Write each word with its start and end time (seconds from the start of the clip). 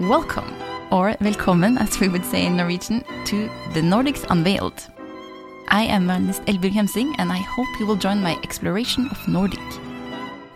Welcome, 0.00 0.54
or 0.90 1.12
velkommen 1.20 1.78
as 1.78 2.00
we 2.00 2.08
would 2.08 2.24
say 2.24 2.46
in 2.46 2.56
Norwegian, 2.56 3.04
to 3.26 3.50
The 3.74 3.82
Nordics 3.82 4.24
Unveiled. 4.30 4.88
I 5.68 5.82
am 5.82 6.10
Ernest 6.10 6.42
Eldbjørg 6.46 6.72
Hemsing, 6.72 7.14
and 7.18 7.30
I 7.30 7.36
hope 7.36 7.68
you 7.78 7.84
will 7.84 7.96
join 7.96 8.22
my 8.22 8.38
exploration 8.42 9.08
of 9.10 9.28
Nordic. 9.28 9.60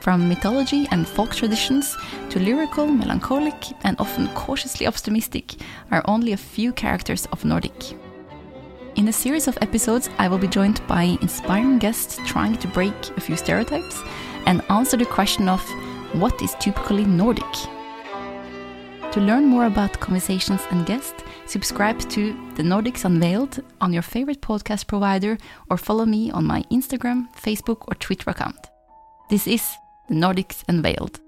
From 0.00 0.30
mythology 0.30 0.88
and 0.90 1.06
folk 1.06 1.34
traditions 1.34 1.94
to 2.30 2.38
lyrical, 2.38 2.86
melancholic, 2.86 3.54
and 3.82 4.00
often 4.00 4.28
cautiously 4.28 4.86
optimistic 4.86 5.56
are 5.90 6.02
only 6.06 6.32
a 6.32 6.38
few 6.38 6.72
characters 6.72 7.28
of 7.30 7.44
Nordic. 7.44 7.92
In 8.96 9.08
a 9.08 9.12
series 9.12 9.46
of 9.46 9.58
episodes, 9.60 10.08
I 10.16 10.26
will 10.26 10.38
be 10.38 10.48
joined 10.48 10.80
by 10.86 11.18
inspiring 11.20 11.78
guests 11.78 12.18
trying 12.24 12.56
to 12.56 12.68
break 12.68 12.94
a 13.18 13.20
few 13.20 13.36
stereotypes 13.36 14.00
and 14.46 14.62
answer 14.70 14.96
the 14.96 15.04
question 15.04 15.50
of 15.50 15.60
what 16.14 16.40
is 16.40 16.56
typically 16.60 17.04
Nordic? 17.04 17.54
To 19.14 19.20
learn 19.20 19.46
more 19.46 19.66
about 19.66 20.00
conversations 20.00 20.60
and 20.72 20.84
guests, 20.84 21.22
subscribe 21.46 22.00
to 22.10 22.32
The 22.56 22.64
Nordics 22.64 23.04
Unveiled 23.04 23.62
on 23.80 23.92
your 23.92 24.02
favorite 24.02 24.40
podcast 24.40 24.88
provider 24.88 25.38
or 25.70 25.76
follow 25.76 26.04
me 26.04 26.32
on 26.32 26.44
my 26.44 26.62
Instagram, 26.62 27.32
Facebook, 27.36 27.84
or 27.86 27.94
Twitter 27.94 28.30
account. 28.30 28.58
This 29.30 29.46
is 29.46 29.62
The 30.08 30.16
Nordics 30.16 30.64
Unveiled. 30.66 31.20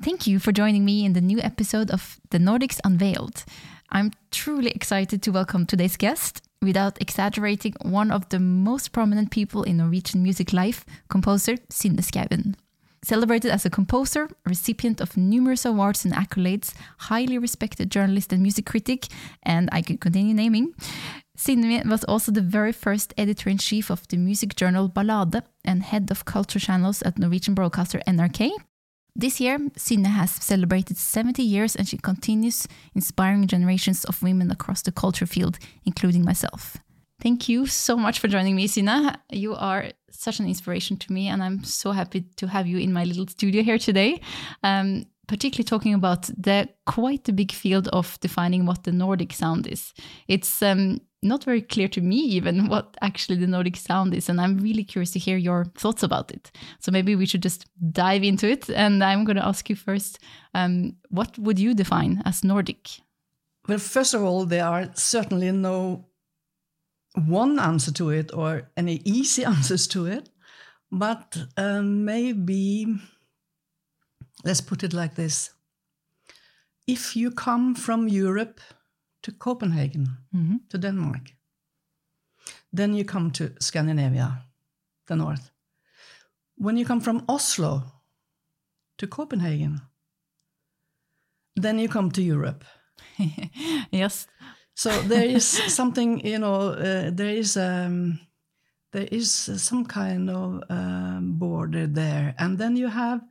Thank 0.00 0.26
you 0.26 0.38
for 0.38 0.50
joining 0.50 0.86
me 0.86 1.04
in 1.04 1.12
the 1.12 1.20
new 1.20 1.40
episode 1.40 1.90
of 1.90 2.18
The 2.30 2.38
Nordics 2.38 2.80
Unveiled. 2.84 3.44
I'm 3.90 4.12
truly 4.30 4.70
excited 4.70 5.20
to 5.20 5.30
welcome 5.30 5.66
today's 5.66 5.98
guest, 5.98 6.40
without 6.62 7.02
exaggerating, 7.02 7.74
one 7.82 8.10
of 8.10 8.30
the 8.30 8.40
most 8.40 8.92
prominent 8.92 9.30
people 9.30 9.62
in 9.62 9.76
Norwegian 9.76 10.22
music 10.22 10.54
life, 10.54 10.86
composer 11.10 11.56
Synne 11.68 11.98
Skouen. 11.98 12.54
Celebrated 13.06 13.52
as 13.52 13.64
a 13.64 13.70
composer, 13.70 14.28
recipient 14.44 15.00
of 15.00 15.16
numerous 15.16 15.64
awards 15.64 16.04
and 16.04 16.12
accolades, 16.12 16.74
highly 16.98 17.38
respected 17.38 17.88
journalist 17.88 18.32
and 18.32 18.42
music 18.42 18.66
critic, 18.66 19.06
and 19.44 19.68
I 19.70 19.80
could 19.80 20.00
continue 20.00 20.34
naming. 20.34 20.74
Synne 21.36 21.88
was 21.88 22.02
also 22.02 22.32
the 22.32 22.40
very 22.40 22.72
first 22.72 23.14
editor 23.16 23.48
in 23.48 23.58
chief 23.58 23.90
of 23.90 24.08
the 24.08 24.16
music 24.16 24.56
journal 24.56 24.88
Ballade 24.88 25.40
and 25.64 25.84
head 25.84 26.10
of 26.10 26.24
culture 26.24 26.58
channels 26.58 27.00
at 27.02 27.16
Norwegian 27.16 27.54
broadcaster 27.54 28.00
NRK. 28.08 28.50
This 29.14 29.40
year, 29.40 29.60
Synne 29.76 30.06
has 30.06 30.32
celebrated 30.32 30.96
70 30.96 31.44
years 31.44 31.76
and 31.76 31.86
she 31.86 31.98
continues 31.98 32.66
inspiring 32.92 33.46
generations 33.46 34.04
of 34.04 34.20
women 34.20 34.50
across 34.50 34.82
the 34.82 34.90
culture 34.90 35.26
field, 35.26 35.60
including 35.84 36.24
myself. 36.24 36.78
Thank 37.20 37.48
you 37.48 37.66
so 37.66 37.96
much 37.96 38.18
for 38.18 38.28
joining 38.28 38.56
me, 38.56 38.66
Synne. 38.66 39.16
You 39.30 39.54
are 39.54 39.90
such 40.10 40.38
an 40.38 40.46
inspiration 40.46 40.96
to 40.98 41.12
me, 41.12 41.28
and 41.28 41.42
I'm 41.42 41.64
so 41.64 41.92
happy 41.92 42.22
to 42.36 42.46
have 42.46 42.66
you 42.66 42.78
in 42.78 42.92
my 42.92 43.04
little 43.04 43.26
studio 43.26 43.62
here 43.62 43.78
today. 43.78 44.20
Um, 44.62 45.06
particularly 45.26 45.64
talking 45.64 45.94
about 45.94 46.30
the 46.38 46.68
quite 46.86 47.28
a 47.28 47.32
big 47.32 47.52
field 47.52 47.88
of 47.88 48.18
defining 48.20 48.64
what 48.64 48.84
the 48.84 48.92
Nordic 48.92 49.32
sound 49.32 49.66
is. 49.66 49.92
It's 50.28 50.62
um, 50.62 51.00
not 51.22 51.42
very 51.42 51.62
clear 51.62 51.88
to 51.88 52.00
me 52.00 52.16
even 52.16 52.68
what 52.68 52.96
actually 53.00 53.38
the 53.38 53.46
Nordic 53.46 53.76
sound 53.76 54.14
is, 54.14 54.28
and 54.28 54.40
I'm 54.40 54.58
really 54.58 54.84
curious 54.84 55.10
to 55.12 55.18
hear 55.18 55.36
your 55.36 55.64
thoughts 55.76 56.02
about 56.02 56.30
it. 56.30 56.52
So 56.78 56.92
maybe 56.92 57.16
we 57.16 57.26
should 57.26 57.42
just 57.42 57.66
dive 57.92 58.22
into 58.22 58.48
it. 58.48 58.70
And 58.70 59.02
I'm 59.02 59.24
going 59.24 59.36
to 59.36 59.46
ask 59.46 59.68
you 59.68 59.76
first, 59.76 60.18
um, 60.54 60.96
what 61.08 61.36
would 61.38 61.58
you 61.58 61.74
define 61.74 62.22
as 62.24 62.44
Nordic? 62.44 63.00
Well, 63.68 63.78
first 63.78 64.14
of 64.14 64.22
all, 64.22 64.44
there 64.44 64.64
are 64.64 64.90
certainly 64.94 65.50
no 65.50 66.04
one 67.16 67.58
answer 67.58 67.92
to 67.92 68.10
it 68.10 68.32
or 68.34 68.70
any 68.76 69.00
easy 69.04 69.44
answers 69.54 69.86
to 69.88 70.06
it, 70.06 70.28
but 70.90 71.36
um, 71.56 72.04
maybe 72.04 72.86
let's 74.44 74.60
put 74.60 74.82
it 74.82 74.92
like 74.92 75.14
this. 75.14 75.50
If 76.86 77.16
you 77.16 77.30
come 77.32 77.74
from 77.74 78.08
Europe 78.08 78.60
to 79.22 79.32
Copenhagen, 79.32 80.18
Mm-hmm. 80.34 80.56
to 80.68 80.78
Denmark, 80.78 81.32
then 82.76 82.94
you 82.94 83.04
come 83.04 83.30
to 83.30 83.50
Scandinavia, 83.58 84.44
the 85.06 85.16
north. 85.16 85.50
When 86.58 86.76
you 86.76 86.84
come 86.86 87.00
from 87.00 87.24
Oslo 87.28 87.82
to 88.98 89.06
Copenhagen, 89.06 89.80
then 91.62 91.78
you 91.78 91.88
come 91.88 92.10
to 92.10 92.22
Europe. 92.22 92.64
yes. 93.90 94.28
So 94.76 94.90
there 95.08 95.24
is 95.24 95.46
something, 95.74 96.20
you 96.20 96.38
know, 96.38 96.72
uh, 96.72 97.10
there 97.10 97.30
is 97.30 97.56
um, 97.56 98.20
there 98.92 99.08
is 99.10 99.30
some 99.32 99.86
kind 99.86 100.28
of 100.28 100.62
um, 100.68 101.38
border 101.38 101.86
there, 101.86 102.34
and 102.38 102.58
then 102.58 102.76
you 102.76 102.88
have, 102.88 103.22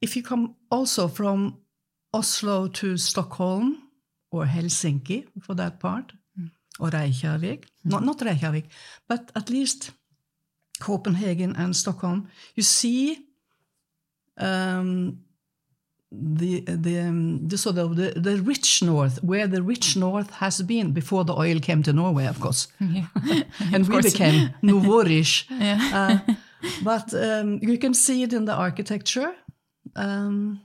if 0.00 0.16
you 0.16 0.24
come 0.24 0.56
also 0.68 1.06
from 1.06 1.58
Oslo 2.12 2.66
to 2.68 2.96
Stockholm 2.96 3.90
or 4.32 4.44
Helsinki 4.44 5.28
for 5.40 5.54
that 5.54 5.78
part, 5.78 6.12
or 6.80 6.88
Reykjavik, 6.88 7.66
not 7.84 8.04
not 8.04 8.20
Reykjavik, 8.20 8.64
but 9.08 9.30
at 9.36 9.48
least 9.48 9.92
Copenhagen 10.80 11.54
and 11.56 11.76
Stockholm, 11.76 12.28
you 12.56 12.64
see. 12.64 13.18
Um, 14.36 15.25
the 16.38 16.60
the 16.84 16.98
um, 17.00 17.46
the 17.48 17.56
sort 17.58 17.78
of 17.78 17.96
the, 17.96 18.12
the 18.16 18.36
rich 18.42 18.82
north 18.82 19.22
where 19.22 19.46
the 19.48 19.62
rich 19.62 19.96
north 19.96 20.30
has 20.30 20.62
been 20.62 20.92
before 20.92 21.24
the 21.24 21.34
oil 21.34 21.58
came 21.60 21.82
to 21.82 21.92
Norway 21.92 22.26
of 22.26 22.38
course 22.40 22.68
Yeah. 22.80 23.06
and 23.72 23.82
Of 23.82 23.88
we 23.88 23.94
course. 23.94 24.12
became 24.12 24.50
nouveau 24.62 25.04
riche 25.04 25.46
Yeah. 25.50 25.80
uh, 26.00 26.18
but 26.82 27.12
um, 27.14 27.58
you 27.62 27.78
can 27.78 27.94
see 27.94 28.22
it 28.22 28.32
in 28.32 28.44
the 28.46 28.54
architecture 28.54 29.34
um, 29.96 30.60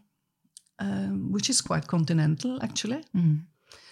um, 0.80 1.32
which 1.34 1.50
is 1.50 1.62
quite 1.62 1.88
continental 1.88 2.58
actually 2.64 3.04
Mm. 3.16 3.40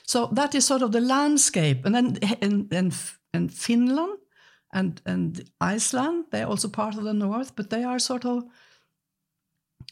so 0.06 0.28
that 0.36 0.54
is 0.56 0.66
sort 0.66 0.82
of 0.82 0.92
the 0.92 1.02
landscape 1.02 1.86
and 1.86 1.94
then 1.96 2.18
and 2.42 2.74
and, 2.74 2.94
and 3.34 3.52
Finland 3.54 4.18
and 4.74 5.02
and 5.06 5.42
Iceland 5.76 6.26
they're 6.32 6.50
also 6.50 6.70
part 6.70 6.96
of 6.98 7.04
the 7.04 7.14
north 7.14 7.52
but 7.56 7.70
they 7.70 7.84
are 7.86 8.00
sort 8.00 8.26
of 8.26 8.44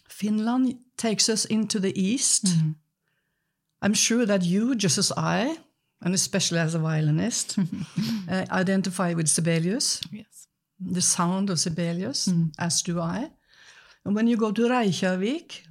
Finland 0.09 0.77
takes 0.97 1.29
us 1.29 1.45
into 1.45 1.79
the 1.79 1.93
east. 1.99 2.45
Mhm. 2.45 2.75
I'm 3.81 3.93
sure 3.93 4.25
that 4.25 4.43
you, 4.43 4.75
just 4.75 4.97
as 4.97 5.11
I, 5.15 5.57
and 6.01 6.13
especially 6.15 6.59
as 6.59 6.75
a 6.75 6.79
violinist, 6.79 7.57
uh, 8.29 8.45
identify 8.51 9.13
with 9.13 9.27
Sibelius, 9.27 10.01
Yes. 10.11 10.47
the 10.79 11.01
sound 11.01 11.49
of 11.49 11.59
Sibelius, 11.59 12.27
Mm. 12.27 12.51
as 12.57 12.81
do 12.81 12.99
I. 12.99 13.31
And 14.05 14.15
when 14.15 14.27
you 14.27 14.37
go 14.37 14.51
to 14.51 14.69
Reykjavik, 14.69 15.63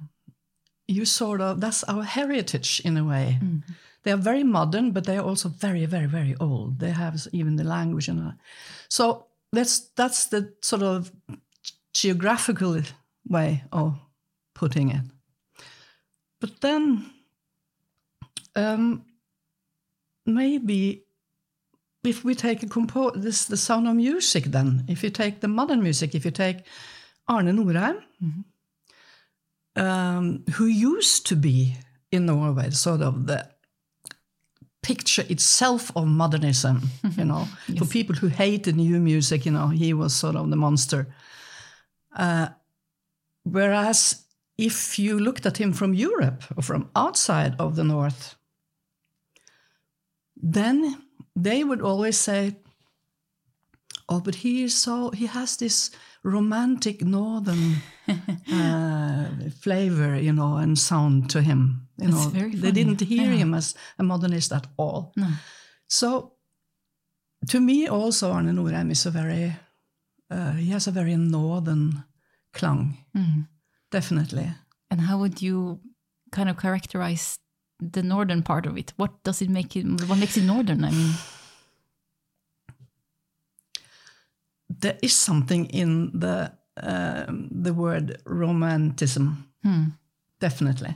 you 0.87 1.05
sort 1.05 1.41
of, 1.41 1.59
that's 1.59 1.83
our 1.83 2.03
heritage 2.03 2.81
in 2.85 2.97
a 2.97 3.03
way. 3.03 3.39
Mm. 3.41 3.63
They 4.03 4.11
are 4.13 4.23
very 4.23 4.43
modern, 4.43 4.91
but 4.91 5.03
they 5.03 5.17
are 5.17 5.25
also 5.29 5.49
very, 5.49 5.85
very, 5.85 6.07
very 6.07 6.35
old. 6.39 6.79
They 6.79 6.91
have 6.91 7.27
even 7.33 7.57
the 7.57 7.63
language 7.65 8.07
and 8.09 8.19
all. 8.21 8.33
so 8.89 9.25
that's 9.51 9.79
that's 9.95 10.27
the 10.27 10.53
sort 10.61 10.83
of 10.83 11.11
geographical 11.93 12.81
way 13.29 13.63
of 13.71 13.97
putting 14.53 14.89
it. 14.91 15.01
But 16.39 16.61
then 16.61 17.11
um, 18.55 19.03
maybe 20.25 21.03
if 22.03 22.23
we 22.23 22.35
take 22.35 22.63
a 22.63 22.67
compo- 22.67 23.11
this 23.11 23.45
the 23.45 23.57
sound 23.57 23.87
of 23.87 23.95
music, 23.95 24.45
then 24.45 24.85
if 24.87 25.03
you 25.03 25.09
take 25.09 25.39
the 25.39 25.47
modern 25.47 25.81
music, 25.81 26.15
if 26.15 26.25
you 26.25 26.31
take 26.31 26.57
Arne 27.27 27.55
Nordheim, 27.55 28.03
um, 29.75 30.43
who 30.53 30.65
used 30.65 31.25
to 31.27 31.35
be 31.35 31.75
in 32.11 32.25
Norway 32.25 32.69
sort 32.71 33.01
of 33.01 33.27
the 33.27 33.49
picture 34.81 35.25
itself 35.29 35.91
of 35.95 36.07
modernism, 36.07 36.81
you 37.17 37.25
know, 37.31 37.47
for 37.77 37.85
people 37.85 38.15
who 38.15 38.27
hated 38.27 38.75
new 38.75 38.99
music, 38.99 39.45
you 39.45 39.51
know, 39.51 39.67
he 39.67 39.93
was 39.93 40.15
sort 40.15 40.35
of 40.35 40.49
the 40.49 40.55
monster. 40.55 41.07
Uh, 42.15 42.47
whereas 43.43 44.26
if 44.57 44.97
you 44.99 45.19
looked 45.19 45.45
at 45.45 45.57
him 45.57 45.73
from 45.73 45.93
Europe 45.93 46.43
or 46.55 46.63
from 46.63 46.89
outside 46.95 47.55
of 47.59 47.75
the 47.75 47.83
North, 47.83 48.35
then 50.35 50.97
they 51.35 51.63
would 51.63 51.81
always 51.81 52.17
say, 52.17 52.55
"Oh, 54.09 54.19
but 54.21 54.35
he 54.35 54.63
is 54.63 54.75
so 54.75 55.11
he 55.11 55.25
has 55.27 55.57
this 55.57 55.91
romantic 56.23 57.01
northern 57.01 57.75
uh, 58.53 59.29
flavor, 59.61 60.19
you 60.19 60.33
know, 60.33 60.57
and 60.57 60.77
sound 60.77 61.29
to 61.29 61.41
him. 61.41 61.87
You 61.97 62.09
That's 62.09 62.33
know, 62.33 62.49
they 62.61 62.71
didn't 62.71 63.01
hear 63.01 63.31
Yeah. 63.31 63.37
him 63.43 63.53
as 63.53 63.75
a 63.99 64.03
modernist 64.03 64.51
at 64.51 64.67
all. 64.77 65.13
No. 65.15 65.27
So, 65.89 66.33
to 67.49 67.59
me, 67.59 67.87
also 67.87 68.31
Arne 68.31 68.55
Nordheim 68.55 68.91
is 68.91 69.05
a 69.05 69.11
very 69.11 69.55
uh, 70.31 70.51
he 70.53 70.71
has 70.71 70.87
a 70.87 70.91
very 70.91 71.15
northern 71.15 72.03
klang, 72.53 72.97
Mm. 73.15 73.47
Definitely. 73.91 74.51
And 74.89 75.01
how 75.01 75.17
would 75.19 75.41
you 75.41 75.79
kind 76.31 76.49
of 76.49 76.57
characterize 76.57 77.39
the 77.79 78.03
northern 78.03 78.41
part 78.43 78.65
of 78.65 78.77
it? 78.77 78.93
What 78.97 79.23
does 79.23 79.41
it 79.41 79.49
make 79.49 79.75
it? 79.75 79.85
What 80.07 80.17
makes 80.17 80.37
it 80.37 80.43
northern? 80.43 80.83
I 80.83 80.91
mean, 80.91 81.13
there 84.69 84.97
is 85.01 85.15
something 85.15 85.65
in 85.67 86.19
the 86.19 86.51
um, 86.81 87.49
the 87.51 87.73
word 87.73 88.21
romanticism. 88.25 89.51
Definitely. 90.39 90.95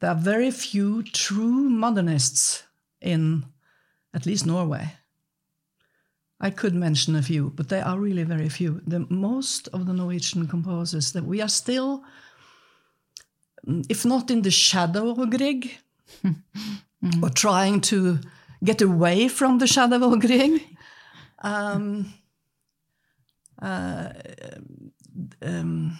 There 0.00 0.10
are 0.10 0.16
very 0.16 0.50
few 0.50 1.02
true 1.02 1.68
modernists 1.70 2.64
in 3.00 3.44
at 4.14 4.26
least 4.26 4.46
Norway. 4.46 4.92
I 6.40 6.50
could 6.50 6.74
mention 6.74 7.16
a 7.16 7.22
few, 7.22 7.52
but 7.56 7.68
they 7.68 7.80
are 7.80 7.98
really 7.98 8.22
very 8.22 8.48
few. 8.48 8.80
The 8.86 9.06
most 9.10 9.68
of 9.68 9.86
the 9.86 9.92
Norwegian 9.92 10.46
composers 10.46 11.12
that 11.12 11.24
we 11.24 11.42
are 11.42 11.48
still, 11.48 12.04
if 13.88 14.04
not 14.04 14.30
in 14.30 14.42
the 14.42 14.50
shadow 14.50 15.10
of 15.10 15.30
Grieg, 15.30 15.78
or 17.22 17.30
trying 17.30 17.80
to 17.80 18.20
get 18.62 18.80
away 18.80 19.28
from 19.28 19.58
the 19.58 19.66
shadow 19.66 20.12
of 20.12 20.20
Grieg, 20.20 20.62
um, 21.40 22.12
uh, 23.60 24.12
um, 25.42 25.98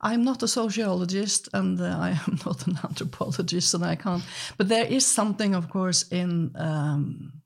I'm 0.00 0.24
not 0.24 0.42
a 0.42 0.48
sociologist 0.48 1.48
and 1.52 1.80
uh, 1.80 1.84
I 1.98 2.10
am 2.10 2.38
not 2.46 2.66
an 2.66 2.78
anthropologist, 2.82 3.74
and 3.74 3.84
I 3.84 3.96
can't. 3.96 4.22
But 4.56 4.68
there 4.68 4.86
is 4.86 5.04
something, 5.04 5.54
of 5.54 5.68
course, 5.68 6.04
in 6.10 6.52
um, 6.56 7.41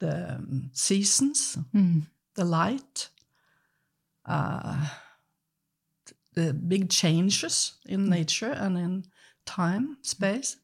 the 0.00 0.34
um, 0.34 0.70
seasons, 0.72 1.56
the 2.34 2.44
light, 2.44 3.08
uh, 4.26 4.88
the 6.34 6.52
big 6.52 6.90
changes 6.90 7.74
in 7.86 8.08
nature 8.08 8.52
and 8.52 8.78
in 8.78 9.04
time, 9.46 9.96
space. 10.02 10.56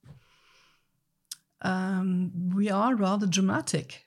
Um, 1.63 2.33
we 2.55 2.71
are 2.71 2.95
rather 2.95 3.27
dramatic. 3.27 4.05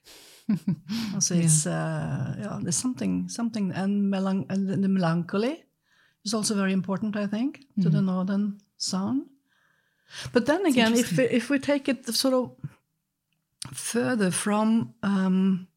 so 1.20 1.36
it's 1.36 1.66
uh, 1.68 2.36
yeah, 2.40 2.60
there's 2.62 2.76
something 2.76 3.30
something 3.30 3.72
and, 3.72 4.12
melan- 4.12 4.50
and 4.50 4.84
the 4.84 4.88
melancholy 4.88 5.64
is 6.26 6.34
also 6.34 6.56
very 6.56 6.74
important, 6.74 7.16
I 7.16 7.28
think, 7.28 7.60
to 7.82 7.90
the 7.90 8.02
northern 8.02 8.60
sound. 8.78 9.26
But 10.34 10.46
then 10.46 10.66
again, 10.66 10.94
if 10.96 11.16
we, 11.18 11.24
if 11.26 11.50
we 11.50 11.60
take 11.60 11.88
it 11.88 12.06
sort 12.08 12.34
of 12.34 12.52
further 13.74 14.32
from 14.32 14.94
um, 15.04 15.68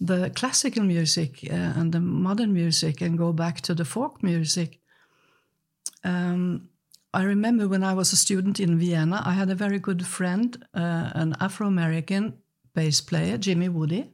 the 0.00 0.30
classical 0.30 0.82
music 0.82 1.40
uh, 1.50 1.54
and 1.54 1.92
the 1.92 2.00
modern 2.00 2.52
music 2.52 3.00
and 3.00 3.18
go 3.18 3.32
back 3.32 3.60
to 3.62 3.74
the 3.74 3.84
folk 3.84 4.22
music, 4.22 4.80
um, 6.04 6.68
I 7.14 7.22
remember 7.22 7.66
when 7.66 7.82
I 7.82 7.94
was 7.94 8.12
a 8.12 8.16
student 8.16 8.60
in 8.60 8.78
Vienna, 8.78 9.22
I 9.24 9.32
had 9.32 9.50
a 9.50 9.54
very 9.54 9.78
good 9.78 10.06
friend, 10.06 10.56
uh, 10.74 11.10
an 11.14 11.34
Afro 11.40 11.66
American 11.66 12.34
bass 12.74 13.00
player, 13.00 13.38
Jimmy 13.38 13.70
Woode. 13.70 14.10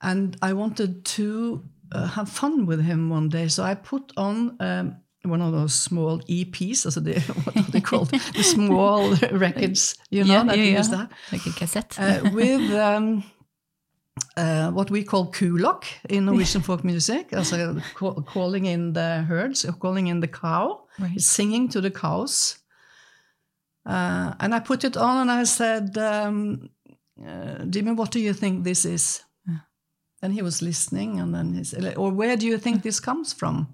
And 0.00 0.34
I 0.40 0.54
wanted 0.54 1.04
to 1.04 1.62
uh, 1.92 2.06
have 2.06 2.30
fun 2.30 2.64
with 2.64 2.80
him 2.82 3.10
one 3.10 3.28
day. 3.28 3.48
So 3.48 3.62
I 3.62 3.74
put 3.74 4.12
on 4.16 4.56
um, 4.60 4.96
one 5.24 5.42
of 5.42 5.52
those 5.52 5.74
small 5.74 6.18
EPs, 6.28 6.84
also 6.86 7.00
the, 7.00 7.20
what 7.44 7.56
are 7.56 7.70
they 7.72 7.80
called? 7.80 8.08
the 8.10 8.42
small 8.42 9.14
records, 9.32 9.94
you 10.10 10.24
know, 10.24 10.32
Yeah, 10.34 10.44
that 10.44 10.56
yeah, 10.56 10.64
you 10.64 10.70
yeah. 10.72 10.78
use 10.78 10.88
that 10.88 11.10
Like 11.32 11.46
a 11.46 11.52
cassette. 11.52 11.96
uh, 11.98 12.30
with 12.32 12.70
um, 12.72 13.22
uh, 14.36 14.70
what 14.70 14.90
we 14.90 15.04
call 15.04 15.30
kulokk 15.30 15.84
in 16.08 16.24
Norwegian 16.24 16.62
folk 16.62 16.84
music, 16.84 17.32
also 17.36 17.80
ca- 17.94 18.22
calling 18.22 18.64
in 18.66 18.92
the 18.92 19.22
herds, 19.28 19.66
calling 19.80 20.06
in 20.08 20.20
the 20.20 20.28
cow, 20.28 20.80
Right. 20.98 21.20
singing 21.20 21.68
to 21.70 21.80
the 21.80 21.90
cows. 21.90 22.58
Uh, 23.86 24.34
and 24.40 24.54
I 24.54 24.60
put 24.60 24.84
it 24.84 24.96
on 24.96 25.16
and 25.22 25.30
I 25.30 25.44
said, 25.44 25.96
um, 25.98 26.68
uh, 27.26 27.64
Jimmy, 27.64 27.92
what 27.92 28.10
do 28.10 28.20
you 28.20 28.32
think 28.34 28.64
this 28.64 28.84
is? 28.84 29.24
And 30.22 30.34
he 30.34 30.42
was 30.42 30.60
listening, 30.60 31.18
and 31.18 31.34
then 31.34 31.54
he 31.54 31.64
said, 31.64 31.96
or 31.96 32.10
where 32.12 32.36
do 32.36 32.46
you 32.46 32.58
think 32.58 32.82
this 32.82 33.00
comes 33.00 33.32
from? 33.32 33.68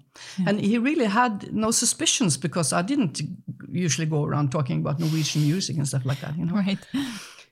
And 0.45 0.61
he 0.61 0.77
really 0.77 1.05
had 1.05 1.53
no 1.53 1.71
suspicions 1.71 2.37
because 2.37 2.71
I 2.71 2.81
didn't 2.83 3.21
usually 3.69 4.07
go 4.07 4.23
around 4.23 4.51
talking 4.51 4.79
about 4.79 4.97
Norwegian 4.99 5.41
music 5.41 5.75
and 5.75 5.85
stuff 5.85 6.05
like 6.05 6.21
that, 6.21 6.37
you 6.37 6.45
know. 6.45 6.53
right. 6.53 6.79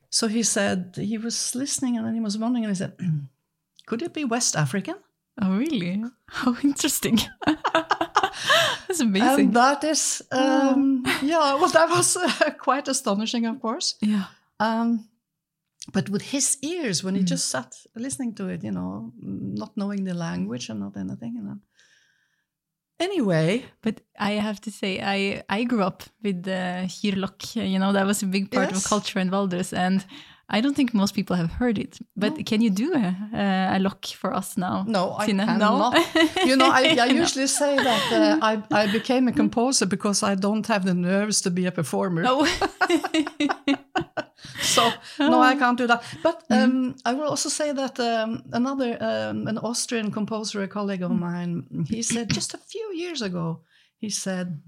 So 0.10 0.28
he 0.28 0.44
said 0.44 0.96
he 0.98 1.18
was 1.18 1.54
listening 1.56 1.98
and 1.98 2.08
then 2.08 2.14
he 2.14 2.22
was 2.22 2.38
wondering 2.38 2.64
and 2.64 2.72
he 2.72 2.78
said, 2.78 2.94
Could 3.86 4.02
it 4.02 4.14
be 4.14 4.24
West 4.24 4.56
African? 4.56 4.96
Oh, 5.42 5.58
really? 5.58 6.02
How 6.28 6.56
interesting. 6.64 7.20
That's 7.46 9.02
amazing. 9.02 9.48
And 9.48 9.54
that 9.56 9.84
is, 9.84 10.24
um, 10.32 11.04
yeah, 11.22 11.56
well, 11.56 11.68
that 11.70 11.90
was 11.90 12.16
uh, 12.16 12.52
quite 12.60 12.88
astonishing, 12.88 13.46
of 13.46 13.62
course. 13.62 13.96
yeah. 14.00 14.26
Um, 14.60 15.10
but 15.94 16.10
with 16.10 16.22
his 16.22 16.58
ears, 16.62 17.04
when 17.04 17.16
he 17.16 17.24
just 17.24 17.48
sat 17.50 17.76
listening 17.96 18.34
to 18.36 18.48
it, 18.48 18.64
you 18.64 18.72
know, 18.72 19.12
not 19.22 19.76
knowing 19.78 20.04
the 20.06 20.14
language 20.14 20.70
and 20.70 20.80
not 20.80 20.98
anything. 20.98 21.38
And 21.38 21.48
then, 21.48 21.62
anyway, 23.00 23.66
But 23.82 24.02
I 24.20 24.32
have 24.42 24.60
to 24.62 24.72
say, 24.72 25.00
I 25.02 25.44
I 25.50 25.64
grew 25.66 25.84
up 25.84 26.04
with 26.24 26.44
the 26.44 26.86
Hyrlok. 26.88 27.56
You 27.56 27.80
know, 27.80 27.94
that 27.94 28.06
was 28.06 28.24
a 28.24 28.26
big 28.28 28.50
part 28.52 28.72
Yes. 28.72 28.78
of 28.86 28.90
culture 28.90 29.20
in 29.22 29.30
Valdres, 29.30 29.74
and 29.74 30.06
I 30.58 30.62
don't 30.62 30.76
think 30.76 30.94
most 30.94 31.16
people 31.16 31.36
have 31.36 31.52
heard 31.60 31.78
it. 31.78 32.00
But 32.16 32.46
can 32.46 32.62
you 32.62 32.70
do 32.70 32.94
a, 32.94 33.76
a 33.76 33.80
lock 33.80 34.06
for 34.06 34.34
us 34.34 34.58
now? 34.58 34.84
no, 34.88 35.16
I 35.18 35.26
cannot. 35.26 35.96
you 36.46 36.56
know, 36.56 36.70
I, 36.70 36.96
I 37.00 37.06
usually 37.24 37.48
say 37.48 37.76
that 37.76 38.12
uh, 38.12 38.38
I, 38.42 38.84
I 38.84 38.88
became 38.92 39.28
a 39.28 39.32
composer 39.42 39.88
because 39.88 40.24
I 40.32 40.36
don't 40.36 40.68
have 40.68 40.84
the 40.86 40.94
nerves 40.94 41.42
to 41.42 41.50
be 41.52 41.66
a 41.68 41.72
performer. 41.72 42.22
No. 42.24 42.48
so 44.62 44.92
no, 45.20 45.42
I 45.42 45.56
can't 45.56 45.78
do 45.78 45.88
that. 45.88 46.04
But 46.24 46.44
um, 46.50 46.96
I 47.06 47.14
will 47.14 47.30
also 47.30 47.50
say 47.50 47.72
that 47.72 48.00
um, 48.00 48.44
another 48.52 48.98
um, 49.02 49.48
an 49.48 49.58
Austrian 49.58 50.12
composer, 50.12 50.64
a 50.64 50.68
colleague 50.68 51.04
of 51.04 51.12
mine, 51.12 51.86
he 51.90 52.02
said 52.02 52.34
just 52.34 52.54
a 52.54 52.58
few 52.58 52.94
years 52.94 53.22
ago, 53.22 53.62
he 53.98 54.10
said 54.10 54.62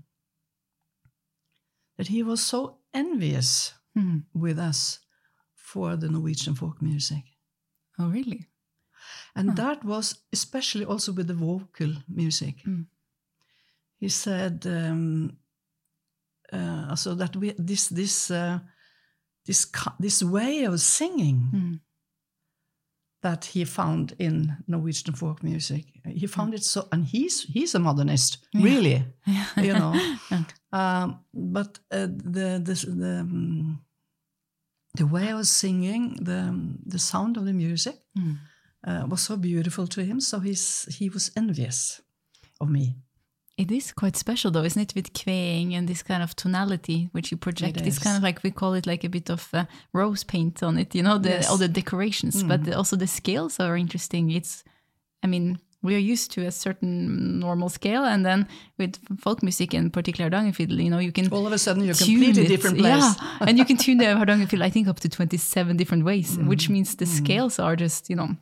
that 1.98 2.08
he 2.08 2.24
was 2.24 2.42
so 2.42 2.78
envious 2.94 3.74
Hmm. 3.98 4.18
with 4.32 4.60
us 4.60 5.00
for 5.56 5.96
the 5.96 6.08
Norwegian 6.08 6.54
folk 6.54 6.82
music. 6.84 7.24
Oh, 7.98 8.10
really? 8.10 8.46
And 9.36 9.56
that 9.56 9.84
was 9.84 10.20
especially 10.32 10.86
also 10.86 11.14
with 11.14 11.28
the 11.28 11.34
vocal 11.34 11.94
music. 12.08 12.58
Mm. 12.64 12.86
He 14.00 14.10
said, 14.10 14.66
um, 14.68 15.38
uh, 16.54 16.96
so 16.96 17.16
that 17.16 17.36
we 17.36 17.56
this 17.58 17.88
this 17.88 18.30
uh, 18.30 18.60
this 19.48 19.66
this 20.00 20.22
way 20.24 20.66
of 20.68 20.80
singing 20.80 21.50
Mm. 21.54 21.80
that 23.22 23.46
he 23.46 23.66
found 23.66 24.14
in 24.20 24.58
Norwegian 24.68 25.16
folk 25.16 25.42
music, 25.44 25.86
he 26.06 26.28
found 26.28 26.54
it 26.54 26.64
so, 26.64 26.88
and 26.92 27.06
he's 27.06 27.44
he's 27.54 27.76
a 27.76 27.80
modernist, 27.80 28.38
really, 28.54 29.04
you 29.58 29.74
know. 29.74 29.94
Um, 30.74 31.20
but 31.34 31.80
uh, 31.94 32.08
the 32.34 32.60
the 32.64 32.76
the, 32.98 33.20
um, 33.22 33.80
the 34.98 35.06
way 35.08 35.32
of 35.34 35.46
singing, 35.48 36.18
the 36.26 36.54
the 36.92 37.00
sound 37.00 37.38
of 37.38 37.46
the 37.46 37.54
music 37.54 37.96
Mm. 38.18 38.38
uh, 38.88 39.08
was 39.10 39.22
so 39.22 39.38
beautiful 39.38 39.88
to 39.88 40.02
him. 40.02 40.20
So 40.20 40.40
he's 40.40 40.86
he 41.00 41.10
was 41.10 41.32
envious 41.36 42.02
of 42.60 42.70
me. 42.70 42.96
It 43.58 43.72
is 43.72 43.92
quite 43.92 44.16
special, 44.16 44.52
though, 44.52 44.64
isn't 44.64 44.82
it? 44.82 44.94
With 44.96 45.14
kveding 45.14 45.74
and 45.74 45.88
this 45.88 46.04
kind 46.04 46.22
of 46.22 46.36
tonality 46.36 47.10
which 47.12 47.32
you 47.32 47.38
project. 47.38 47.78
It's 47.78 47.98
is. 47.98 48.00
kind 48.00 48.16
of 48.16 48.22
like 48.22 48.44
we 48.44 48.52
call 48.52 48.76
it 48.76 48.86
like 48.86 49.04
a 49.04 49.10
bit 49.10 49.30
of 49.32 49.50
uh, 49.52 49.66
rose 49.94 50.24
paint 50.24 50.62
on 50.62 50.78
it, 50.78 50.94
you 50.94 51.02
know, 51.02 51.18
the, 51.18 51.30
Yes. 51.30 51.48
Mm. 51.48 51.52
all 51.52 51.58
the 51.58 51.68
decorations. 51.68 52.44
But 52.44 52.66
the, 52.66 52.78
also 52.78 52.96
the 52.96 53.08
scales 53.08 53.60
are 53.60 53.76
interesting. 53.76 54.30
It's, 54.30 54.64
I 55.24 55.28
mean, 55.28 55.58
we 55.82 55.96
are 55.96 56.12
used 56.14 56.32
to 56.34 56.46
a 56.46 56.52
certain 56.52 57.40
normal 57.40 57.70
scale, 57.70 58.04
and 58.04 58.24
then 58.26 58.48
with 58.78 58.98
folk 59.20 59.42
music 59.42 59.74
and 59.74 59.92
particular 59.92 60.30
Hardangerfjell, 60.30 60.84
you 60.84 60.90
know, 60.92 61.00
you 61.00 61.12
can 61.12 61.28
All 61.32 61.48
of 61.48 61.54
a 61.54 61.58
sudden, 61.58 61.84
you're 61.84 61.96
completely 61.96 62.44
it. 62.44 62.48
different 62.48 62.78
place. 62.78 63.04
Yeah, 63.04 63.14
and 63.48 63.58
you 63.58 63.66
can 63.66 63.78
tune 63.78 63.98
the 63.98 64.06
Hardangerfjell, 64.06 64.62
I 64.62 64.70
think, 64.70 64.88
up 64.88 65.00
to 65.00 65.10
twenty-seven 65.10 65.78
different 65.78 66.04
ways, 66.04 66.38
Mm. 66.38 66.48
which 66.48 66.70
means 66.70 66.96
the 66.96 67.06
scales 67.06 67.58
are 67.60 67.76
just, 67.76 68.10
you 68.10 68.16
know, 68.16 68.36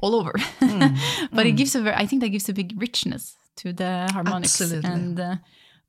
all 0.00 0.14
over. 0.14 0.32
Mm. 0.60 0.96
but 1.32 1.44
it 1.46 1.52
gives 1.52 1.74
a 1.74 1.80
very, 1.82 1.96
I 1.96 2.06
think 2.06 2.20
that 2.22 2.28
gives 2.30 2.48
a 2.48 2.52
big 2.54 2.72
richness 2.80 3.36
to 3.56 3.72
the 3.72 4.08
harmonics, 4.12 4.60
Absolutely. 4.60 4.90
and 4.90 5.20
uh, 5.20 5.36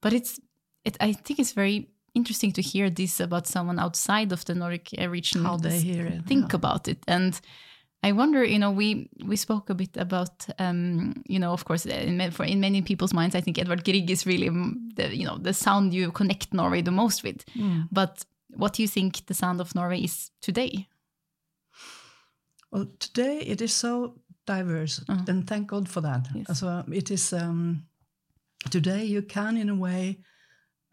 but 0.01 0.13
it's, 0.13 0.39
it, 0.83 0.97
I 0.99 1.13
think 1.13 1.39
it's 1.39 1.53
very 1.53 1.89
interesting 2.13 2.51
to 2.53 2.61
hear 2.61 2.89
this 2.89 3.19
about 3.19 3.47
someone 3.47 3.79
outside 3.79 4.31
of 4.31 4.43
the 4.45 4.55
Nordic 4.55 4.89
uh, 4.97 5.09
region. 5.09 5.43
How 5.43 5.57
they 5.57 5.79
hear 5.79 6.05
it, 6.07 6.25
think 6.25 6.51
yeah. 6.51 6.57
about 6.57 6.87
it, 6.87 6.99
and 7.07 7.39
I 8.03 8.11
wonder, 8.11 8.43
you 8.43 8.59
know, 8.59 8.71
we 8.71 9.09
we 9.25 9.35
spoke 9.35 9.69
a 9.69 9.75
bit 9.75 9.97
about, 9.97 10.45
um, 10.59 11.23
you 11.27 11.39
know, 11.39 11.51
of 11.51 11.65
course, 11.65 11.85
in, 11.85 12.31
for 12.31 12.45
in 12.45 12.59
many 12.59 12.81
people's 12.81 13.13
minds, 13.13 13.35
I 13.35 13.41
think 13.41 13.57
Edvard 13.57 13.83
Grieg 13.83 14.09
is 14.11 14.25
really, 14.25 14.49
mm, 14.49 14.95
the, 14.95 15.15
you 15.15 15.25
know, 15.25 15.37
the 15.37 15.53
sound 15.53 15.93
you 15.93 16.11
connect 16.11 16.53
Norway 16.53 16.81
the 16.81 16.91
most 16.91 17.23
with. 17.23 17.43
Mm. 17.55 17.87
But 17.91 18.23
what 18.55 18.73
do 18.73 18.81
you 18.83 18.87
think 18.87 19.25
the 19.25 19.33
sound 19.33 19.59
of 19.59 19.73
Norway 19.73 20.01
is 20.01 20.31
today? 20.41 20.87
Well, 22.71 22.87
today 22.99 23.39
it 23.39 23.61
is 23.61 23.73
so 23.73 24.13
diverse, 24.47 25.03
and 25.27 25.45
thank 25.45 25.67
God 25.67 25.87
for 25.87 26.01
that. 26.01 26.27
Yes. 26.33 26.59
So 26.59 26.83
it 26.91 27.11
is 27.11 27.33
um, 27.33 27.83
today 28.69 29.03
you 29.05 29.21
can, 29.21 29.57
in 29.57 29.69
a 29.69 29.75
way, 29.75 30.19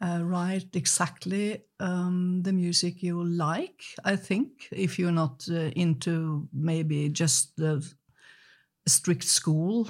uh, 0.02 0.20
write 0.23 0.76
exactly 0.76 1.62
um, 1.80 2.42
the 2.42 2.52
music 2.52 3.02
you 3.02 3.25
like. 3.25 3.82
I 4.04 4.16
think 4.16 4.68
if 4.70 4.99
you're 4.99 5.12
not 5.12 5.46
uh, 5.50 5.70
into 5.76 6.49
maybe 6.52 7.08
just 7.08 7.56
the 7.56 7.82
strict 8.87 9.25
school, 9.25 9.88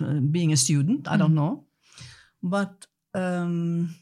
uh, 0.00 0.20
being 0.30 0.52
a 0.52 0.56
student. 0.56 1.08
I 1.08 1.16
don't 1.16 1.34
know, 1.34 1.64
but 2.42 2.86
um, 3.14 3.94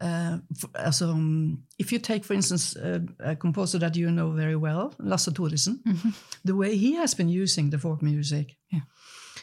uh, 0.00 0.38
f- 0.52 0.94
so, 0.94 1.10
um, 1.10 1.62
if 1.78 1.92
you 1.92 1.98
take, 1.98 2.24
for 2.24 2.34
instance, 2.34 2.76
uh, 2.76 3.00
a 3.20 3.34
composer 3.36 3.78
that 3.78 3.96
you 3.96 4.10
know 4.10 4.30
very 4.30 4.56
well, 4.56 4.94
Lasse 4.98 5.28
Thoresen, 5.32 5.80
the 6.44 6.54
way 6.54 6.76
he 6.76 6.94
has 6.96 7.14
been 7.14 7.28
using 7.28 7.70
the 7.70 7.78
folk 7.78 8.02
music 8.02 8.56
Yeah. 8.70 8.82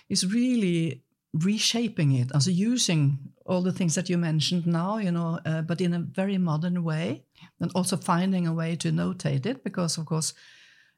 is 0.10 0.24
really 0.34 1.02
reshaping 1.34 2.14
it, 2.14 2.32
also 2.34 2.52
using 2.52 3.18
all 3.46 3.62
the 3.62 3.72
things 3.74 3.96
that 3.96 4.10
you 4.10 4.18
mentioned 4.18 4.66
now, 4.66 4.98
you 4.98 5.12
know, 5.12 5.40
uh, 5.46 5.62
but 5.62 5.82
in 5.82 5.94
a 5.94 6.00
very 6.00 6.38
modern 6.38 6.84
way, 6.84 7.24
and 7.60 7.72
also 7.76 7.98
finding 7.98 8.48
a 8.48 8.54
way 8.54 8.76
to 8.78 8.92
notate 8.92 9.46
it, 9.46 9.64
because 9.64 9.98
of 9.98 10.06
course, 10.06 10.34
uh, 10.34 10.36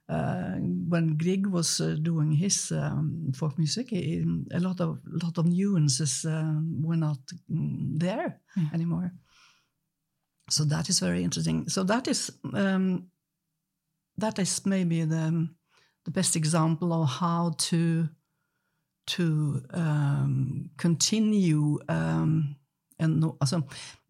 when 0.09 1.17
Grieg 1.17 1.47
was 1.47 1.81
uh, 1.81 1.95
doing 2.01 2.31
his 2.31 2.71
um, 2.71 3.31
folk 3.33 3.57
music, 3.57 3.89
he, 3.89 4.23
a 4.51 4.59
lot 4.59 4.79
of 4.79 4.99
lot 5.05 5.37
of 5.37 5.45
nuances 5.45 6.25
were 6.25 6.97
not 6.97 7.19
mm, 7.49 7.99
there 7.99 8.39
Yeah. 8.55 8.69
anymore. 8.73 9.11
So 10.49 10.65
that 10.65 10.87
is 10.89 10.99
very 10.99 11.23
interesting. 11.23 11.69
So 11.69 11.83
that 11.83 12.07
is 12.07 12.31
um, 12.53 13.11
that 14.17 14.39
is 14.39 14.65
maybe 14.65 15.05
the 15.05 15.49
the 16.05 16.11
best 16.11 16.35
example 16.35 16.93
of 16.93 17.09
how 17.09 17.53
to 17.69 18.07
to 19.07 19.61
um, 19.73 20.69
continue 20.77 21.79
um, 21.89 22.55
and 22.99 23.19
no, 23.19 23.37
also, 23.39 23.63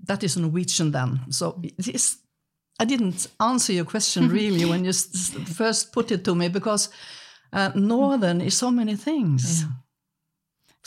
that 0.06 0.24
is 0.24 0.38
Norwegian 0.38 0.92
then. 0.92 1.20
So 1.30 1.60
it 1.64 1.88
is, 1.88 2.18
I 2.80 2.86
didn't 2.86 3.28
answer 3.40 3.74
your 3.74 3.86
question 3.86 4.30
really 4.30 4.66
when 4.66 4.86
you 4.86 4.94
first 4.94 5.92
put 5.92 6.12
it 6.12 6.24
to 6.26 6.36
me 6.36 6.48
because 6.48 6.90
uh, 7.52 7.72
northern 7.76 8.42
is 8.42 8.56
so 8.56 8.70
many 8.72 8.96
things. 8.96 9.64
Yeah. 9.64 9.70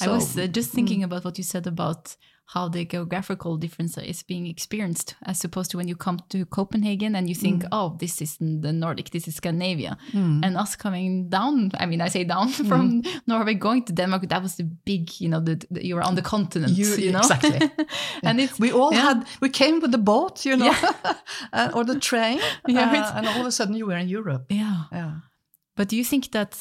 I 0.01 0.09
was 0.09 0.39
uh, 0.39 0.47
just 0.47 0.71
thinking 0.71 1.03
about 1.03 1.25
what 1.25 1.37
you 1.37 1.45
said 1.45 1.67
about 1.67 2.17
how 2.53 2.69
the 2.69 2.85
geographical 2.85 3.57
difference 3.57 3.97
is 3.99 4.25
being 4.25 4.47
experienced 4.47 5.15
as 5.23 5.45
opposed 5.45 5.71
to 5.71 5.77
when 5.77 5.87
you 5.87 5.95
come 5.97 6.19
to 6.29 6.45
Copenhagen 6.47 7.15
and 7.15 7.29
you 7.29 7.35
think, 7.35 7.63
oh, 7.71 7.97
this 8.01 8.21
is 8.21 8.37
the 8.41 8.73
Nordic, 8.73 9.11
this 9.11 9.29
is 9.29 9.37
Scandinavia. 9.37 9.97
Mm. 10.13 10.45
And 10.45 10.57
us 10.57 10.75
coming 10.75 11.29
down, 11.29 11.71
I 11.79 11.87
mean, 11.87 12.01
I 12.01 12.09
say 12.09 12.25
down 12.25 12.49
from 12.69 13.03
Norway 13.27 13.55
going 13.55 13.85
to 13.85 13.93
Denmark, 13.93 14.29
that 14.29 14.43
was 14.43 14.57
the 14.57 14.65
big, 14.65 15.21
you 15.21 15.29
know, 15.29 15.39
the, 15.39 15.65
the, 15.71 15.87
you 15.87 15.95
were 15.95 16.03
on 16.03 16.17
the 16.17 16.23
continent, 16.23 16.73
you, 16.73 16.87
You- 16.97 17.13
know? 17.13 17.21
exactly. 17.21 17.71
and 18.25 18.41
it's, 18.41 18.59
We 18.59 18.73
all 18.73 18.93
yeah. 18.93 19.01
had, 19.01 19.27
we 19.41 19.49
came 19.49 19.79
with 19.81 19.93
the 19.93 19.99
boat, 20.03 20.45
you 20.45 20.57
know, 20.57 20.75
uh, 21.53 21.71
or 21.73 21.85
the 21.85 22.01
train, 22.01 22.41
Yeah, 22.67 22.91
uh, 22.91 23.13
and 23.19 23.27
all 23.29 23.41
of 23.41 23.47
a 23.47 23.53
sudden 23.53 23.77
you 23.77 23.87
were 23.87 23.97
in 24.01 24.09
Europe. 24.09 24.47
yeah. 24.51 24.85
Yeah. 24.93 25.13
But 25.77 25.89
do 25.89 25.97
you 25.97 26.05
think 26.05 26.31
that 26.33 26.61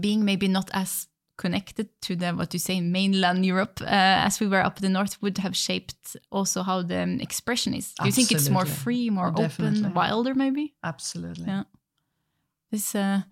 being 0.00 0.24
maybe 0.24 0.48
not 0.48 0.70
as 0.72 1.08
connected 1.36 1.88
to 2.00 2.14
the 2.14 2.30
what 2.32 2.52
you 2.52 2.60
say 2.60 2.80
mainland 2.80 3.44
Europe 3.44 3.80
uh, 3.80 4.26
as 4.28 4.40
we 4.40 4.46
were 4.46 4.64
up 4.64 4.78
the 4.78 4.88
north 4.88 5.20
would 5.20 5.38
have 5.38 5.56
shaped 5.56 6.16
also 6.30 6.62
how 6.62 6.82
the 6.82 7.18
expression 7.20 7.74
is? 7.74 7.92
Do 7.94 8.06
you 8.06 8.12
think 8.12 8.30
it's 8.30 8.48
more 8.48 8.66
free, 8.66 9.10
more 9.10 9.32
Definitely. 9.32 9.80
open, 9.80 9.94
wilder, 9.94 10.34
maybe? 10.34 10.74
Absolutely. 10.82 11.46
Yeah. 11.46 11.64
This 12.70 12.94
uh, 12.94 13.22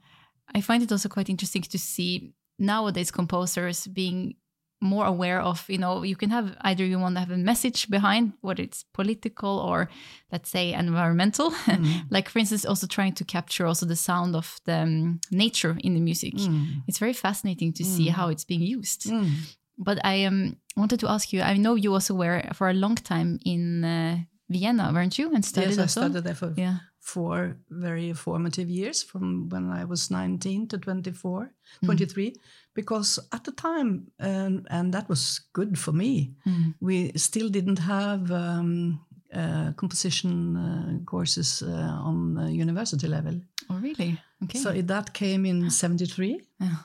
I 0.54 0.60
find 0.60 0.82
it 0.82 0.92
also 0.92 1.08
quite 1.08 1.28
interesting 1.28 1.62
to 1.62 1.78
see 1.78 2.34
nowadays 2.58 3.10
composers 3.10 3.86
being 3.86 4.34
more 4.82 5.06
aware 5.06 5.40
of 5.40 5.64
you 5.68 5.78
know 5.78 6.02
you 6.04 6.16
can 6.16 6.30
have 6.30 6.46
either 6.62 6.84
you 6.84 6.98
want 6.98 7.14
to 7.16 7.20
have 7.20 7.30
a 7.30 7.36
message 7.36 7.88
behind 7.88 8.32
what 8.40 8.58
it's 8.58 8.84
political 8.92 9.58
or 9.70 9.88
let's 10.32 10.50
say 10.50 10.72
environmental 10.72 11.50
Mm. 11.66 12.06
like 12.10 12.28
for 12.30 12.38
instance 12.40 12.68
also 12.68 12.86
trying 12.86 13.14
to 13.14 13.24
capture 13.24 13.66
also 13.68 13.86
the 13.86 13.96
sound 13.96 14.34
of 14.34 14.58
the 14.64 14.78
um, 14.82 15.20
nature 15.30 15.76
in 15.84 15.94
the 15.94 16.00
music 16.00 16.34
Mm. 16.34 16.82
it's 16.88 16.98
very 16.98 17.12
fascinating 17.14 17.72
to 17.74 17.84
see 17.84 18.08
Mm. 18.08 18.14
how 18.18 18.28
it's 18.32 18.44
being 18.44 18.62
used 18.78 19.02
Mm. 19.06 19.30
but 19.78 19.98
i 20.04 20.24
um, 20.28 20.56
wanted 20.76 20.98
to 21.00 21.08
ask 21.08 21.32
you 21.32 21.40
i 21.42 21.56
know 21.56 21.74
you 21.76 21.92
also 21.94 22.14
were 22.14 22.42
for 22.58 22.68
a 22.68 22.74
long 22.84 22.96
time 22.96 23.38
in 23.44 23.84
uh, 23.84 24.16
vienna 24.50 24.90
weren't 24.94 25.16
you 25.18 25.32
and 25.34 25.44
studied 25.44 25.70
Yes, 25.70 25.78
I 25.78 25.82
also 25.82 26.00
studied 26.00 26.24
there 26.24 26.34
for 26.42 26.52
yeah 26.56 26.76
four 27.02 27.56
very 27.70 28.12
formative 28.14 28.70
years 28.70 29.02
from 29.02 29.48
when 29.48 29.70
I 29.70 29.84
was 29.84 30.10
19 30.10 30.68
to 30.68 30.78
24, 30.78 31.50
Mm. 31.82 31.86
23, 31.86 32.34
because 32.74 33.18
at 33.32 33.44
the 33.44 33.52
time, 33.52 34.06
and, 34.18 34.66
and 34.70 34.94
that 34.94 35.08
was 35.08 35.40
good 35.52 35.76
for 35.78 35.92
me, 35.92 36.34
Mm. 36.46 36.74
we 36.80 37.12
still 37.16 37.48
didn't 37.50 37.78
have 37.80 38.30
um, 38.30 39.00
uh, 39.34 39.72
composition 39.76 40.56
uh, 40.56 40.98
courses 41.04 41.62
uh, 41.62 42.06
on 42.08 42.36
university 42.60 43.08
level. 43.08 43.40
oh 43.70 43.78
really 43.82 44.18
okay 44.44 44.58
So 44.62 44.70
it- 44.70 44.86
that 44.88 45.12
came 45.12 45.48
in 45.48 45.70
73. 45.70 46.40
Yeah. 46.60 46.76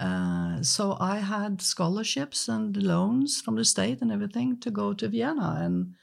Uh, 0.00 0.62
so 0.62 0.96
I 1.00 1.18
had 1.18 1.60
scholarships 1.62 2.48
and 2.48 2.76
loans 2.76 3.40
from 3.42 3.56
the 3.56 3.64
state 3.64 4.02
and 4.02 4.10
everything 4.10 4.58
to 4.60 4.70
go 4.70 4.94
to 4.94 5.08
Vienna. 5.08 5.58
And 5.64 5.94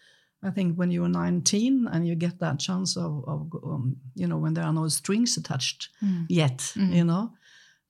I 0.45 0.51
think 0.51 0.77
when 0.77 0.91
you're 0.91 1.07
19 1.09 1.87
and 1.91 2.05
you 2.07 2.15
get 2.15 2.39
that 2.39 2.59
chance 2.59 2.97
of, 2.97 3.23
of 3.27 3.51
um, 3.63 3.95
you 4.15 4.27
know, 4.27 4.37
when 4.37 4.53
there 4.53 4.65
are 4.65 4.73
no 4.73 4.87
strings 4.89 5.37
attached 5.37 5.89
Mm. 6.01 6.25
yet, 6.29 6.57
Mm. 6.75 6.93
you 6.95 7.03
know, 7.03 7.31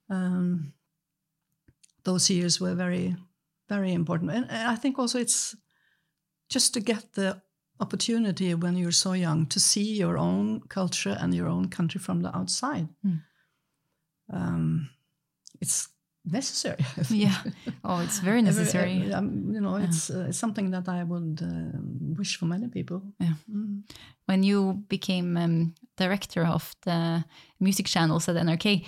um, 0.09 0.73
those 2.03 2.29
years 2.33 2.59
were 2.59 2.75
very, 2.75 3.15
very 3.69 3.93
important. 3.93 4.31
And 4.31 4.45
and 4.51 4.67
I 4.67 4.75
think 4.75 4.99
also 4.99 5.19
it's 5.19 5.55
just 6.53 6.73
to 6.73 6.79
get 6.81 7.13
the 7.13 7.41
opportunity 7.79 8.53
when 8.55 8.77
you're 8.77 8.91
so 8.91 9.13
young 9.13 9.47
to 9.47 9.59
see 9.59 9.97
your 9.99 10.17
own 10.17 10.61
culture 10.67 11.17
and 11.19 11.33
your 11.33 11.47
own 11.47 11.69
country 11.69 11.99
from 11.99 12.21
the 12.21 12.29
outside. 12.37 12.87
Mm. 13.03 13.21
Um, 14.29 14.89
it's 15.61 15.89
necessary. 16.25 16.85
Yeah 17.09 17.35
oh 17.83 17.99
it's 18.03 18.19
very 18.19 18.41
necessary 18.41 18.93
every- 19.01 19.13
um, 19.13 19.53
you 19.53 19.61
know, 19.61 19.75
it's 19.75 20.09
uh, 20.09 20.27
it's 20.29 20.37
something 20.39 20.71
that 20.71 20.87
I 20.87 21.03
would 21.03 21.41
uh, 21.41 21.77
wish 22.17 22.37
for 22.39 22.45
many 22.47 22.67
people. 22.67 23.01
Yeah. 23.19 23.33
Mm. 23.49 23.83
when 24.29 24.43
you 24.43 24.73
became 24.87 25.37
um, 25.37 25.73
director 25.97 26.45
of 26.45 26.73
the 26.85 27.23
music 27.59 27.87
channels 27.87 28.29
at 28.29 28.35
NRK, 28.35 28.85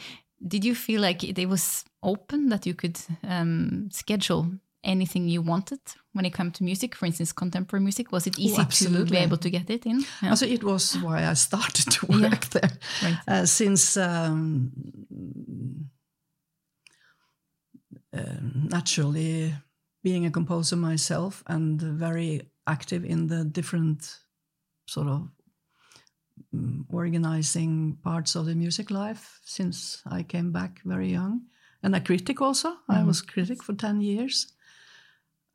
did 0.48 0.64
you 0.66 0.76
feel 0.76 1.02
like 1.02 1.24
it, 1.24 1.48
was 1.50 1.84
open 2.02 2.50
that 2.50 2.66
you 2.66 2.74
could 2.74 2.98
um, 3.24 3.90
schedule 3.92 4.46
anything 4.84 5.28
you 5.30 5.42
wanted 5.42 5.80
when 6.14 6.26
it 6.26 6.34
came 6.34 6.52
to 6.52 6.64
music? 6.64 6.96
For 6.96 7.06
instance, 7.06 7.34
contemporary 7.34 7.84
music. 7.84 8.12
Was 8.12 8.28
it 8.28 8.40
easy 8.40 8.64
to 8.66 9.06
be 9.06 9.18
able 9.18 9.38
to 9.38 9.50
get 9.50 9.70
it 9.70 9.86
in? 9.86 10.06
Yeah. 10.22 10.30
Also, 10.30 10.46
it 10.46 10.64
was 10.64 10.96
why 11.02 11.32
I 11.32 11.34
started 11.36 11.92
to 11.92 12.06
Yeah. 12.10 12.30
work 12.30 12.46
there. 12.50 12.72
Right. 13.04 13.18
Uh, 13.28 13.46
since 13.46 13.98
um, 13.98 14.72
uh, 15.12 15.95
naturally 18.54 19.54
being 20.04 20.26
a 20.26 20.32
composer 20.32 20.76
myself 20.76 21.44
and 21.48 21.82
very 21.82 22.42
active 22.68 23.04
in 23.06 23.28
the 23.28 23.44
different 23.46 24.20
sort 24.88 25.08
of 25.08 25.30
mm, 26.54 26.86
organizing 26.90 27.98
parts 28.04 28.36
of 28.36 28.46
the 28.46 28.56
music 28.56 28.92
life 28.92 29.40
since 29.44 30.02
I 30.06 30.24
came 30.24 30.52
back 30.52 30.82
very 30.86 31.10
young. 31.12 31.42
And 31.84 31.96
a 31.96 32.02
critic 32.02 32.42
also. 32.42 32.78
I 32.90 33.04
Mhm. 33.04 33.08
was 33.08 33.22
critic 33.22 33.64
for 33.64 33.76
10 33.76 34.02
years. 34.02 34.54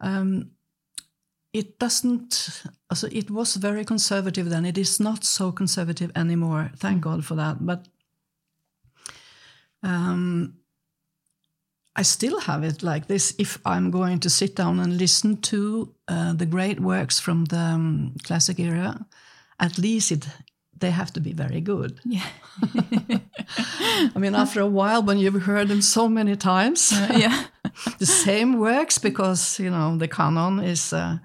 Um, 0.00 0.52
it 1.52 1.79
doesn't 1.79 2.62
also 2.90 3.09
it 3.11 3.31
was 3.31 3.57
very 3.57 3.85
conservative 3.85 4.49
then 4.50 4.64
it 4.64 4.79
is 4.79 5.00
not 5.00 5.25
so 5.25 5.50
conservative 5.50 6.11
anymore 6.14 6.71
thank 6.76 7.00
god 7.02 7.25
for 7.25 7.35
that 7.35 7.64
but 7.67 7.88
um, 9.83 10.59
i 11.97 12.02
still 12.02 12.40
have 12.40 12.62
it 12.64 12.82
like 12.82 13.06
this 13.06 13.35
if 13.38 13.59
i'm 13.64 13.90
going 13.90 14.18
to 14.18 14.30
sit 14.30 14.56
down 14.56 14.80
and 14.80 14.97
listen 14.97 15.37
to 15.37 15.94
uh, 16.09 16.32
the 16.32 16.47
great 16.47 16.80
works 16.80 17.18
from 17.20 17.44
the 17.47 17.59
um, 17.59 18.14
classic 18.23 18.59
era 18.59 19.06
at 19.59 19.78
least 19.78 20.12
it 20.12 20.26
they 20.78 20.90
have 20.90 21.12
to 21.12 21.20
be 21.20 21.32
very 21.32 21.61
good 21.61 22.00
yeah. 22.04 22.26
i 24.14 24.18
mean 24.18 24.35
after 24.35 24.61
a 24.61 24.66
while 24.66 25.02
when 25.02 25.18
you've 25.18 25.42
heard 25.42 25.68
them 25.68 25.82
so 25.82 26.09
many 26.09 26.37
times 26.37 26.92
yeah. 26.92 27.44
the 27.99 28.06
same 28.06 28.59
works 28.59 28.99
because 28.99 29.59
you 29.61 29.70
know 29.70 29.97
the 29.99 30.09
canon 30.09 30.59
is 30.61 30.92
uh, 30.92 31.18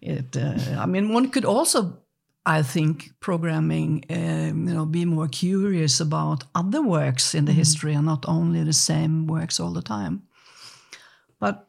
it 0.00 0.36
uh, 0.36 0.78
i 0.78 0.86
mean 0.86 1.12
one 1.14 1.30
could 1.30 1.44
also 1.44 2.01
i 2.46 2.62
think 2.62 3.10
programming 3.20 4.04
um, 4.10 4.68
you 4.68 4.74
know 4.74 4.86
be 4.86 5.04
more 5.04 5.28
curious 5.28 6.00
about 6.00 6.44
other 6.54 6.82
works 6.82 7.34
in 7.34 7.44
the 7.44 7.52
history 7.52 7.94
and 7.94 8.06
not 8.06 8.24
only 8.28 8.64
the 8.64 8.72
same 8.72 9.26
works 9.26 9.60
all 9.60 9.72
the 9.72 9.82
time. 9.82 10.22
But 11.38 11.66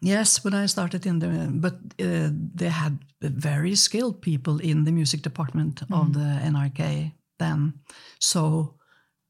yes 0.00 0.44
when 0.44 0.54
i 0.54 0.66
started 0.66 1.06
in 1.06 1.18
the 1.18 1.48
but 1.50 1.74
uh, 2.00 2.30
they 2.54 2.68
had 2.68 2.98
very 3.20 3.74
skilled 3.74 4.20
people 4.20 4.60
in 4.60 4.84
the 4.84 4.92
music 4.92 5.22
department 5.22 5.82
of 5.90 6.12
the 6.12 6.40
nrk 6.52 7.12
then. 7.38 7.72
So 8.18 8.74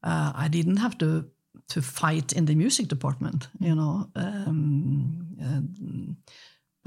uh, 0.03 0.31
i 0.35 0.47
didn't 0.47 0.77
have 0.77 0.97
to 0.97 1.25
to 1.69 1.81
fight 1.81 2.33
in 2.33 2.45
the 2.45 2.55
music 2.55 2.87
department, 2.87 3.47
you 3.59 3.75
know. 3.75 4.09
Um, 4.15 5.27
uh, 5.41 5.61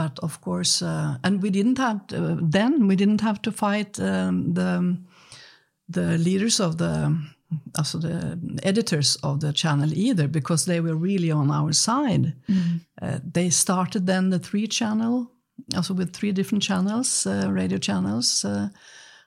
but 0.02 0.18
of 0.20 0.40
course, 0.40 0.82
uh, 0.82 1.16
and 1.22 1.42
we 1.42 1.50
didn't 1.50 1.78
have 1.78 2.06
to, 2.06 2.38
then 2.50 2.88
we 2.88 2.96
didn't 2.96 3.20
have 3.20 3.40
to 3.42 3.52
fight 3.52 4.00
um, 4.00 4.54
the 4.54 4.96
the 5.88 6.18
leaders 6.18 6.60
of 6.60 6.76
the 6.76 7.16
also 7.78 7.98
the 7.98 8.38
editors 8.62 9.16
of 9.22 9.38
the 9.40 9.52
channel 9.52 9.90
either, 9.92 10.28
because 10.28 10.64
they 10.64 10.80
were 10.80 10.96
really 10.96 11.30
on 11.30 11.50
our 11.50 11.72
side. 11.72 12.32
Uh, 13.02 13.18
they 13.32 13.50
started 13.50 14.06
then 14.06 14.30
the 14.30 14.38
three 14.38 14.66
channel, 14.66 15.30
also 15.74 15.94
with 15.94 16.12
three 16.12 16.32
different 16.32 16.64
channels, 16.64 17.26
uh, 17.26 17.50
radio 17.52 17.78
channels. 17.78 18.44
Uh, 18.44 18.68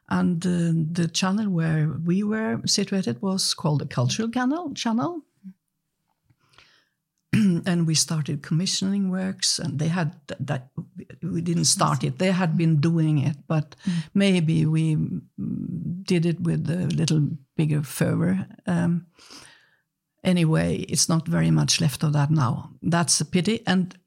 and 0.07 0.45
uh, 0.45 0.71
the 1.01 1.07
channel 1.07 1.49
where 1.49 1.87
we 2.05 2.23
were 2.23 2.61
situated 2.65 3.21
was 3.21 3.55
called 3.55 3.79
the 3.79 3.95
Cultural 3.95 4.29
Channel. 4.29 4.73
channel. 4.73 5.21
and 7.65 7.87
we 7.87 7.95
started 7.95 8.41
commissioning 8.41 9.09
works, 9.09 9.59
and 9.59 9.79
they 9.79 9.87
had 9.87 10.15
that. 10.39 10.69
We 11.21 11.41
didn't 11.41 11.65
start 11.65 12.03
it; 12.03 12.17
they 12.17 12.31
had 12.31 12.57
been 12.57 12.79
doing 12.79 13.19
it, 13.19 13.37
but 13.47 13.75
maybe 14.13 14.65
we 14.65 14.95
mm, 14.95 16.05
did 16.05 16.25
it 16.25 16.41
with 16.41 16.69
a 16.69 16.87
little 16.95 17.29
bigger 17.55 17.83
fervor. 17.83 18.47
Um, 18.67 19.07
anyway, 20.23 20.85
it's 20.89 21.09
not 21.09 21.27
very 21.27 21.51
much 21.51 21.81
left 21.81 22.03
of 22.03 22.13
that 22.13 22.31
now. 22.31 22.71
That's 22.81 23.21
a 23.21 23.25
pity, 23.25 23.61
and 23.67 23.97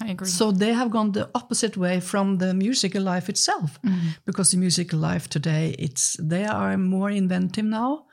I 0.00 0.10
agree. 0.10 0.28
so 0.28 0.52
they 0.52 0.72
have 0.72 0.90
gone 0.90 1.12
the 1.12 1.28
opposite 1.34 1.76
way 1.76 2.00
from 2.00 2.38
the 2.38 2.54
musical 2.54 3.02
life 3.02 3.28
itself, 3.28 3.78
because 4.24 4.50
the 4.50 4.58
musical 4.58 4.98
life 4.98 5.28
today, 5.28 5.74
it's 5.78 6.16
they 6.20 6.44
are 6.44 6.76
more 6.76 7.10
inventive 7.10 7.64
now, 7.64 8.06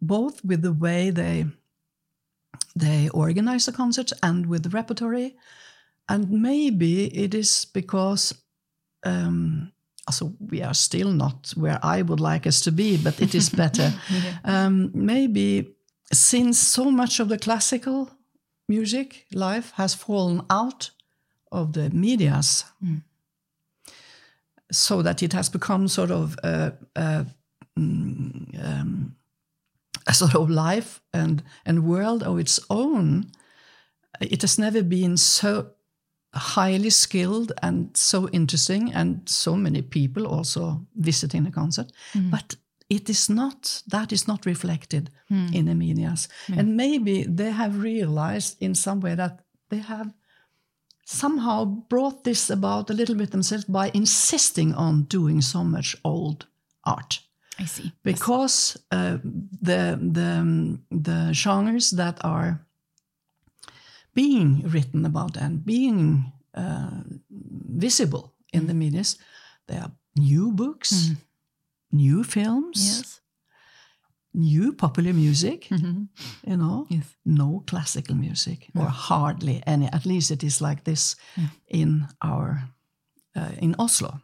both 0.00 0.44
with 0.44 0.62
the 0.62 0.72
way 0.72 1.10
they 1.10 1.46
they 2.74 3.08
organize 3.10 3.66
the 3.66 3.72
concerts 3.72 4.12
and 4.22 4.46
with 4.46 4.62
the 4.62 4.70
repertory, 4.70 5.36
and 6.08 6.30
maybe 6.30 7.06
it 7.06 7.34
is 7.34 7.64
because. 7.64 8.34
Um, 9.04 9.72
also, 10.08 10.32
we 10.50 10.62
are 10.62 10.74
still 10.74 11.12
not 11.12 11.52
where 11.54 11.78
I 11.80 12.02
would 12.02 12.18
like 12.18 12.44
us 12.44 12.60
to 12.62 12.72
be, 12.72 12.96
but 12.96 13.22
it 13.22 13.36
is 13.36 13.48
better. 13.48 13.94
um, 14.44 14.90
maybe 14.92 15.76
since 16.12 16.58
so 16.58 16.90
much 16.90 17.20
of 17.20 17.28
the 17.28 17.38
classical 17.38 18.10
music 18.68 19.26
life 19.32 19.72
has 19.76 19.94
fallen 19.94 20.42
out 20.50 20.90
of 21.50 21.72
the 21.72 21.90
medias 21.90 22.64
so 24.72 25.02
that 25.02 25.22
it 25.22 25.32
has 25.32 25.48
become 25.48 25.86
sort 25.88 26.10
of 26.10 26.36
a, 26.42 26.72
a, 26.96 27.26
mm, 27.78 28.64
um, 28.64 29.16
a 30.06 30.14
sort 30.14 30.34
of 30.34 30.50
life 30.50 31.00
and, 31.12 31.42
and 31.64 31.86
world 31.86 32.22
of 32.22 32.38
its 32.38 32.60
own. 32.68 33.30
It 34.20 34.42
has 34.42 34.58
never 34.58 34.82
been 34.82 35.16
so 35.16 35.70
highly 36.34 36.90
skilled 36.90 37.52
and 37.62 37.96
so 37.96 38.28
interesting, 38.30 38.92
and 38.92 39.28
so 39.28 39.56
many 39.56 39.82
people 39.82 40.26
also 40.26 40.86
visiting 40.94 41.44
the 41.44 41.50
concert. 41.50 41.92
Mm. 42.14 42.30
But 42.30 42.56
it 42.88 43.08
is 43.08 43.28
not 43.30 43.82
that 43.86 44.12
is 44.12 44.28
not 44.28 44.46
reflected 44.46 45.10
hmm. 45.28 45.46
in 45.52 45.64
the 45.64 45.74
medias, 45.74 46.28
and 46.54 46.76
maybe 46.76 47.24
they 47.24 47.50
have 47.50 47.82
realized 47.82 48.56
in 48.60 48.74
some 48.74 49.00
way 49.00 49.14
that 49.14 49.40
they 49.70 49.78
have 49.78 50.12
somehow 51.06 51.64
brought 51.64 52.24
this 52.24 52.50
about 52.50 52.90
a 52.90 52.94
little 52.94 53.14
bit 53.14 53.30
themselves 53.30 53.64
by 53.64 53.90
insisting 53.94 54.74
on 54.74 55.04
doing 55.04 55.40
so 55.40 55.64
much 55.64 55.96
old 56.04 56.46
art 56.84 57.20
I 57.62 57.66
see. 57.66 57.92
because 58.04 58.76
uh, 58.90 59.18
the 59.62 59.96
the 60.12 60.78
the 61.04 61.32
genres 61.32 61.90
that 61.90 62.18
are 62.24 62.58
being 64.14 64.62
written 64.72 65.04
about 65.06 65.36
and 65.36 65.64
being 65.64 66.32
uh, 66.54 67.02
visible 67.78 68.32
in 68.52 68.66
the 68.66 68.74
medias, 68.74 69.18
they 69.66 69.76
are 69.78 69.90
new 70.16 70.52
books, 70.52 71.10
new 71.90 72.24
films, 72.24 72.78
Yes. 72.78 73.20
new 74.34 74.72
popular 74.72 75.12
music. 75.14 75.70
You 76.46 76.56
know, 76.56 76.86
Yes. 76.90 77.06
no 77.24 77.62
classical 77.66 78.16
music 78.16 78.68
or 78.74 78.88
hardly 78.90 79.62
any. 79.66 79.86
At 79.92 80.04
least 80.04 80.30
it 80.30 80.42
is 80.42 80.60
like 80.60 80.82
this 80.84 81.16
in 81.68 82.06
our 82.20 82.68
uh, 83.36 83.52
in 83.60 83.74
Oslo. 83.78 84.20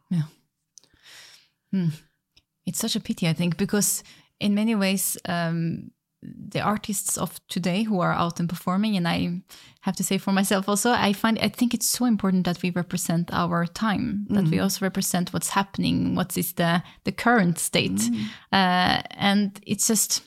It's 2.69 2.79
such 2.79 2.97
a 2.97 3.01
pity, 3.01 3.27
I 3.29 3.33
think, 3.33 3.57
because 3.57 4.05
in 4.39 4.55
many 4.55 4.75
ways, 4.75 5.17
um, 5.25 5.91
the 6.23 6.61
artists 6.61 7.17
of 7.17 7.41
today 7.49 7.85
who 7.85 8.01
are 8.01 8.13
out 8.13 8.41
and 8.41 8.49
performing, 8.49 8.97
and 8.97 9.07
I 9.07 9.43
have 9.81 9.97
to 9.97 10.05
say 10.05 10.19
for 10.19 10.33
myself 10.33 10.69
also, 10.69 10.91
I 10.91 11.13
find 11.13 11.39
I 11.39 11.49
think 11.49 11.75
it's 11.75 11.89
so 11.89 12.07
important 12.07 12.45
that 12.45 12.63
we 12.63 12.71
represent 12.71 13.31
our 13.33 13.67
time, 13.67 14.27
that 14.31 14.49
we 14.49 14.59
also 14.59 14.85
represent 14.85 15.33
what's 15.33 15.51
happening, 15.51 16.17
what 16.17 16.37
is 16.37 16.55
the 16.55 16.83
the 17.05 17.13
current 17.13 17.59
state, 17.59 18.01
uh, 18.53 19.03
and 19.11 19.61
it's 19.67 19.87
just, 19.87 20.23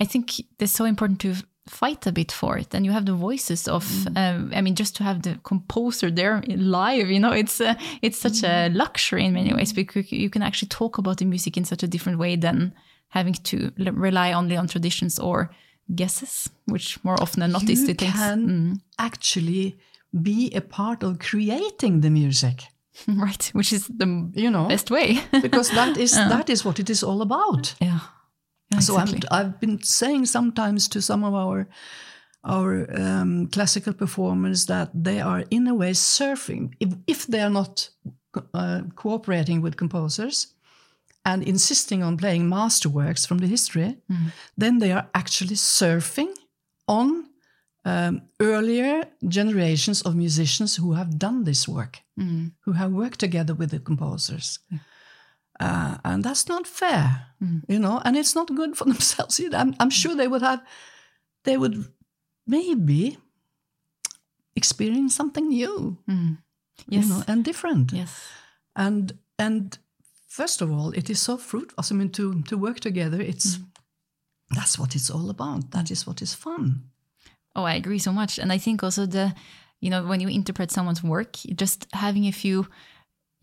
I 0.00 0.04
think 0.04 0.40
it's 0.60 0.72
so 0.72 0.84
important 0.84 1.20
to 1.20 1.34
fight 1.66 2.06
a 2.06 2.12
bit 2.12 2.30
for 2.32 2.58
it 2.58 2.74
and 2.74 2.84
you 2.84 2.92
have 2.92 3.06
the 3.06 3.14
voices 3.14 3.66
of 3.68 3.84
um, 4.16 4.50
i 4.54 4.60
mean 4.60 4.74
just 4.74 4.94
to 4.96 5.02
have 5.02 5.22
the 5.22 5.38
composer 5.44 6.10
there 6.10 6.42
live 6.48 7.08
you 7.10 7.18
know 7.18 7.32
it's 7.32 7.58
uh, 7.60 7.74
it's 8.02 8.18
such 8.18 8.42
a 8.44 8.68
luxury 8.74 9.24
in 9.24 9.32
many 9.32 9.52
ways 9.54 9.72
because 9.72 10.12
you 10.12 10.28
can 10.28 10.42
actually 10.42 10.68
talk 10.68 10.98
about 10.98 11.16
the 11.16 11.24
music 11.24 11.56
in 11.56 11.64
such 11.64 11.82
a 11.82 11.86
different 11.88 12.18
way 12.18 12.36
than 12.36 12.72
having 13.08 13.34
to 13.34 13.70
l- 13.78 13.92
rely 13.94 14.32
only 14.34 14.56
on 14.58 14.68
traditions 14.68 15.18
or 15.18 15.48
guesses 15.94 16.50
which 16.66 16.98
more 17.04 17.16
often 17.22 17.40
than 17.40 17.52
not 17.52 17.62
is 17.70 17.80
you 17.80 17.86
the 17.86 17.94
things 17.94 18.12
can 18.14 18.80
actually 18.98 19.74
be 20.22 20.50
a 20.54 20.60
part 20.60 21.02
of 21.02 21.18
creating 21.18 22.00
the 22.02 22.10
music. 22.10 22.64
right 23.08 23.50
which 23.54 23.72
is 23.72 23.88
the 23.88 24.06
You 24.34 24.50
know, 24.50 24.68
best 24.68 24.90
way. 24.90 25.18
Because 25.42 25.70
that 25.74 25.96
is 25.96 26.12
that 26.12 26.48
is 26.48 26.64
what 26.64 26.78
it 26.78 26.88
is 26.90 27.02
all 27.02 27.20
about. 27.22 27.74
yeah, 27.80 28.00
Yeah, 28.74 28.80
So 28.80 28.96
I'm, 28.96 29.08
I've 29.30 29.60
been 29.60 29.82
saying 29.82 30.26
sometimes 30.26 30.88
to 30.88 31.00
some 31.00 31.24
of 31.24 31.34
our 31.34 31.66
our 32.46 32.86
um, 33.00 33.46
classical 33.46 33.94
performers 33.94 34.66
that 34.66 34.90
they 34.92 35.18
are 35.20 35.44
in 35.50 35.66
a 35.66 35.74
way 35.74 35.92
surfing. 35.92 36.74
If, 36.78 36.90
if 37.06 37.26
they 37.26 37.40
are 37.40 37.48
not 37.48 37.88
uh, 38.52 38.82
cooperating 38.96 39.62
with 39.62 39.76
composers 39.76 40.54
and 41.24 41.42
insisting 41.42 42.02
on 42.02 42.16
playing 42.18 42.42
masterworks 42.50 43.26
from 43.26 43.38
the 43.38 43.46
history, 43.46 43.96
then 44.58 44.78
they 44.78 44.92
are 44.92 45.06
actually 45.14 45.56
surfing 45.56 46.34
on 46.86 47.30
um, 47.86 48.22
earlier 48.40 49.04
generations 49.26 50.02
of 50.02 50.14
musicians 50.14 50.76
who 50.76 50.92
have 50.92 51.18
done 51.18 51.44
this 51.44 51.66
work, 51.66 52.00
who 52.64 52.72
have 52.72 52.92
worked 52.92 53.20
together 53.20 53.54
with 53.54 53.70
the 53.70 53.78
composers. 53.78 54.58
Uh, 55.60 55.98
and 56.04 56.24
that's 56.24 56.48
not 56.48 56.66
fair, 56.66 57.26
hmm. 57.38 57.58
you 57.68 57.78
know, 57.78 58.00
and 58.04 58.16
it's 58.16 58.34
not 58.34 58.54
good 58.54 58.76
for 58.76 58.84
themselves 58.92 59.38
either. 59.40 59.56
I'm, 59.56 59.74
I'm 59.78 59.90
sure 59.90 60.14
they 60.14 60.28
would 60.28 60.42
have, 60.42 60.62
they 61.44 61.56
would 61.56 61.86
maybe 62.46 63.18
experience 64.56 65.14
something 65.14 65.48
new, 65.48 65.98
hmm. 66.06 66.32
yes 66.88 67.04
you 67.04 67.10
know, 67.10 67.22
and 67.28 67.44
different. 67.44 67.92
yes 67.92 68.28
And 68.76 69.12
and 69.38 69.78
first 70.26 70.62
of 70.62 70.70
all, 70.70 70.90
it 70.90 71.08
is 71.08 71.20
so 71.20 71.36
fruitful. 71.36 71.84
I 71.90 71.94
mean, 71.94 72.10
to 72.10 72.42
to 72.42 72.58
work 72.58 72.80
together, 72.80 73.20
it's 73.20 73.56
hmm. 73.56 73.64
that's 74.56 74.78
what 74.78 74.94
it's 74.94 75.10
all 75.10 75.30
about. 75.30 75.70
That 75.70 75.90
is 75.90 76.06
what 76.06 76.20
is 76.22 76.34
fun. 76.34 76.90
Oh, 77.56 77.64
I 77.64 77.74
agree 77.74 77.98
so 77.98 78.12
much. 78.12 78.38
And 78.38 78.52
I 78.52 78.58
think 78.58 78.82
also 78.82 79.06
the, 79.06 79.34
you 79.80 79.90
know, 79.90 80.04
when 80.04 80.20
you 80.20 80.28
interpret 80.28 80.70
someone's 80.70 81.02
work, 81.02 81.36
just 81.54 81.86
having 81.92 82.26
a 82.26 82.32
few, 82.32 82.66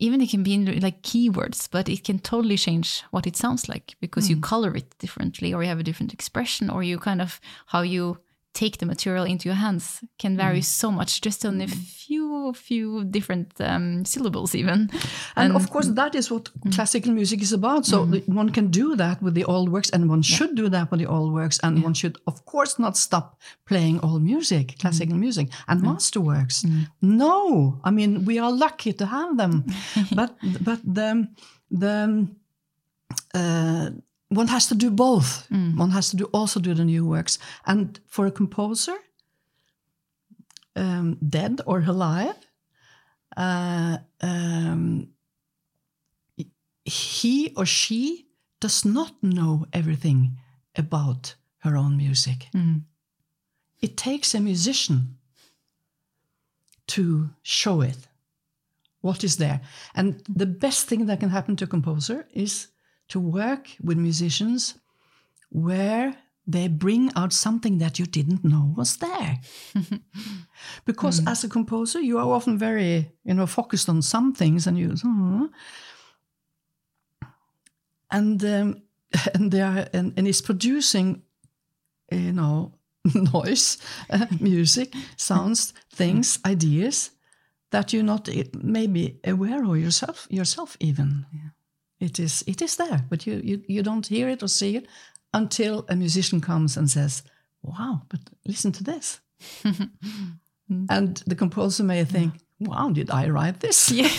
even 0.02 0.20
it 0.20 0.30
can 0.30 0.42
be 0.42 0.54
in 0.54 0.80
like 0.80 1.02
keywords, 1.02 1.68
but 1.70 1.88
it 1.88 2.02
can 2.02 2.18
totally 2.18 2.56
change 2.56 3.02
what 3.12 3.26
it 3.26 3.36
sounds 3.36 3.68
like 3.68 3.94
because 4.00 4.28
you 4.28 4.34
hmm. 4.34 4.42
color 4.42 4.76
it 4.76 4.98
differently 4.98 5.54
or 5.54 5.62
you 5.62 5.68
have 5.68 5.78
a 5.78 5.84
different 5.84 6.12
expression 6.12 6.68
or 6.68 6.82
you 6.82 6.98
kind 6.98 7.22
of 7.22 7.40
how 7.66 7.82
you 7.82 8.18
take 8.54 8.78
the 8.78 8.86
material 8.86 9.24
into 9.24 9.48
your 9.48 9.56
hands 9.56 10.04
can 10.18 10.36
vary 10.36 10.60
mm. 10.60 10.64
so 10.64 10.90
much 10.90 11.20
just 11.20 11.44
on 11.44 11.60
a 11.60 11.66
mm. 11.66 11.70
few, 11.70 12.52
few 12.52 13.04
different 13.04 13.52
um, 13.60 14.04
syllables 14.04 14.54
even. 14.54 14.90
And, 15.36 15.56
of 15.56 15.70
course, 15.70 15.88
mm. 15.88 15.94
that 15.96 16.14
is 16.14 16.30
what 16.30 16.50
classical 16.72 17.12
music 17.12 17.40
is 17.42 17.52
about. 17.52 17.86
So 17.86 18.04
the- 18.04 18.22
one 18.26 18.50
can 18.50 18.68
do 18.68 18.94
that 18.96 19.22
with 19.22 19.34
the 19.34 19.44
old 19.44 19.70
works, 19.70 19.90
and 19.90 20.08
one 20.08 20.22
should 20.22 20.54
do 20.54 20.68
that 20.68 20.90
with 20.90 21.00
the 21.00 21.06
old 21.06 21.32
works, 21.32 21.58
and 21.62 21.82
one 21.82 21.94
should, 21.94 22.18
of 22.26 22.44
course, 22.44 22.78
not 22.78 22.96
stop 22.96 23.40
playing 23.66 24.00
old 24.00 24.22
music, 24.22 24.78
classical 24.78 25.16
music, 25.16 25.48
and 25.68 25.82
masterworks. 25.82 26.66
No, 27.00 27.80
I 27.84 27.90
mean 27.90 28.24
we 28.24 28.38
are 28.38 28.52
lucky 28.52 28.92
to 28.92 29.06
have 29.06 29.36
them, 29.36 29.64
but 30.14 30.36
but 30.60 30.80
the 30.84 31.28
the 31.70 32.28
uh, 33.34 33.90
one 34.36 34.48
has 34.48 34.66
to 34.68 34.74
do 34.74 34.90
both. 34.90 35.46
One 35.78 35.90
has 35.90 36.10
to 36.10 36.16
do 36.16 36.24
also 36.32 36.60
do 36.60 36.74
the 36.74 36.84
new 36.84 37.06
works, 37.06 37.38
and 37.64 38.00
for 38.06 38.26
a 38.26 38.30
composer, 38.30 38.96
um, 40.76 41.18
dead 41.28 41.60
or 41.66 41.80
alive. 41.80 42.36
Uh, 43.36 43.98
um, 44.20 45.08
he 46.84 47.52
or 47.56 47.66
she 47.66 48.26
does 48.60 48.84
not 48.84 49.12
know 49.22 49.66
everything 49.72 50.38
about 50.76 51.36
her 51.58 51.76
own 51.76 51.96
music. 51.96 52.48
It 53.80 53.96
takes 53.96 54.34
a 54.34 54.40
musician 54.40 55.16
to 56.86 57.30
show 57.42 57.80
it 57.80 58.08
what 59.00 59.24
is 59.24 59.36
there. 59.36 59.60
And 59.94 60.22
the 60.28 60.46
best 60.46 60.88
thing 60.88 61.06
that 61.06 61.20
can 61.20 61.30
happen 61.30 61.56
to 61.56 61.64
a 61.64 61.68
composer 61.68 62.26
is 62.32 62.68
to 63.08 63.20
work 63.20 63.68
with 63.82 63.98
musicians 63.98 64.78
where 65.50 66.16
they 66.46 66.66
bring 66.66 67.10
out 67.14 67.32
something 67.32 67.78
that 67.78 67.98
you 67.98 68.06
didn't 68.06 68.44
know 68.44 68.74
was 68.76 68.96
there. 68.96 69.38
because 70.84 71.24
as 71.26 71.44
a 71.44 71.48
composer, 71.48 72.00
you 72.00 72.18
are 72.18 72.32
often 72.32 72.58
very, 72.58 73.12
you 73.24 73.34
know, 73.34 73.46
focused 73.46 73.88
on 73.88 74.02
some 74.02 74.32
things, 74.32 74.66
and 74.66 74.78
you, 74.78 74.90
"Hmm." 74.90 75.46
and 78.10 78.44
um, 78.44 78.82
and 79.34 79.50
they 79.50 79.60
are, 79.60 79.86
and, 79.92 80.12
and 80.16 80.26
it's 80.26 80.40
producing, 80.40 81.22
you 82.10 82.32
know, 82.32 82.72
noise, 83.14 83.78
uh, 84.10 84.26
music, 84.40 84.94
sounds, 85.16 85.74
things, 85.92 86.38
ideas 86.44 87.10
that 87.70 87.92
you're 87.92 88.02
not 88.02 88.28
eh, 88.28 88.44
maybe 88.54 89.18
aware 89.24 89.64
of 89.64 89.78
yourself, 89.78 90.26
yourself 90.30 90.76
even. 90.80 91.26
It 92.02 92.18
is, 92.18 92.42
it 92.46 92.60
is 92.60 92.76
there, 92.76 93.04
but 93.08 93.26
you, 93.26 93.40
you, 93.44 93.62
you 93.68 93.82
don't 93.82 94.06
hear 94.08 94.28
it 94.28 94.42
or 94.42 94.48
see 94.48 94.76
it 94.76 94.86
until 95.32 95.84
a 95.88 95.94
musician 95.94 96.40
comes 96.40 96.76
and 96.76 96.90
says, 96.90 97.22
"Wow, 97.62 98.02
but 98.08 98.20
listen 98.44 98.72
to 98.72 98.84
this," 98.84 99.20
and 100.88 101.22
the 101.26 101.34
composer 101.36 101.84
may 101.84 102.04
think, 102.04 102.34
"Wow, 102.58 102.90
did 102.90 103.10
I 103.10 103.28
write 103.28 103.60
this?" 103.60 103.90
Yeah. 104.00 104.10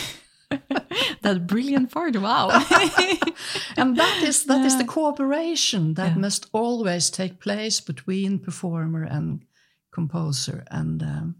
that 1.24 1.48
brilliant 1.48 1.92
part. 1.92 2.16
Wow. 2.16 2.50
and 3.78 3.98
that 3.98 4.24
is 4.24 4.44
that 4.46 4.66
is 4.66 4.78
the 4.78 4.86
cooperation 4.86 5.94
that 5.96 6.12
Yeah. 6.12 6.22
must 6.22 6.46
always 6.54 7.10
take 7.10 7.40
place 7.40 7.82
between 7.82 8.40
performer 8.40 9.04
and 9.04 9.46
composer 9.92 10.64
and 10.72 11.02
um, 11.02 11.36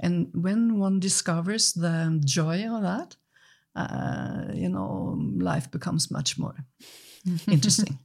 and 0.00 0.28
when 0.34 0.78
one 0.78 1.00
discovers 1.00 1.72
the 1.72 2.20
joy 2.24 2.66
of 2.68 2.82
that 2.82 3.16
uh, 3.76 4.52
you 4.54 4.68
know 4.68 5.16
life 5.38 5.70
becomes 5.70 6.10
much 6.10 6.38
more 6.38 6.54
interesting. 7.48 7.98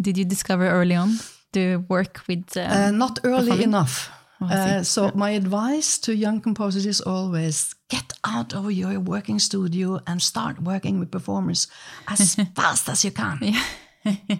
Did 0.00 0.18
you 0.18 0.24
discover 0.24 0.68
early 0.68 0.94
on 0.94 1.18
to 1.52 1.84
work 1.88 2.20
with? 2.28 2.56
Um, 2.56 2.70
uh, 2.70 2.90
not 2.90 3.18
early 3.24 3.62
enough. 3.62 4.10
Oh, 4.40 4.46
uh, 4.46 4.82
so 4.84 5.10
my 5.14 5.30
advice 5.30 5.98
to 5.98 6.14
young 6.14 6.40
composers 6.40 6.86
is 6.86 7.00
always 7.00 7.74
get 7.88 8.12
out 8.22 8.54
of 8.54 8.70
your 8.70 9.00
working 9.00 9.40
studio 9.40 9.98
and 10.06 10.22
start 10.22 10.62
working 10.62 11.00
with 11.00 11.10
performers 11.10 11.66
as 12.06 12.34
fast 12.54 12.88
as 12.88 13.04
you 13.04 13.10
can. 13.10 13.38
Yeah. 13.42 13.62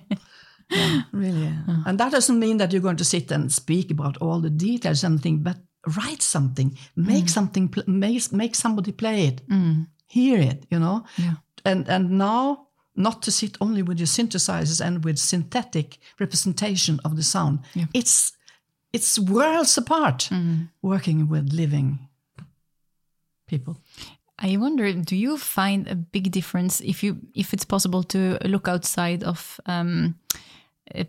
Yeah, 0.70 1.00
really. 1.12 1.50
And 1.86 1.98
that 1.98 2.12
doesn't 2.12 2.38
mean 2.38 2.58
that 2.58 2.72
you're 2.72 2.82
going 2.82 2.98
to 2.98 3.04
sit 3.04 3.30
and 3.30 3.50
speak 3.50 3.90
about 3.90 4.18
all 4.18 4.38
the 4.38 4.50
details, 4.50 5.02
and 5.02 5.14
something, 5.14 5.42
but 5.42 5.56
write 5.96 6.20
something, 6.20 6.76
make 6.94 7.30
something, 7.30 7.68
pl- 7.68 7.84
make, 7.86 8.30
make 8.32 8.54
somebody 8.54 8.92
play 8.92 9.28
it, 9.28 9.40
hear 10.08 10.40
it, 10.40 10.66
you 10.70 10.78
know. 10.78 11.04
Yeah. 11.16 11.34
And 11.64 11.88
and 11.88 12.10
now 12.10 12.66
not 12.96 13.22
to 13.22 13.30
sit 13.30 13.56
only 13.60 13.82
with 13.82 13.98
your 13.98 14.06
synthesizers 14.06 14.84
and 14.84 15.04
with 15.04 15.18
synthetic 15.18 15.98
representation 16.18 17.00
of 17.04 17.14
the 17.16 17.22
sound. 17.22 17.60
Yeah. 17.74 17.86
It's 17.94 18.32
it's 18.92 19.18
worlds 19.18 19.78
apart 19.78 20.28
working 20.82 21.28
with 21.28 21.52
living 21.52 22.08
people. 23.46 23.76
I 24.40 24.56
wonder, 24.56 24.92
do 24.92 25.16
you 25.16 25.36
find 25.36 25.88
a 25.88 25.96
big 25.96 26.30
difference 26.30 26.80
if 26.80 27.02
you 27.02 27.18
if 27.34 27.52
it's 27.52 27.64
possible 27.64 28.02
to 28.04 28.38
look 28.44 28.68
outside 28.68 29.24
of 29.24 29.60
um, 29.66 30.14
uh, 30.94 31.04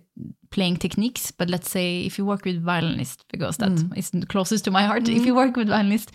playing 0.50 0.78
techniques? 0.78 1.32
But 1.32 1.50
let's 1.50 1.70
say 1.70 2.02
if 2.06 2.18
you 2.18 2.26
work 2.26 2.46
with 2.46 2.64
violinist, 2.64 3.26
because 3.32 3.58
that 3.58 3.72
is 3.96 4.10
the 4.10 4.26
closest 4.26 4.66
to 4.66 4.72
my 4.72 4.84
heart. 4.84 5.08
If 5.08 5.26
you 5.26 5.36
work 5.36 5.56
with 5.56 5.70
violinist, 5.70 6.12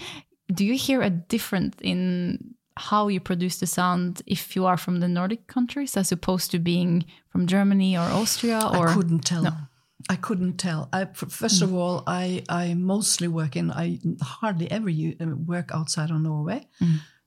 do 0.52 0.64
you 0.64 0.74
hear 0.74 1.02
a 1.02 1.10
difference 1.10 1.76
in 1.82 2.54
how 2.76 3.08
you 3.08 3.20
produce 3.20 3.58
the 3.58 3.66
sound 3.66 4.22
if 4.26 4.56
you 4.56 4.66
are 4.66 4.76
from 4.76 5.00
the 5.00 5.08
Nordic 5.08 5.46
countries 5.46 5.96
as 5.96 6.12
opposed 6.12 6.50
to 6.50 6.58
being 6.58 7.04
from 7.28 7.46
Germany 7.46 7.96
or 7.96 8.02
Austria? 8.02 8.60
Or 8.74 8.88
I 8.88 8.94
couldn't 8.94 9.20
tell. 9.20 9.56
I 10.10 10.16
couldn't 10.16 10.58
tell. 10.58 10.88
I, 10.92 11.06
first 11.06 11.62
of 11.62 11.72
all, 11.72 12.02
I, 12.06 12.42
I 12.48 12.74
mostly 12.74 13.28
work 13.28 13.56
in, 13.56 13.70
I 13.70 14.00
hardly 14.20 14.70
ever 14.70 14.90
uh, 14.90 15.36
work 15.46 15.70
outside 15.72 16.10
of 16.10 16.20
Norway. 16.20 16.68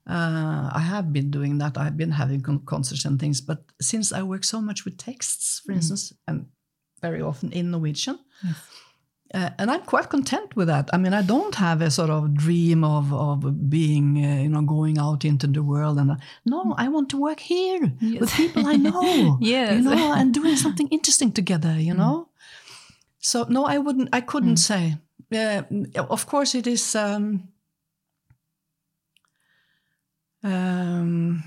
Uh, 0.09 0.69
I 0.73 0.79
have 0.79 1.11
been 1.11 1.31
doing 1.31 1.57
that. 1.57 1.77
I've 1.77 1.97
been 1.97 2.11
having 2.11 2.41
con- 2.41 2.65
concerts 2.65 3.03
and 3.05 3.19
things. 3.19 3.41
But 3.41 3.63
since 3.81 4.13
I 4.13 4.21
work 4.23 4.43
so 4.43 4.61
much 4.61 4.85
with 4.85 4.97
texts, 4.97 5.61
for 5.65 5.71
instance, 5.71 6.13
and 6.27 6.45
very 7.01 7.21
often 7.21 7.51
in 7.51 7.71
Norwegian, 7.71 8.19
uh, 9.33 9.49
and 9.57 9.69
I'm 9.69 9.81
quite 9.81 10.09
content 10.09 10.55
with 10.55 10.67
that. 10.67 10.89
I 10.93 10.97
mean, 10.97 11.13
I 11.13 11.21
don't 11.21 11.55
have 11.55 11.81
a 11.81 11.91
sort 11.91 12.09
of 12.09 12.33
dream 12.33 12.83
of 12.83 13.13
of 13.13 13.69
being, 13.69 14.23
uh, 14.23 14.41
you 14.43 14.49
know, 14.49 14.61
going 14.61 14.97
out 14.97 15.25
into 15.25 15.47
the 15.47 15.61
world. 15.63 15.97
And 15.97 16.11
uh, 16.11 16.15
no, 16.45 16.73
I 16.77 16.87
want 16.87 17.09
to 17.09 17.17
work 17.17 17.39
here 17.41 17.91
with 18.01 18.31
people 18.33 18.65
I 18.65 18.75
know. 18.75 19.37
Yes. 19.41 19.73
you 19.73 19.81
know, 19.81 20.13
and 20.13 20.33
doing 20.33 20.55
something 20.55 20.87
interesting 20.89 21.31
together. 21.31 21.75
You 21.77 21.93
know. 21.93 22.29
So 23.19 23.45
no, 23.49 23.65
I 23.65 23.77
wouldn't. 23.79 24.09
I 24.13 24.21
couldn't 24.21 24.57
say. 24.57 24.97
Uh, 25.33 25.63
of 26.09 26.25
course, 26.25 26.55
it 26.55 26.65
is. 26.65 26.95
Um, 26.95 27.49
um, 30.41 31.43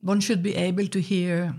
one 0.00 0.20
should 0.20 0.42
be 0.42 0.54
able 0.54 0.86
to 0.86 1.00
hear 1.00 1.54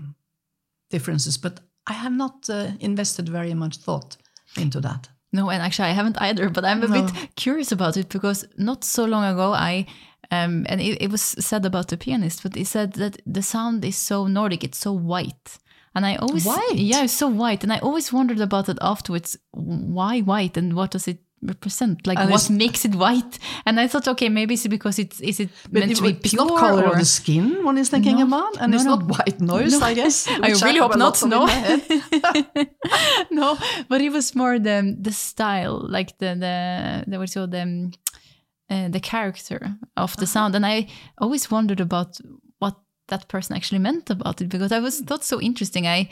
differences, 0.90 1.38
but 1.38 1.60
I 1.86 1.92
have 1.92 2.12
not 2.12 2.50
uh, 2.50 2.72
invested 2.80 3.28
very 3.28 3.54
much 3.54 3.76
thought 3.76 4.16
into 4.56 4.80
that. 4.80 5.08
No, 5.32 5.50
and 5.50 5.62
actually, 5.62 5.88
I 5.88 5.92
haven't 5.92 6.20
either. 6.20 6.48
But 6.50 6.64
I'm 6.64 6.82
a 6.82 6.88
No. 6.88 7.02
bit 7.02 7.36
curious 7.36 7.70
about 7.72 7.96
it 7.96 8.08
because 8.08 8.46
not 8.56 8.84
so 8.84 9.04
long 9.04 9.24
ago, 9.24 9.52
I 9.52 9.86
um, 10.30 10.66
and 10.68 10.80
it, 10.80 11.02
it 11.02 11.10
was 11.10 11.22
said 11.22 11.64
about 11.64 11.88
the 11.88 11.96
pianist, 11.96 12.42
but 12.42 12.54
he 12.54 12.64
said 12.64 12.92
that 12.94 13.20
the 13.26 13.42
sound 13.42 13.84
is 13.84 13.96
so 13.96 14.26
Nordic, 14.26 14.64
it's 14.64 14.78
so 14.78 14.92
white. 14.92 15.58
And 15.94 16.04
I 16.06 16.16
always, 16.16 16.44
White? 16.44 16.74
yeah, 16.76 17.02
it's 17.04 17.14
so 17.14 17.28
white. 17.28 17.64
And 17.64 17.72
I 17.72 17.78
always 17.78 18.12
wondered 18.12 18.40
about 18.40 18.68
it 18.68 18.78
afterwards. 18.80 19.36
Why 19.52 20.20
white, 20.20 20.56
and 20.56 20.74
what 20.74 20.90
does 20.92 21.08
it 21.08 21.18
represent? 21.42 22.06
Like, 22.06 22.18
And 22.18 22.30
what 22.30 22.50
makes 22.50 22.84
it 22.84 22.94
white? 22.94 23.38
And 23.66 23.78
I 23.80 23.86
thought, 23.88 24.08
okay, 24.08 24.28
maybe 24.28 24.54
it's 24.54 24.66
because 24.66 24.98
it's 24.98 25.20
is 25.20 25.40
it 25.40 25.50
meant 25.70 25.94
to 25.96 26.02
be 26.02 26.08
it's 26.10 26.30
pure 26.34 26.46
not 26.46 26.58
color 26.58 26.84
or 26.84 26.92
of 26.92 26.98
the 26.98 27.04
skin 27.04 27.64
one 27.64 27.78
is 27.78 27.88
thinking 27.90 28.18
No. 28.18 28.26
about, 28.26 28.56
and 28.60 28.70
No, 28.72 28.76
it's 28.76 28.84
no. 28.84 28.96
not 28.96 29.02
white 29.18 29.40
noise, 29.40 29.78
No. 29.78 29.86
I 29.86 29.94
guess. 29.94 30.26
I 30.46 30.48
really 30.48 30.80
have 30.80 30.92
hope 30.92 30.96
not. 30.96 31.22
No, 31.24 31.42
in 31.42 31.46
my 31.46 31.52
head. 31.52 32.68
no, 33.30 33.56
but 33.88 34.00
it 34.00 34.10
was 34.12 34.34
more 34.34 34.58
the 34.58 34.96
the 35.00 35.12
style, 35.12 35.86
like 35.88 36.18
the 36.18 36.34
the 36.34 37.04
the 37.10 37.18
what 37.18 37.34
you 37.34 37.40
call 37.40 37.48
the 37.48 37.92
uh, 38.70 38.88
the 38.88 39.00
character 39.00 39.76
of 39.96 40.16
the 40.16 40.26
sound, 40.26 40.54
and 40.54 40.64
I 40.66 40.86
always 41.18 41.50
wondered 41.50 41.80
about 41.80 42.18
what 42.58 42.76
that 43.08 43.28
person 43.28 43.56
actually 43.56 43.80
meant 43.80 44.10
about 44.10 44.40
it 44.40 44.48
because 44.48 44.72
I 44.72 44.80
was 44.80 45.00
thought 45.00 45.24
so 45.24 45.40
interesting. 45.40 45.86
I. 45.86 46.08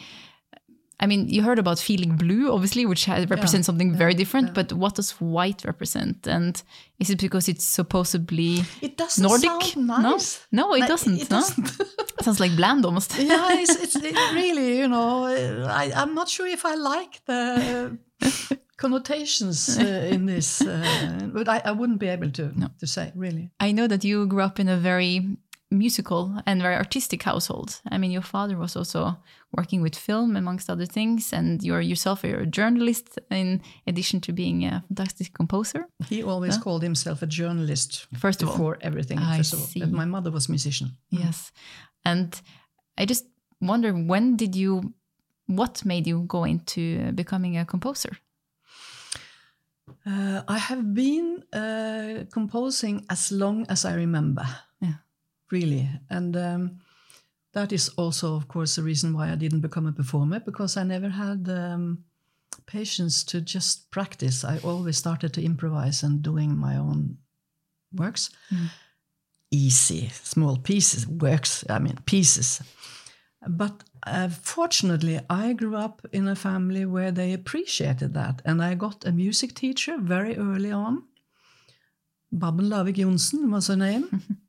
I 0.99 1.07
mean, 1.07 1.29
you 1.29 1.43
heard 1.43 1.59
about 1.59 1.79
feeling 1.79 2.17
blue, 2.17 2.51
obviously, 2.53 2.87
which 2.87 3.07
represents 3.09 3.67
something 3.67 3.95
very 3.95 4.15
different. 4.15 4.55
But 4.55 4.73
what 4.73 4.95
does 4.95 5.11
white 5.21 5.63
represent? 5.65 6.27
And 6.27 6.63
is 6.99 7.11
it 7.11 7.21
because 7.21 7.49
it's 7.49 7.65
supposedly 7.65 8.63
It 8.81 8.97
doesn't 8.97 9.23
Nordic? 9.23 9.51
sound 9.63 9.87
nice. 9.89 10.47
No, 10.51 10.69
no, 10.69 10.75
it 10.75 10.81
Like, 10.81 10.89
doesn't. 10.89 11.21
it 11.21 11.31
no? 11.31 11.37
doesn't. 11.41 11.69
sounds 12.23 12.41
like 12.41 12.57
bland 12.57 12.85
almost. 12.87 13.15
yeah, 13.19 13.61
it's, 13.61 13.77
it's 13.77 13.97
it 13.97 14.15
really, 14.35 14.79
you 14.79 14.89
know, 14.89 15.27
I, 15.67 15.93
I'm 15.95 16.15
not 16.15 16.29
sure 16.31 16.47
if 16.47 16.65
I 16.65 16.75
like 16.77 17.21
the 17.27 17.99
connotations 18.77 19.79
uh, 19.79 19.83
in 20.11 20.27
this, 20.27 20.61
uh, 20.63 21.29
but 21.33 21.49
I, 21.49 21.61
I 21.65 21.73
wouldn't 21.73 21.99
be 21.99 22.09
able 22.09 22.31
to 22.31 22.53
to 22.81 22.87
say 22.87 23.13
really. 23.15 23.51
I 23.61 23.73
know 23.73 23.87
that 23.87 24.05
you 24.05 24.27
grew 24.27 24.43
up 24.43 24.59
in 24.61 24.69
a 24.69 24.77
very 24.77 25.37
musical 25.71 26.41
and 26.47 26.63
very 26.63 26.77
artistic 26.77 27.23
household. 27.23 27.81
I 27.91 27.99
mean, 27.99 28.11
your 28.13 28.23
father 28.23 28.57
was 28.57 28.77
also 28.77 29.17
working 29.57 29.83
with 29.83 29.97
film, 29.97 30.37
amongst 30.37 30.71
other 30.71 30.87
things, 30.87 31.33
and 31.33 31.63
you're 31.63 31.81
yourself 31.81 32.23
you're 32.23 32.41
a 32.41 32.47
journalist 32.47 33.19
in 33.31 33.61
addition 33.87 34.21
to 34.21 34.33
being 34.33 34.65
a 34.65 34.85
fantastic 34.89 35.33
composer. 35.35 35.87
He 36.09 36.23
always 36.23 36.59
called 36.59 36.83
himself 36.83 37.23
a 37.23 37.27
journalist 37.27 38.07
First 38.19 38.43
of 38.43 38.49
all. 38.49 38.55
before 38.55 38.79
everything. 38.81 39.19
I 39.19 39.37
first 39.39 39.53
of 39.53 39.61
all, 39.61 39.67
see. 39.67 39.85
My 39.85 40.05
mother 40.05 40.31
was 40.31 40.49
musician. 40.49 40.97
Yes, 41.11 41.53
and 42.05 42.41
I 42.99 43.05
just 43.07 43.25
wonder 43.61 43.93
when 43.93 44.37
did 44.37 44.55
you, 44.55 44.95
what 45.47 45.85
made 45.85 46.07
you 46.07 46.25
go 46.29 46.45
into 46.45 47.13
becoming 47.13 47.57
a 47.59 47.65
composer? 47.65 48.11
Uh, 50.05 50.43
I 50.47 50.59
have 50.59 50.95
been 50.95 51.43
uh, 51.53 52.25
composing 52.31 53.05
as 53.09 53.33
long 53.33 53.67
as 53.69 53.85
I 53.85 53.95
remember. 53.95 54.47
Yeah. 54.81 54.95
Really. 55.51 55.89
And 56.11 56.37
um, 56.37 56.81
that 57.53 57.73
is 57.73 57.89
also, 57.91 58.37
of 58.37 58.49
course, 58.49 58.77
the 58.77 58.83
reason 58.83 59.15
why 59.15 59.31
I 59.31 59.37
didn't 59.37 59.61
become 59.61 59.87
a 59.87 59.93
performer 59.93 60.41
because 60.41 60.77
I 60.77 60.83
never 60.83 61.09
had 61.09 61.49
um, 61.49 62.05
patience 62.67 63.25
to 63.25 63.41
just 63.41 63.91
practice. 63.91 64.45
I 64.45 64.59
always 64.59 64.97
started 64.97 65.33
to 65.35 65.43
improvise 65.43 66.03
and 66.03 66.23
doing 66.23 66.57
my 66.57 66.77
own 66.77 67.19
works. 67.95 68.31
Easy, 69.51 70.09
small 70.13 70.57
pieces, 70.57 71.07
works, 71.07 71.65
I 71.71 71.79
mean, 71.79 71.99
pieces. 72.05 72.61
But 73.49 73.85
uh, 74.07 74.29
fortunately, 74.29 75.21
I 75.31 75.53
grew 75.53 75.77
up 75.77 76.07
in 76.13 76.29
a 76.29 76.35
family 76.35 76.85
where 76.85 77.13
they 77.13 77.33
appreciated 77.33 78.13
that. 78.15 78.43
And 78.45 78.63
I 78.63 78.75
got 78.75 79.07
a 79.07 79.13
music 79.13 79.55
teacher 79.55 79.97
very 79.99 80.37
early 80.37 80.73
on. 80.73 81.05
Babben 82.35 82.69
Lavik 82.69 82.97
Jonsen 82.97 83.51
was 83.51 83.69
her 83.69 83.77
name. 83.77 84.23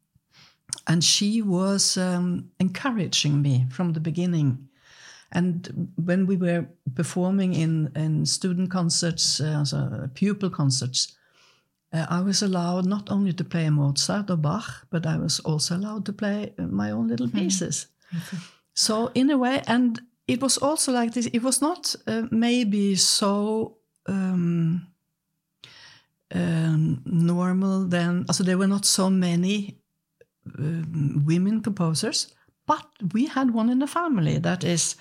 and 0.88 1.04
she 1.04 1.42
was 1.42 1.98
um, 1.98 2.50
encouraging 2.60 3.42
me 3.42 3.66
from 3.70 3.94
the 3.94 4.00
beginning 4.00 4.68
And 5.32 5.92
when 5.96 6.26
we 6.26 6.38
were 6.38 6.68
performing 6.96 7.54
in, 7.54 7.92
in 7.96 8.26
student 8.26 8.72
concerts, 8.72 9.42
uh, 9.42 9.66
so 9.66 10.10
pupil 10.14 10.50
concerts, 10.50 11.16
uh, 11.92 12.06
I 12.10 12.22
was 12.22 12.42
allowed 12.42 12.86
not 12.86 13.12
only 13.12 13.34
to 13.34 13.44
play 13.44 13.70
Mozart 13.70 14.30
or 14.30 14.38
Bach, 14.38 14.88
but 14.90 15.06
I 15.06 15.18
was 15.18 15.40
also 15.42 15.76
allowed 15.76 16.06
to 16.06 16.14
play 16.14 16.54
my 16.58 16.92
own 16.92 17.08
little 17.08 17.30
pieces. 17.30 17.88
So, 18.74 19.12
in 19.16 19.30
a 19.32 19.38
way, 19.38 19.64
and 19.68 20.00
it 20.28 20.42
was 20.42 20.58
also 20.58 20.92
like 20.92 21.14
this, 21.14 21.26
it 21.26 21.44
was 21.44 21.62
not 21.62 21.96
uh, 22.06 22.24
maybe 22.32 22.96
so. 22.96 23.78
Um, 24.06 24.88
um, 26.34 27.02
normal 27.06 27.88
then. 27.88 28.26
Also, 28.28 28.44
there 28.44 28.58
were 28.58 28.68
not 28.68 28.86
so 28.86 29.10
many 29.10 29.80
women 31.26 31.62
composers, 31.62 32.34
but 32.66 32.86
we 33.14 33.28
had 33.28 33.54
one 33.54 33.70
in 33.70 33.80
the 33.80 33.88
family. 33.88 34.40
That 34.40 34.64
is, 34.64 34.96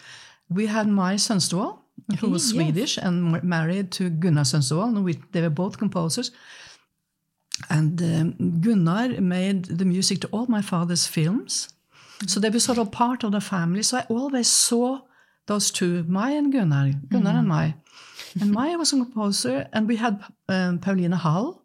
we 0.49 0.67
had 0.67 0.87
my 0.87 1.13
Maj 1.13 1.21
Sønstevold, 1.21 1.79
who 2.21 2.31
was 2.31 2.45
yes. 2.45 2.53
Swedish 2.53 2.99
and 2.99 3.43
married 3.43 3.91
to 3.93 4.11
Gunnar 4.11 4.45
Sønstevold. 4.45 4.97
and 4.97 5.33
They 5.33 5.43
were 5.43 5.51
both 5.51 5.79
composers. 5.79 6.31
And 7.71 8.03
um, 8.03 8.61
Gunnar 8.61 9.21
made 9.21 9.65
the 9.65 9.85
music 9.85 10.21
to 10.21 10.29
all 10.29 10.47
my 10.47 10.63
father's 10.63 11.07
films. 11.07 11.69
So 12.27 12.41
they 12.41 12.51
were 12.51 12.61
sort 12.61 12.79
of 12.79 12.91
part 12.91 13.25
of 13.25 13.33
the 13.33 13.41
family. 13.41 13.83
So 13.83 13.99
I 13.99 14.07
always 14.09 14.49
saw 14.49 15.01
those 15.47 15.71
two, 15.71 16.05
Maj 16.09 16.33
and 16.33 16.53
Gunnar, 16.53 16.93
Gunnar 17.11 17.39
and 17.39 17.49
Maj. 17.49 17.73
And 18.41 18.53
Maj 18.53 18.77
was 18.77 18.93
a 18.93 18.97
composer, 18.97 19.69
and 19.73 19.89
we 19.89 19.97
had 19.97 20.23
um, 20.49 20.79
Pauline 20.79 21.13
Hall, 21.13 21.63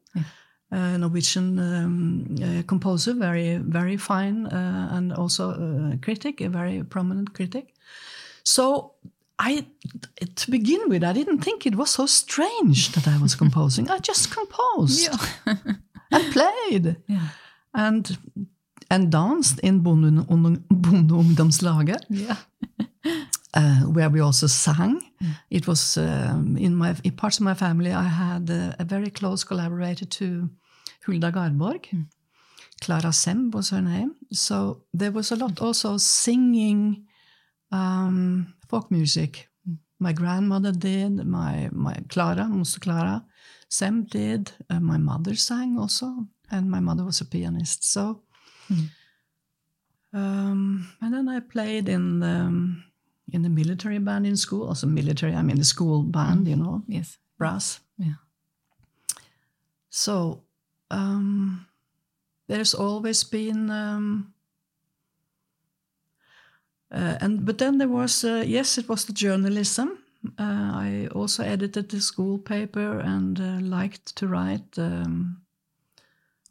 a 0.72 0.98
Norwegian 0.98 1.60
um, 1.60 2.26
uh, 2.42 2.64
composer, 2.68 3.14
very, 3.14 3.58
very 3.58 3.98
fine, 3.98 4.46
uh, 4.48 4.90
and 4.98 5.12
also 5.14 5.50
a 5.52 5.98
critic, 5.98 6.42
a 6.42 6.50
very 6.50 6.84
prominent 6.84 7.34
critic. 7.34 7.74
So 8.44 8.94
I, 9.40 9.66
to 10.36 10.52
begin 10.52 10.90
with, 10.90 11.04
I 11.04 11.14
didn't 11.14 11.40
think 11.44 11.66
it 11.66 11.76
was 11.76 11.90
so 11.92 12.06
strange 12.08 12.92
that 12.94 13.08
I 13.08 13.18
was 13.22 13.36
composing. 13.36 13.90
I 13.90 13.98
just 14.00 14.32
composed 14.32 15.10
and 16.12 16.34
played 16.34 16.96
Yeah. 17.08 17.28
and 17.74 18.18
and 18.90 19.10
danced 19.12 19.60
in 19.64 19.80
Bonde- 19.84 20.26
Bondeungdomslaget, 20.28 22.06
Yeah. 22.10 22.36
uh, 23.54 23.82
where 23.94 24.10
we 24.10 24.20
also 24.22 24.48
sang. 24.48 25.02
It 25.50 25.66
was 25.68 25.98
um, 25.98 26.58
in 26.58 26.76
my 26.76 26.96
in 27.04 27.12
parts 27.16 27.40
of 27.40 27.44
my 27.46 27.54
family. 27.56 27.92
I 27.92 28.08
had 28.08 28.50
uh, 28.50 28.76
a 28.80 28.84
very 28.86 29.10
close 29.12 29.44
collaborator 29.46 30.06
to 30.06 30.50
Hulda 31.06 31.32
Garborg. 31.32 31.88
Klara 32.82 33.12
Semb 33.14 33.52
was 33.54 33.70
her 33.70 33.82
name. 33.82 34.16
So 34.32 34.84
there 34.94 35.12
was 35.12 35.32
a 35.32 35.36
lot 35.36 35.62
also 35.62 35.98
singing 35.98 37.06
um, 37.72 38.54
folk 38.68 38.90
music. 38.92 39.48
My 40.00 40.14
grandmother 40.14 40.72
did. 40.72 41.26
My 41.26 41.70
my 41.72 41.94
Klara, 42.10 42.48
Moster 42.50 42.80
Klara, 42.80 43.24
Semb 43.70 44.08
did. 44.10 44.52
Uh, 44.70 44.80
my 44.80 44.98
mother 44.98 45.36
sang 45.36 45.78
also, 45.78 46.28
and 46.50 46.70
my 46.72 46.80
mother 46.80 47.04
was 47.06 47.22
a 47.22 47.26
pianist. 47.26 47.84
So, 47.84 48.24
um, 50.14 50.88
and 51.02 51.14
then 51.14 51.30
I 51.30 51.40
played 51.40 51.88
in 51.88 52.20
the, 52.20 52.76
in 53.32 53.42
the 53.44 53.50
military 53.50 54.00
band 54.00 54.26
in 54.26 54.36
school. 54.36 54.68
Also 54.68 54.88
military, 54.88 55.36
I 55.36 55.42
mean 55.44 55.58
the 55.58 55.66
school 55.66 56.04
band, 56.04 56.48
you 56.48 56.56
know, 56.56 56.84
Yes. 56.88 57.18
brass. 57.38 57.80
Yeah. 57.98 58.16
So 59.90 60.44
um, 60.92 61.66
there's 62.48 62.74
always 62.74 63.24
been, 63.24 63.70
um, 63.70 64.34
uh, 66.92 67.18
and 67.22 67.46
but 67.46 67.58
then 67.58 67.78
there 67.78 67.88
was 67.88 68.24
uh, 68.24 68.44
yes, 68.46 68.78
it 68.78 68.90
was 68.90 69.06
the 69.06 69.14
journalism. 69.14 69.98
Uh, 70.38 70.72
I 70.74 71.08
also 71.16 71.44
edited 71.44 71.90
the 71.90 72.02
school 72.02 72.38
paper 72.38 73.00
and 73.00 73.40
uh, 73.40 73.60
liked 73.62 74.16
to 74.18 74.28
write 74.28 74.78
um, 74.78 75.42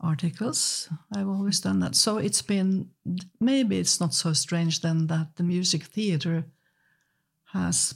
articles. 0.00 0.88
I've 1.14 1.28
always 1.28 1.60
done 1.60 1.80
that. 1.80 1.94
So 1.94 2.18
it's 2.18 2.42
been 2.42 2.90
maybe 3.38 3.78
it's 3.78 4.00
not 4.00 4.14
so 4.14 4.32
strange 4.32 4.80
then 4.80 5.06
that 5.06 5.36
the 5.36 5.44
music 5.44 5.84
theater 5.84 6.44
has 7.52 7.94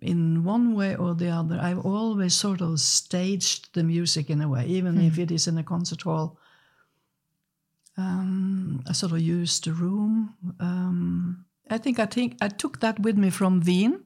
in 0.00 0.44
one 0.44 0.74
way 0.74 0.96
or 0.96 1.14
the 1.14 1.28
other, 1.28 1.58
I've 1.60 1.84
always 1.84 2.34
sort 2.34 2.60
of 2.60 2.80
staged 2.80 3.74
the 3.74 3.82
music 3.82 4.30
in 4.30 4.40
a 4.40 4.48
way, 4.48 4.66
even 4.66 5.00
if 5.00 5.18
it 5.18 5.30
is 5.30 5.46
in 5.46 5.58
a 5.58 5.62
concert 5.62 6.02
hall. 6.02 6.38
Um, 7.96 8.82
I 8.88 8.92
sort 8.92 9.12
of 9.12 9.20
used 9.20 9.64
the 9.64 9.72
room. 9.72 10.34
Um, 10.60 11.44
I 11.70 11.78
think 11.78 11.98
I 11.98 12.06
think 12.06 12.36
I 12.40 12.48
took 12.48 12.80
that 12.80 13.00
with 13.00 13.16
me 13.16 13.30
from 13.30 13.60
Wien. 13.60 14.04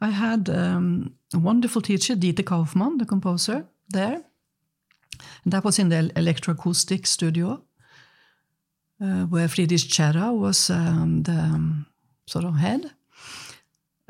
I 0.00 0.10
had 0.10 0.48
um, 0.48 1.14
a 1.34 1.38
wonderful 1.38 1.82
teacher, 1.82 2.14
Dieter 2.14 2.44
Kaufmann, 2.44 2.98
the 2.98 3.04
composer, 3.04 3.66
there. 3.88 4.22
And 5.44 5.52
that 5.52 5.64
was 5.64 5.78
in 5.78 5.88
the 5.88 6.10
electroacoustic 6.16 7.06
studio, 7.06 7.62
uh, 9.00 9.24
where 9.24 9.48
Friedrich 9.48 9.80
Cerha 9.80 10.32
was 10.36 10.70
um, 10.70 11.22
the 11.22 11.32
um, 11.32 11.86
sort 12.26 12.44
of 12.44 12.56
head. 12.56 12.92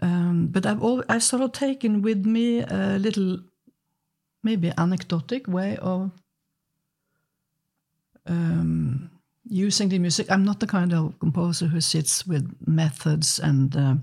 Um, 0.02 0.48
but 0.48 0.66
I've 0.66 0.82
al- 0.82 1.04
I've 1.08 1.22
sort 1.22 1.42
of 1.42 1.52
taken 1.52 2.02
with 2.02 2.26
me 2.26 2.60
a 2.60 2.98
little, 2.98 3.38
maybe 4.42 4.72
anecdotic 4.76 5.46
way 5.46 5.76
of 5.76 6.10
um, 8.26 9.10
using 9.44 9.90
the 9.90 9.98
music. 9.98 10.26
I'm 10.28 10.44
not 10.44 10.58
the 10.58 10.66
kind 10.66 10.92
of 10.92 11.18
composer 11.20 11.66
who 11.66 11.80
sits 11.80 12.26
with 12.26 12.50
methods, 12.66 13.38
and 13.38 13.76
uh, 13.76 13.94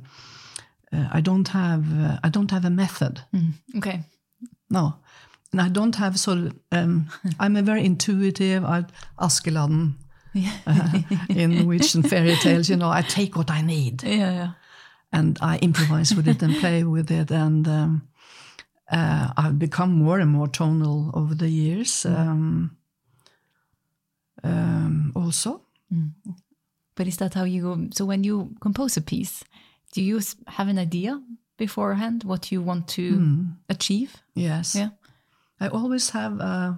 uh, 0.93 1.07
I 1.11 1.21
don't 1.21 1.47
have 1.49 1.83
uh, 1.99 2.17
I 2.23 2.29
don't 2.29 2.51
have 2.51 2.65
a 2.65 2.69
method. 2.69 3.21
Okay. 3.77 3.99
No, 4.69 4.95
and 5.51 5.61
I 5.61 5.69
don't 5.69 5.95
have 5.95 6.17
sort 6.17 6.37
of. 6.37 6.53
Um, 6.71 7.07
I'm 7.39 7.57
a 7.57 7.61
very 7.61 7.83
intuitive. 7.85 8.63
I 8.63 8.85
Askeladden. 9.17 9.95
uh, 10.67 11.01
in 11.29 11.57
Norwegian 11.57 12.03
fairy 12.03 12.35
tales, 12.35 12.69
you 12.69 12.75
know, 12.77 12.89
I 12.89 13.01
take 13.01 13.35
what 13.35 13.49
I 13.49 13.61
need 13.61 14.03
Yeah. 14.07 14.31
Yeah. 14.31 14.51
And 15.11 15.37
I 15.41 15.57
improvise 15.57 16.15
with 16.15 16.27
it 16.27 16.41
and 16.43 16.55
play 16.61 16.83
with 16.83 17.11
it. 17.11 17.31
And 17.31 17.67
um, 17.67 18.07
uh, 18.91 19.31
I've 19.37 19.57
become 19.59 19.91
more 19.93 20.19
and 20.19 20.31
more 20.31 20.47
tonal 20.47 21.11
over 21.13 21.35
the 21.35 21.49
years. 21.49 22.05
Um, 22.05 22.77
um, 24.43 25.11
also, 25.15 25.61
But 26.95 27.07
is 27.07 27.17
that 27.17 27.33
how 27.33 27.43
you? 27.45 27.61
Go? 27.61 27.87
So 27.91 28.05
when 28.05 28.23
you 28.23 28.55
compose 28.61 28.97
a 28.97 29.01
piece, 29.01 29.43
do 29.93 30.01
you 30.01 30.19
have 30.47 30.67
an 30.69 30.77
idea 30.77 31.21
beforehand 31.57 32.23
what 32.23 32.51
you 32.51 32.61
want 32.61 32.87
to 32.87 33.47
achieve? 33.69 34.11
yes, 34.35 34.75
Yeah. 34.75 34.89
I 35.59 35.67
always 35.67 36.11
have 36.11 36.39
a 36.39 36.77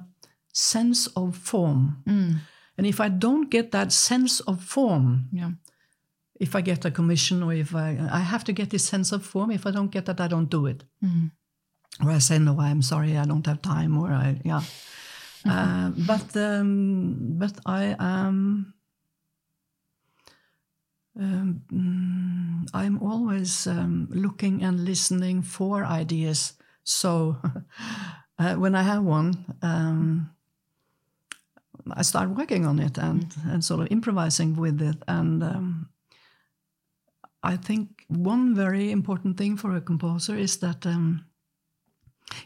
sense 0.53 1.07
of 1.15 1.35
form, 1.37 2.03
and 2.77 2.87
if 2.87 2.99
I 2.99 3.09
don't 3.09 3.49
get 3.51 3.71
that 3.71 3.91
sense 3.91 4.39
of 4.47 4.63
form, 4.63 5.27
Yeah. 5.31 5.51
If 6.41 6.55
I 6.55 6.61
get 6.61 6.83
a 6.85 6.91
commission 6.91 7.43
or 7.43 7.53
if 7.53 7.75
I, 7.75 7.99
I 8.11 8.19
have 8.19 8.43
to 8.45 8.51
get 8.51 8.71
this 8.71 8.83
sense 8.83 9.11
of 9.11 9.23
form. 9.23 9.51
If 9.51 9.67
I 9.67 9.71
don't 9.71 9.91
get 9.91 10.07
that, 10.07 10.19
I 10.19 10.27
don't 10.27 10.49
do 10.49 10.65
it. 10.65 10.83
Or 12.03 12.09
I 12.09 12.17
say 12.17 12.39
no, 12.39 12.59
I'm 12.59 12.81
sorry, 12.81 13.15
I 13.15 13.25
don't 13.25 13.45
have 13.45 13.61
time. 13.61 13.95
Or 13.95 14.09
I, 14.09 14.41
yeah. 14.43 14.63
uh, 15.45 15.91
but 16.07 16.35
um, 16.35 17.37
but 17.37 17.53
I 17.65 17.95
am. 17.99 18.73
Um, 21.19 21.61
mm, 21.71 22.69
I'm 22.73 22.97
always 23.03 23.67
um, 23.67 24.07
looking 24.09 24.63
and 24.63 24.83
listening 24.83 25.43
for 25.43 25.85
ideas. 25.85 26.53
So 26.83 27.37
uh, 28.39 28.55
when 28.55 28.73
I 28.73 28.81
have 28.81 29.03
one, 29.03 29.45
um, 29.61 30.31
I 31.91 32.01
start 32.01 32.29
working 32.29 32.65
on 32.65 32.79
it 32.79 32.97
and, 32.97 33.27
and 33.45 33.63
sort 33.63 33.81
of 33.81 33.91
improvising 33.91 34.55
with 34.55 34.81
it. 34.81 34.97
And 35.07 35.43
um, 35.43 35.90
I 37.43 37.57
think 37.57 38.05
one 38.07 38.55
very 38.55 38.91
important 38.91 39.37
thing 39.37 39.57
for 39.57 39.75
a 39.75 39.81
composer 39.81 40.35
is 40.37 40.57
that, 40.57 40.85
um, 40.85 41.25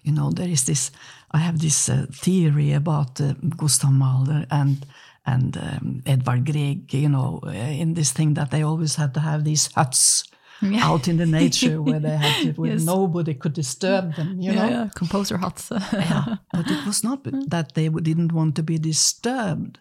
you 0.03 0.12
know, 0.13 0.31
there 0.31 0.47
is 0.49 0.63
this, 0.65 0.91
I 1.31 1.39
have 1.39 1.60
this 1.60 1.89
uh, 1.89 2.05
theory 2.12 2.71
about 2.73 3.19
uh, 3.21 3.34
Gustav 3.58 3.91
Mahler 3.91 4.45
and 4.49 4.86
and 5.27 5.58
um, 5.58 6.03
Edvard 6.05 6.45
Grieg, 6.45 6.93
you 6.93 7.10
know, 7.10 7.39
uh, 7.43 7.49
in 7.49 7.95
this 7.95 8.12
thing 8.13 8.36
that 8.36 8.51
they 8.51 8.62
always 8.63 8.95
had 8.95 9.13
to 9.15 9.19
have 9.19 9.43
these 9.43 9.69
huts 9.75 10.23
Yeah. 10.62 10.86
out 10.91 11.08
in 11.08 11.17
the 11.17 11.25
nature 11.25 11.81
where 11.81 11.99
they 11.99 12.15
had 12.17 12.38
to, 12.41 12.51
where 12.62 12.73
Yes. 12.73 12.86
nobody 12.86 13.34
could 13.34 13.53
disturb 13.53 14.13
them, 14.15 14.39
you 14.39 14.53
Yeah, 14.53 14.65
know. 14.65 14.69
yeah. 14.69 14.89
Composer 14.93 15.38
huts. 15.38 15.71
Yeah, 15.93 16.36
but 16.53 16.69
it 16.69 16.86
was 16.86 17.03
not 17.03 17.23
that 17.49 17.73
they 17.73 17.89
didn't 17.89 18.31
want 18.34 18.55
to 18.55 18.63
be 18.63 18.77
disturbed. 18.77 19.79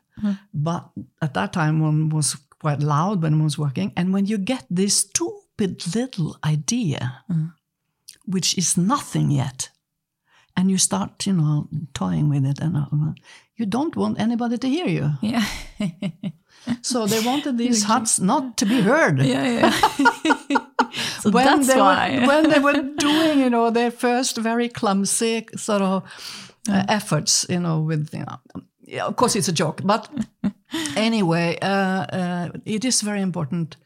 But 0.54 0.88
at 1.20 1.34
that 1.34 1.52
time, 1.52 1.80
one 1.82 2.08
was 2.08 2.36
quite 2.64 2.80
loud 2.80 3.22
when 3.22 3.32
one 3.34 3.44
was 3.44 3.58
working. 3.58 3.92
And 3.96 4.12
when 4.14 4.24
you 4.26 4.38
get 4.38 4.64
this 4.70 4.96
stupid 4.96 5.72
little 5.94 6.36
idea, 6.42 6.98
which 8.24 8.56
is 8.56 8.76
nothing 8.76 9.30
yet, 9.30 9.70
and 10.56 10.70
you 10.70 10.78
start, 10.78 11.26
you 11.26 11.34
know, 11.34 11.68
toying 11.92 12.30
with 12.30 12.44
it, 12.46 12.60
and 12.60 12.76
uh, 12.76 13.12
you 13.58 13.66
don't 13.66 13.96
want 13.96 14.18
anybody 14.20 14.56
to 14.58 14.68
hear 14.68 14.86
you. 14.88 15.10
yeah. 15.22 15.44
So 16.80 17.06
they 17.06 17.20
wanted 17.20 17.58
these 17.58 17.84
huts 17.84 18.18
not 18.18 18.56
to 18.56 18.64
be 18.66 18.80
heard. 18.80 19.18
yeah. 19.20 19.44
Yeah. 19.44 20.58
So 21.20 21.30
when 21.30 21.44
that's 21.44 21.66
they 21.66 21.80
why. 21.80 22.20
were 22.20 22.26
when 22.26 22.50
they 22.50 22.60
were 22.60 22.80
doing, 22.98 23.40
you 23.40 23.50
know, 23.50 23.70
their 23.70 23.90
first 23.90 24.36
very 24.38 24.68
clumsy 24.68 25.46
sort 25.56 25.82
of 25.82 26.02
uh, 26.68 26.84
efforts, 26.88 27.46
you 27.48 27.58
know, 27.60 27.80
with 27.88 28.08
you 28.14 28.24
know, 28.24 28.38
yeah, 28.86 29.06
of 29.06 29.16
course 29.16 29.36
it's 29.36 29.48
a 29.48 29.52
joke, 29.52 29.80
but 29.84 30.08
anyway, 30.96 31.58
uh, 31.62 31.66
uh, 31.66 32.48
it 32.64 32.84
is 32.84 33.00
very 33.00 33.20
important 33.20 33.76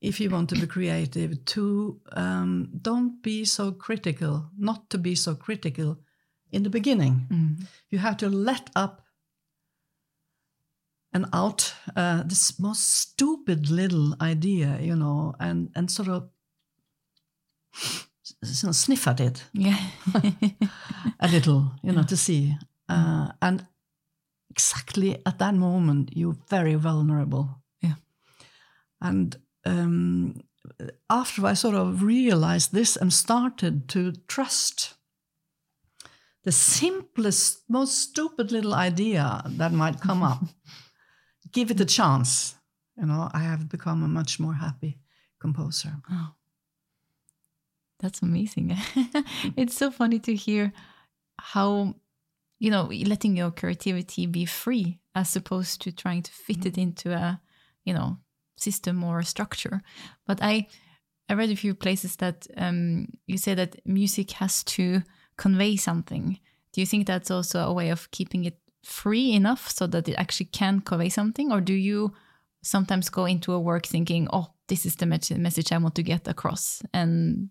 if 0.00 0.20
you 0.20 0.30
want 0.30 0.48
to 0.50 0.54
be 0.54 0.66
creative 0.66 1.44
to 1.46 2.00
um, 2.12 2.68
don't 2.82 3.22
be 3.22 3.44
so 3.44 3.72
critical, 3.72 4.50
not 4.58 4.88
to 4.90 4.98
be 4.98 5.14
so 5.14 5.34
critical 5.34 5.98
in 6.52 6.62
the 6.62 6.70
beginning. 6.70 7.26
Mm. 7.30 7.66
You 7.90 7.98
have 7.98 8.16
to 8.18 8.28
let 8.28 8.70
up 8.76 9.02
and 11.12 11.26
out 11.32 11.74
uh, 11.96 12.22
this 12.24 12.58
most 12.60 12.92
stupid 12.92 13.70
little 13.70 14.14
idea, 14.20 14.78
you 14.80 14.94
know, 14.94 15.34
and 15.40 15.70
and 15.74 15.90
sort 15.90 16.08
of 16.08 16.28
sniff 18.42 19.06
at 19.06 19.20
it 19.20 19.44
Yeah. 19.52 19.78
a 21.20 21.28
little, 21.28 21.72
you 21.82 21.92
know, 21.92 22.02
to 22.02 22.16
see. 22.16 22.54
Uh, 22.88 23.32
and 23.40 23.66
exactly 24.56 25.20
at 25.26 25.38
that 25.38 25.54
moment, 25.54 26.16
you're 26.16 26.36
very 26.48 26.74
vulnerable. 26.74 27.62
Yeah. 27.82 27.96
And 29.02 29.36
um, 29.66 30.42
after 31.10 31.44
I 31.44 31.54
sort 31.54 31.74
of 31.74 32.02
realized 32.02 32.72
this 32.72 32.96
and 32.96 33.12
started 33.12 33.88
to 33.90 34.12
trust 34.28 34.94
the 36.44 36.52
simplest, 36.52 37.64
most 37.68 37.98
stupid 37.98 38.50
little 38.50 38.74
idea 38.74 39.42
that 39.46 39.72
might 39.72 40.00
come 40.00 40.22
up, 40.22 40.44
give 41.52 41.70
it 41.70 41.80
a 41.80 41.84
chance. 41.84 42.54
You 42.96 43.06
know, 43.06 43.28
I 43.34 43.40
have 43.40 43.68
become 43.68 44.02
a 44.02 44.08
much 44.08 44.40
more 44.40 44.54
happy 44.54 45.00
composer. 45.38 45.96
Oh, 46.10 46.30
that's 48.00 48.22
amazing. 48.22 48.74
it's 49.56 49.76
so 49.76 49.90
funny 49.90 50.18
to 50.20 50.34
hear 50.34 50.72
how, 51.38 51.96
you 52.58 52.70
know, 52.70 52.84
letting 52.84 53.36
your 53.36 53.50
creativity 53.50 54.26
be 54.26 54.44
free 54.44 54.98
as 55.14 55.36
opposed 55.36 55.82
to 55.82 55.92
trying 55.92 56.22
to 56.22 56.32
fit 56.32 56.64
it 56.66 56.78
into 56.78 57.12
a, 57.12 57.40
you 57.84 57.92
know, 57.92 58.18
system 58.56 59.04
or 59.04 59.18
a 59.18 59.24
structure. 59.24 59.82
But 60.26 60.38
I, 60.42 60.66
I 61.28 61.34
read 61.34 61.50
a 61.50 61.56
few 61.56 61.74
places 61.74 62.16
that 62.16 62.46
um, 62.56 63.08
you 63.26 63.36
say 63.36 63.54
that 63.54 63.86
music 63.86 64.32
has 64.32 64.64
to 64.64 65.02
convey 65.36 65.76
something. 65.76 66.38
Do 66.72 66.80
you 66.80 66.86
think 66.86 67.06
that's 67.06 67.30
also 67.30 67.60
a 67.60 67.72
way 67.72 67.90
of 67.90 68.10
keeping 68.10 68.44
it 68.44 68.58
free 68.84 69.32
enough 69.32 69.70
so 69.70 69.86
that 69.88 70.08
it 70.08 70.14
actually 70.14 70.46
can 70.46 70.80
convey 70.80 71.08
something, 71.08 71.52
or 71.52 71.60
do 71.60 71.74
you 71.74 72.12
sometimes 72.62 73.10
go 73.10 73.24
into 73.24 73.52
a 73.52 73.60
work 73.60 73.86
thinking, 73.86 74.28
"Oh, 74.32 74.54
this 74.68 74.86
is 74.86 74.96
the 74.96 75.06
message 75.06 75.72
I 75.72 75.78
want 75.78 75.94
to 75.96 76.02
get 76.02 76.28
across," 76.28 76.82
and 76.92 77.50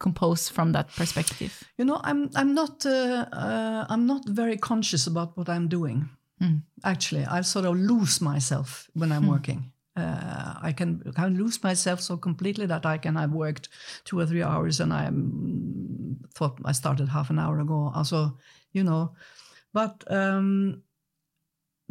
compose 0.00 0.48
from 0.48 0.72
that 0.72 0.88
perspective? 0.96 1.62
You 1.78 1.84
know, 1.84 2.00
I'm 2.02 2.30
I'm 2.34 2.54
not 2.54 2.84
uh, 2.84 3.26
uh, 3.32 3.86
I'm 3.88 4.06
not 4.06 4.28
very 4.28 4.56
conscious 4.56 5.06
about 5.06 5.36
what 5.36 5.48
I'm 5.48 5.68
doing. 5.68 6.08
Mm. 6.42 6.62
Actually, 6.82 7.24
I 7.26 7.42
sort 7.42 7.66
of 7.66 7.76
lose 7.76 8.20
myself 8.20 8.90
when 8.94 9.12
I'm 9.12 9.28
working. 9.28 9.72
Uh, 9.96 10.54
I 10.62 10.72
can 10.72 11.02
can 11.14 11.36
lose 11.36 11.62
myself 11.62 12.00
so 12.00 12.16
completely 12.16 12.66
that 12.66 12.86
I 12.86 12.98
can 12.98 13.16
I've 13.16 13.32
worked 13.32 13.68
two 14.04 14.18
or 14.18 14.26
three 14.26 14.42
hours 14.42 14.80
and 14.80 14.92
I 14.92 15.10
thought 16.34 16.58
I 16.64 16.72
started 16.72 17.08
half 17.08 17.30
an 17.30 17.38
hour 17.38 17.60
ago. 17.60 17.92
Also, 17.94 18.38
you 18.72 18.84
know, 18.84 19.14
but 19.72 20.04
um, 20.10 20.82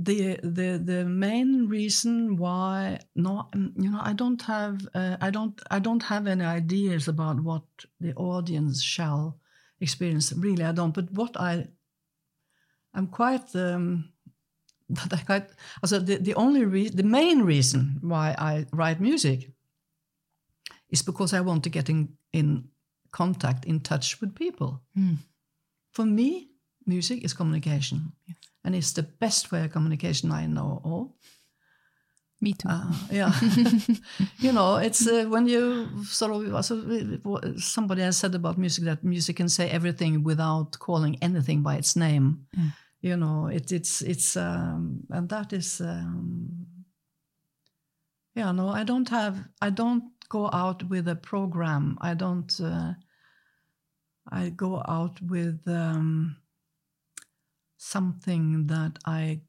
the 0.01 0.39
the 0.41 0.81
the 0.83 1.03
main 1.03 1.67
reason 1.67 2.37
why 2.37 2.99
no 3.15 3.49
um, 3.53 3.73
you 3.77 3.91
know 3.91 3.99
I 4.01 4.13
don't 4.13 4.41
have 4.43 4.87
uh, 4.93 5.17
I 5.19 5.29
don't 5.29 5.61
I 5.69 5.79
don't 5.79 6.03
have 6.03 6.25
any 6.25 6.45
ideas 6.45 7.07
about 7.09 7.41
what 7.43 7.63
the 7.99 8.13
audience 8.15 8.81
shall 8.81 9.39
experience. 9.81 10.31
Really, 10.31 10.63
I 10.63 10.71
don't. 10.71 10.93
But 10.93 11.11
what 11.11 11.35
I 11.37 11.67
I'm 12.93 13.07
quite 13.07 13.53
um, 13.55 14.13
that 14.89 15.13
I 15.13 15.17
quite 15.17 15.49
also 15.83 15.99
the 15.99 16.15
the 16.15 16.35
only 16.35 16.63
re- 16.63 16.89
the 16.95 17.03
main 17.03 17.41
reason 17.41 17.99
why 18.01 18.35
I 18.37 18.67
write 18.71 19.01
music 19.01 19.51
is 20.89 21.01
because 21.01 21.33
I 21.33 21.41
want 21.41 21.63
to 21.63 21.69
get 21.69 21.89
in 21.89 22.17
in 22.31 22.69
contact 23.11 23.65
in 23.65 23.81
touch 23.81 24.21
with 24.21 24.33
people. 24.33 24.81
Mm. 24.97 25.17
For 25.91 26.05
me, 26.05 26.51
music 26.85 27.25
is 27.25 27.33
communication, 27.33 28.13
Yes. 28.27 28.48
And 28.69 28.75
it's 28.75 28.93
the 28.93 29.01
best 29.01 29.51
way 29.51 29.65
of 29.65 29.71
communication 29.71 30.31
I 30.31 30.45
know 30.45 30.79
of. 30.85 31.09
Me 32.39 32.53
too. 32.53 32.69
Uh, 32.69 32.93
yeah, 33.11 33.33
you 34.37 34.51
know, 34.51 34.75
it's 34.75 35.07
uh, 35.07 35.25
when 35.27 35.47
you 35.47 36.03
sort 36.03 36.31
of 36.31 36.53
also, 36.53 36.75
somebody 37.57 38.03
has 38.03 38.17
said 38.17 38.35
about 38.35 38.59
music 38.59 38.83
that 38.85 39.03
music 39.03 39.37
can 39.37 39.49
say 39.49 39.71
everything 39.71 40.23
without 40.23 40.77
calling 40.77 41.17
anything 41.19 41.63
by 41.63 41.77
its 41.77 41.95
name. 41.95 42.45
Mm. 42.55 42.73
You 43.01 43.17
know, 43.17 43.47
it, 43.47 43.71
it's 43.71 44.03
it's 44.03 44.37
um, 44.37 45.01
and 45.09 45.27
that 45.29 45.51
is 45.51 45.81
um, 45.81 46.67
yeah. 48.35 48.51
No, 48.51 48.69
I 48.69 48.83
don't 48.83 49.09
have. 49.09 49.35
I 49.63 49.71
don't 49.71 50.03
go 50.29 50.47
out 50.53 50.87
with 50.89 51.07
a 51.07 51.15
program. 51.15 51.97
I 52.01 52.13
don't. 52.13 52.53
Uh, 52.61 52.93
I 54.31 54.49
go 54.49 54.83
out 54.87 55.19
with 55.23 55.59
um, 55.65 56.37
something 57.79 58.67
that 58.67 58.99
I 59.05 59.39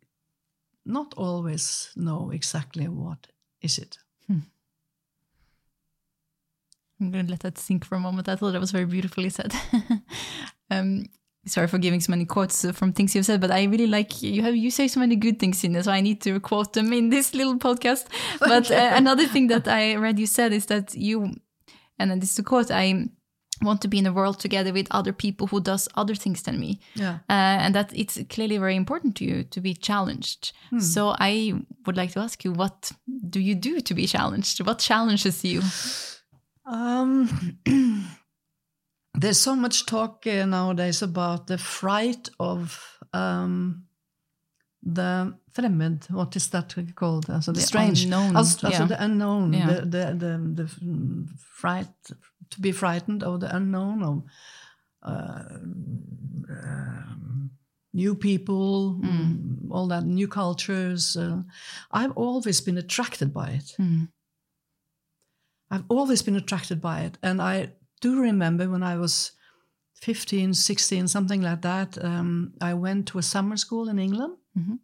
not 0.86 1.12
always 1.16 1.90
know 1.96 2.30
exactly 2.30 2.88
what 2.88 3.26
is 3.60 3.76
it. 3.76 3.98
I'm 7.00 7.10
going 7.10 7.26
to 7.26 7.30
let 7.30 7.40
that 7.40 7.58
sink 7.58 7.84
for 7.84 7.94
a 7.94 8.00
moment. 8.00 8.28
I 8.28 8.36
thought 8.36 8.52
that 8.52 8.60
was 8.60 8.72
very 8.72 8.84
beautifully 8.84 9.30
said. 9.30 9.54
um, 10.70 11.06
sorry 11.46 11.66
for 11.66 11.78
giving 11.78 12.00
so 12.00 12.10
many 12.10 12.26
quotes 12.26 12.70
from 12.72 12.92
things 12.92 13.14
you've 13.14 13.24
said, 13.24 13.40
but 13.40 13.50
I 13.50 13.64
really 13.64 13.86
like 13.86 14.22
you 14.22 14.42
have 14.42 14.54
you 14.54 14.70
say 14.70 14.86
so 14.86 15.00
many 15.00 15.16
good 15.16 15.38
things 15.38 15.64
in 15.64 15.72
this, 15.72 15.86
so 15.86 15.92
I 15.92 16.02
need 16.02 16.20
to 16.22 16.38
quote 16.40 16.74
them 16.74 16.92
in 16.92 17.08
this 17.08 17.34
little 17.34 17.58
podcast. 17.58 18.06
But 18.38 18.70
uh, 18.70 18.92
another 18.94 19.26
thing 19.26 19.46
that 19.48 19.66
I 19.66 19.96
read 19.96 20.18
you 20.18 20.26
said 20.26 20.52
is 20.52 20.66
that 20.66 20.94
you, 20.94 21.34
and 21.98 22.20
this 22.20 22.32
is 22.32 22.38
a 22.38 22.42
quote, 22.42 22.70
I 22.70 23.08
want 23.62 23.80
to 23.82 23.88
be 23.88 23.98
in 23.98 24.06
a 24.06 24.12
world 24.12 24.38
together 24.38 24.72
with 24.72 24.86
other 24.90 25.12
people 25.12 25.46
who 25.46 25.60
does 25.60 25.88
other 25.94 26.14
things 26.14 26.42
than 26.42 26.58
me. 26.58 26.80
Yeah. 26.94 27.18
Uh, 27.28 27.58
and 27.64 27.74
that 27.74 27.92
it's 27.94 28.18
clearly 28.28 28.58
very 28.58 28.76
important 28.76 29.16
to 29.16 29.24
you 29.24 29.44
to 29.44 29.60
be 29.60 29.74
challenged. 29.74 30.52
So 30.78 31.14
I 31.18 31.54
would 31.86 31.96
like 31.96 32.12
to 32.12 32.20
ask 32.20 32.44
you, 32.44 32.52
what 32.52 32.92
do 33.28 33.40
you 33.40 33.54
do 33.54 33.80
to 33.80 33.94
be 33.94 34.06
challenged? 34.06 34.60
What 34.66 34.78
challenges 34.78 35.44
you? 35.44 35.62
Um, 36.64 37.58
there's 39.14 39.38
so 39.38 39.56
much 39.56 39.86
talk 39.86 40.26
uh, 40.26 40.46
nowadays 40.46 41.02
about 41.02 41.46
the 41.46 41.58
fright 41.58 42.30
of 42.38 42.98
um, 43.12 43.84
the 44.82 45.34
fremmed. 45.52 46.10
What 46.10 46.36
is 46.36 46.48
that 46.50 46.74
called? 46.94 47.28
Also 47.28 47.52
the, 47.52 47.60
The 47.60 47.66
strange, 47.66 48.04
unknown, 48.04 48.36
Also, 48.36 48.66
also 48.66 48.82
yeah. 48.82 48.86
the 48.86 49.04
unknown. 49.04 49.52
Yeah. 49.52 49.66
The, 49.66 49.80
the 49.80 50.14
the 50.14 50.64
the 50.64 50.68
fright 51.38 51.88
to 52.50 52.60
be 52.60 52.72
frightened 52.72 53.22
of 53.22 53.40
the 53.40 53.54
unknown 53.54 54.02
of 54.02 54.22
uh, 55.02 55.42
um, 56.50 57.50
new 57.92 58.14
people, 58.14 59.00
mm, 59.02 59.70
all 59.70 59.88
that 59.88 60.04
new 60.04 60.28
cultures. 60.28 61.16
Uh, 61.16 61.42
I've 61.90 62.16
always 62.16 62.60
been 62.60 62.78
attracted 62.78 63.32
by 63.32 63.50
it. 63.50 63.74
Mm. 63.78 64.08
I've 65.70 65.84
always 65.88 66.22
been 66.22 66.36
attracted 66.36 66.80
by 66.80 67.02
it. 67.02 67.18
And 67.22 67.40
I 67.40 67.72
do 68.00 68.20
remember 68.20 68.68
when 68.68 68.82
I 68.82 68.96
was 68.96 69.32
15, 69.94 70.54
16, 70.54 71.08
something 71.08 71.42
like 71.42 71.62
that, 71.62 72.02
um, 72.02 72.54
I 72.60 72.74
went 72.74 73.06
to 73.08 73.18
a 73.18 73.22
summer 73.22 73.56
school 73.56 73.88
in 73.88 73.98
England. 73.98 74.36
Mhm. 74.58 74.78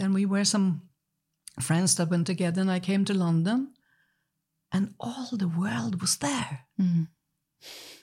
And 0.00 0.14
we 0.14 0.26
were 0.26 0.44
some 0.44 0.82
friends 1.60 1.94
that 1.96 2.10
went 2.10 2.26
together, 2.26 2.60
and 2.60 2.70
I 2.70 2.80
came 2.80 3.04
to 3.04 3.14
London, 3.14 3.72
and 4.72 4.94
all 5.00 5.28
the 5.32 5.48
world 5.48 6.00
was 6.00 6.16
there. 6.16 6.60
Mm. 6.80 7.08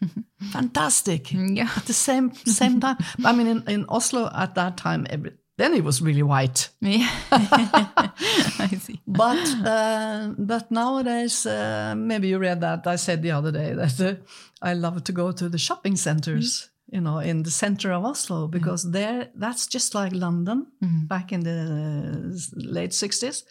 Fantastic. 0.52 1.32
Yeah. 1.32 1.70
At 1.78 1.86
the 1.86 1.94
same 1.94 2.34
same 2.46 2.80
time. 2.80 2.98
I 3.26 3.32
mean, 3.34 3.48
in, 3.48 3.64
in 3.68 3.86
Oslo 3.90 4.30
at 4.34 4.56
that 4.56 4.78
time, 4.78 5.06
every, 5.10 5.32
then 5.58 5.74
it 5.74 5.84
was 5.84 6.02
really 6.02 6.24
white. 6.24 6.70
Yeah. 6.82 7.08
I 7.32 8.70
see. 8.80 9.00
But 9.08 9.38
uh, 9.66 10.34
but 10.38 10.72
nowadays, 10.72 11.46
uh, 11.46 11.94
maybe 11.98 12.28
you 12.28 12.40
read 12.40 12.62
that 12.62 12.88
I 12.88 12.98
said 12.98 13.22
the 13.22 13.32
other 13.32 13.52
day 13.52 13.74
that 13.74 14.00
uh, 14.02 14.16
I 14.62 14.74
love 14.74 15.04
to 15.04 15.12
go 15.12 15.32
to 15.32 15.50
the 15.50 15.58
shopping 15.58 15.96
centers, 15.96 16.70
you 16.92 17.00
know, 17.02 17.20
in 17.20 17.44
the 17.44 17.52
center 17.52 17.92
of 17.94 18.04
Oslo 18.06 18.48
because 18.48 18.92
there 18.92 19.30
that's 19.36 19.68
just 19.68 19.96
like 19.96 20.14
London 20.14 20.68
Mm. 20.84 21.08
back 21.08 21.32
in 21.32 21.42
the 21.42 21.52
uh, 21.52 22.36
late 22.56 22.94
sixties, 22.94 23.44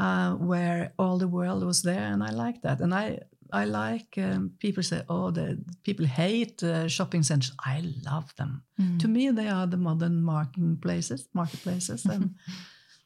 uh, 0.00 0.30
where 0.48 0.92
all 0.96 1.18
the 1.18 1.28
world 1.28 1.62
was 1.64 1.82
there, 1.82 2.12
and 2.12 2.22
I 2.22 2.30
like 2.46 2.60
that, 2.62 2.80
and 2.80 2.92
I. 2.94 3.18
I 3.52 3.64
like 3.64 4.16
um, 4.16 4.50
people 4.60 4.82
say, 4.84 5.02
"Oh, 5.08 5.32
the 5.32 5.58
people 5.82 6.06
hate 6.06 6.62
uh, 6.62 6.86
shopping 6.88 7.24
centers." 7.24 7.52
I 7.66 7.82
love 8.10 8.32
them. 8.36 8.62
Mm. 8.78 8.98
To 8.98 9.08
me, 9.08 9.32
they 9.32 9.48
are 9.48 9.66
the 9.70 9.76
modern 9.76 10.22
marketing 10.22 10.76
places, 10.80 11.28
marketplaces, 11.34 12.06
and 12.06 12.34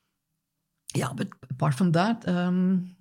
yeah. 0.94 1.12
But 1.16 1.28
apart 1.50 1.74
from 1.74 1.92
that, 1.92 2.28
um, 2.28 2.94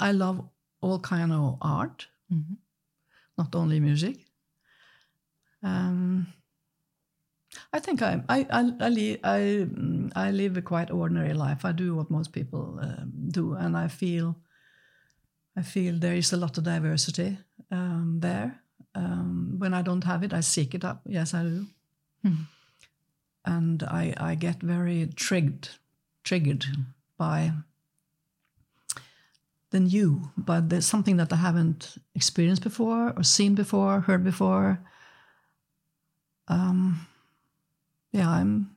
I 0.00 0.12
love 0.12 0.40
all 0.82 0.98
kind 1.00 1.32
of 1.32 1.56
art, 1.62 2.08
Mhm. 2.30 2.56
not 3.38 3.54
only 3.54 3.80
music. 3.80 4.16
Um, 5.62 6.26
I 7.72 7.80
think 7.80 8.02
I 8.02 8.22
I 8.28 8.46
I 8.50 8.62
I, 8.80 9.18
I, 9.24 9.66
mm, 10.02 10.12
I 10.16 10.30
live 10.30 10.56
a 10.56 10.62
quite 10.62 10.90
ordinary 10.90 11.34
life. 11.34 11.64
I 11.64 11.72
do 11.72 11.94
what 11.94 12.10
most 12.10 12.32
people 12.32 12.78
um, 12.82 13.12
do, 13.28 13.54
and 13.54 13.76
I 13.76 13.88
feel 13.88 14.36
I 15.56 15.62
feel 15.62 15.98
there 15.98 16.14
is 16.16 16.32
a 16.32 16.36
lot 16.36 16.58
of 16.58 16.64
diversity 16.64 17.38
um, 17.70 18.18
there. 18.20 18.60
Um, 18.94 19.54
when 19.58 19.74
I 19.74 19.82
don't 19.82 20.04
have 20.04 20.22
it, 20.22 20.32
I 20.32 20.40
seek 20.40 20.74
it 20.74 20.84
up. 20.84 21.02
Yes, 21.06 21.34
I 21.34 21.42
do, 21.42 21.66
Mhm. 22.24 22.46
and 23.44 23.82
I 23.82 24.14
I 24.16 24.34
get 24.34 24.62
very 24.62 25.06
triggered 25.14 25.68
triggered 26.24 26.66
by 27.18 27.52
the 29.70 29.80
new, 29.80 30.30
but 30.36 30.68
there's 30.68 30.86
something 30.86 31.16
that 31.16 31.32
I 31.32 31.36
haven't 31.36 31.96
experienced 32.14 32.62
before 32.62 33.12
or 33.16 33.22
seen 33.22 33.54
before, 33.54 34.00
heard 34.00 34.22
before. 34.24 34.78
Um, 36.48 37.06
yeah, 38.12 38.28
I'm. 38.28 38.71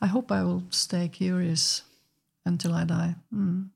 I 0.00 0.06
hope 0.06 0.32
I 0.32 0.42
will 0.42 0.62
stay 0.70 1.08
curious 1.08 1.82
until 2.44 2.72
I 2.72 2.84
die. 2.84 3.14
Mm. 3.34 3.68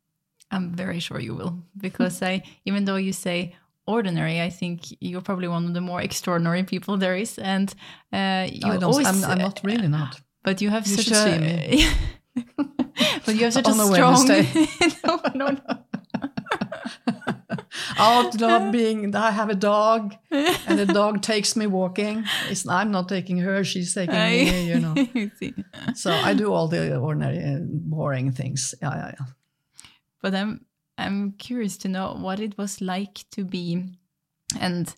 I'm 0.50 0.72
very 0.72 1.00
sure 1.00 1.20
you 1.20 1.34
will, 1.34 1.58
because 1.76 2.22
I, 2.22 2.42
even 2.64 2.84
though 2.84 2.96
you 2.96 3.12
say 3.12 3.54
ordinary, 3.86 4.40
I 4.40 4.50
think 4.50 4.80
you're 5.00 5.20
probably 5.20 5.48
one 5.48 5.66
of 5.66 5.74
the 5.74 5.80
more 5.80 6.00
extraordinary 6.00 6.62
people 6.62 6.96
there 6.96 7.16
is, 7.16 7.38
and 7.38 7.72
uh, 8.12 8.46
you 8.50 8.72
I 8.72 8.76
always. 8.76 9.06
I'm, 9.06 9.24
I'm 9.24 9.38
not 9.38 9.60
really 9.64 9.88
not. 9.88 10.20
But 10.42 10.60
you 10.60 10.70
have 10.70 10.86
You 10.86 10.96
such 10.96 11.12
a. 11.12 11.86
but 13.26 13.34
you 13.34 13.44
have 13.44 13.52
such 13.58 13.66
On 13.66 13.80
a 13.80 13.82
a 13.82 13.94
strong. 13.94 14.28
No, 15.06 15.20
no, 15.34 15.46
no. 15.48 15.78
Out 17.98 18.38
being, 18.72 19.14
I 19.14 19.30
have 19.30 19.50
a 19.50 19.54
dog, 19.54 20.14
and 20.30 20.78
the 20.78 20.86
dog 20.86 21.22
takes 21.22 21.56
me 21.56 21.66
walking. 21.66 22.24
It's, 22.48 22.66
I'm 22.66 22.90
not 22.90 23.08
taking 23.08 23.38
her; 23.38 23.64
she's 23.64 23.94
taking 23.94 24.14
me. 24.14 24.68
You 24.68 24.80
know. 24.80 24.94
So 25.94 26.10
I 26.12 26.34
do 26.34 26.52
all 26.52 26.68
the 26.68 26.96
ordinary, 26.96 27.38
uh, 27.38 27.58
boring 27.62 28.32
things. 28.32 28.74
Yeah, 28.82 28.94
yeah, 28.94 29.12
yeah. 29.18 29.26
But 30.22 30.34
I'm 30.34 30.66
I'm 30.98 31.32
curious 31.32 31.76
to 31.78 31.88
know 31.88 32.16
what 32.18 32.40
it 32.40 32.56
was 32.56 32.80
like 32.80 33.24
to 33.32 33.44
be, 33.44 33.84
and 34.60 34.94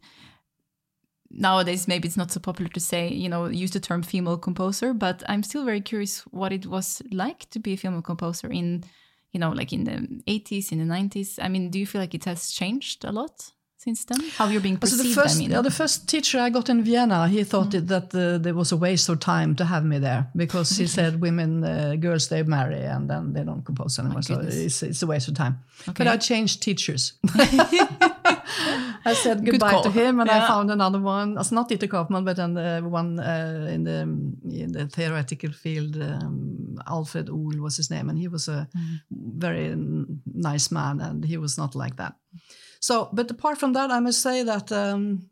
nowadays 1.30 1.88
maybe 1.88 2.06
it's 2.08 2.16
not 2.16 2.30
so 2.30 2.40
popular 2.40 2.70
to 2.70 2.80
say 2.80 3.08
you 3.08 3.28
know 3.28 3.46
use 3.46 3.72
the 3.72 3.80
term 3.80 4.02
female 4.02 4.38
composer, 4.38 4.94
but 4.94 5.22
I'm 5.28 5.42
still 5.42 5.64
very 5.64 5.80
curious 5.80 6.20
what 6.30 6.52
it 6.52 6.66
was 6.66 7.02
like 7.12 7.50
to 7.50 7.58
be 7.58 7.74
a 7.74 7.76
female 7.76 8.02
composer 8.02 8.50
in 8.50 8.84
you 9.36 9.40
know 9.44 9.52
like 9.60 9.72
in 9.78 9.84
the 9.84 9.96
80s, 10.38 10.72
in 10.72 10.78
the 10.82 10.94
90s. 10.98 11.28
I 11.46 11.48
mean, 11.52 11.64
do 11.72 11.78
you 11.82 11.86
feel 11.86 12.00
like 12.04 12.14
it 12.20 12.24
has 12.24 12.40
changed 12.60 13.04
a 13.04 13.12
lot 13.20 13.34
since 13.84 14.00
then? 14.06 14.20
How 14.38 14.46
you're 14.52 14.62
being 14.68 14.76
So 14.76 14.80
perceived? 14.80 15.04
the 15.04 15.14
first, 15.20 15.36
I 15.36 15.38
mean, 15.40 15.50
yeah, 15.50 15.62
the 15.62 15.76
first 15.82 16.08
teacher 16.08 16.38
I 16.46 16.50
got 16.50 16.68
in 16.68 16.82
Vienna, 16.82 17.28
he 17.28 17.44
thought 17.44 17.74
it, 17.74 17.86
that 17.88 18.08
uh, 18.14 18.38
there 18.44 18.54
was 18.54 18.72
a 18.72 18.76
waste 18.86 19.08
of 19.12 19.18
time 19.20 19.54
to 19.56 19.64
have 19.64 19.84
me 19.84 19.98
there 20.00 20.22
because 20.34 20.70
he 20.80 20.86
said 20.86 21.20
women, 21.20 21.62
uh, 21.64 21.96
girls, 22.04 22.28
they 22.28 22.42
marry 22.44 22.82
and 22.94 23.08
then 23.10 23.32
they 23.34 23.44
don't 23.44 23.64
compose 23.64 23.98
anymore. 24.00 24.22
so 24.22 24.40
it's, 24.40 24.82
it's 24.82 25.02
a 25.02 25.06
waste 25.06 25.28
of 25.28 25.34
time. 25.34 25.54
Okay. 25.88 26.04
But 26.04 26.08
I 26.08 26.16
changed 26.16 26.62
teachers. 26.62 27.12
I 29.06 29.14
said 29.14 29.44
Good 29.44 29.52
goodbye 29.52 29.82
to 29.82 29.90
him, 29.90 30.20
and 30.20 30.28
Yeah. 30.28 30.44
I 30.44 30.48
found 30.48 30.70
another 30.70 31.00
one. 31.00 31.38
It's 31.38 31.52
not 31.52 31.68
Dieter 31.68 31.88
Kaufmann, 31.88 32.24
but 32.24 32.36
then 32.36 32.54
the 32.54 32.82
one 33.00 33.20
uh, 33.20 33.68
in 33.74 33.84
the 33.84 34.00
in 34.64 34.72
the 34.72 34.86
theoretical 34.96 35.52
field. 35.52 35.96
Um, 35.96 36.78
Alfred 36.86 37.28
Uhl 37.28 37.58
was 37.60 37.76
his 37.76 37.90
name, 37.90 38.10
and 38.10 38.18
he 38.18 38.28
was 38.28 38.48
a 38.48 38.68
very 39.10 39.74
nice 40.50 40.70
man, 40.70 41.00
and 41.00 41.24
he 41.24 41.38
was 41.38 41.56
not 41.56 41.74
like 41.74 41.96
that. 41.96 42.14
So, 42.80 43.08
but 43.12 43.30
apart 43.30 43.58
from 43.58 43.72
that, 43.72 43.90
I 43.90 44.00
must 44.00 44.20
say 44.20 44.44
that 44.44 44.70
um, 44.72 45.30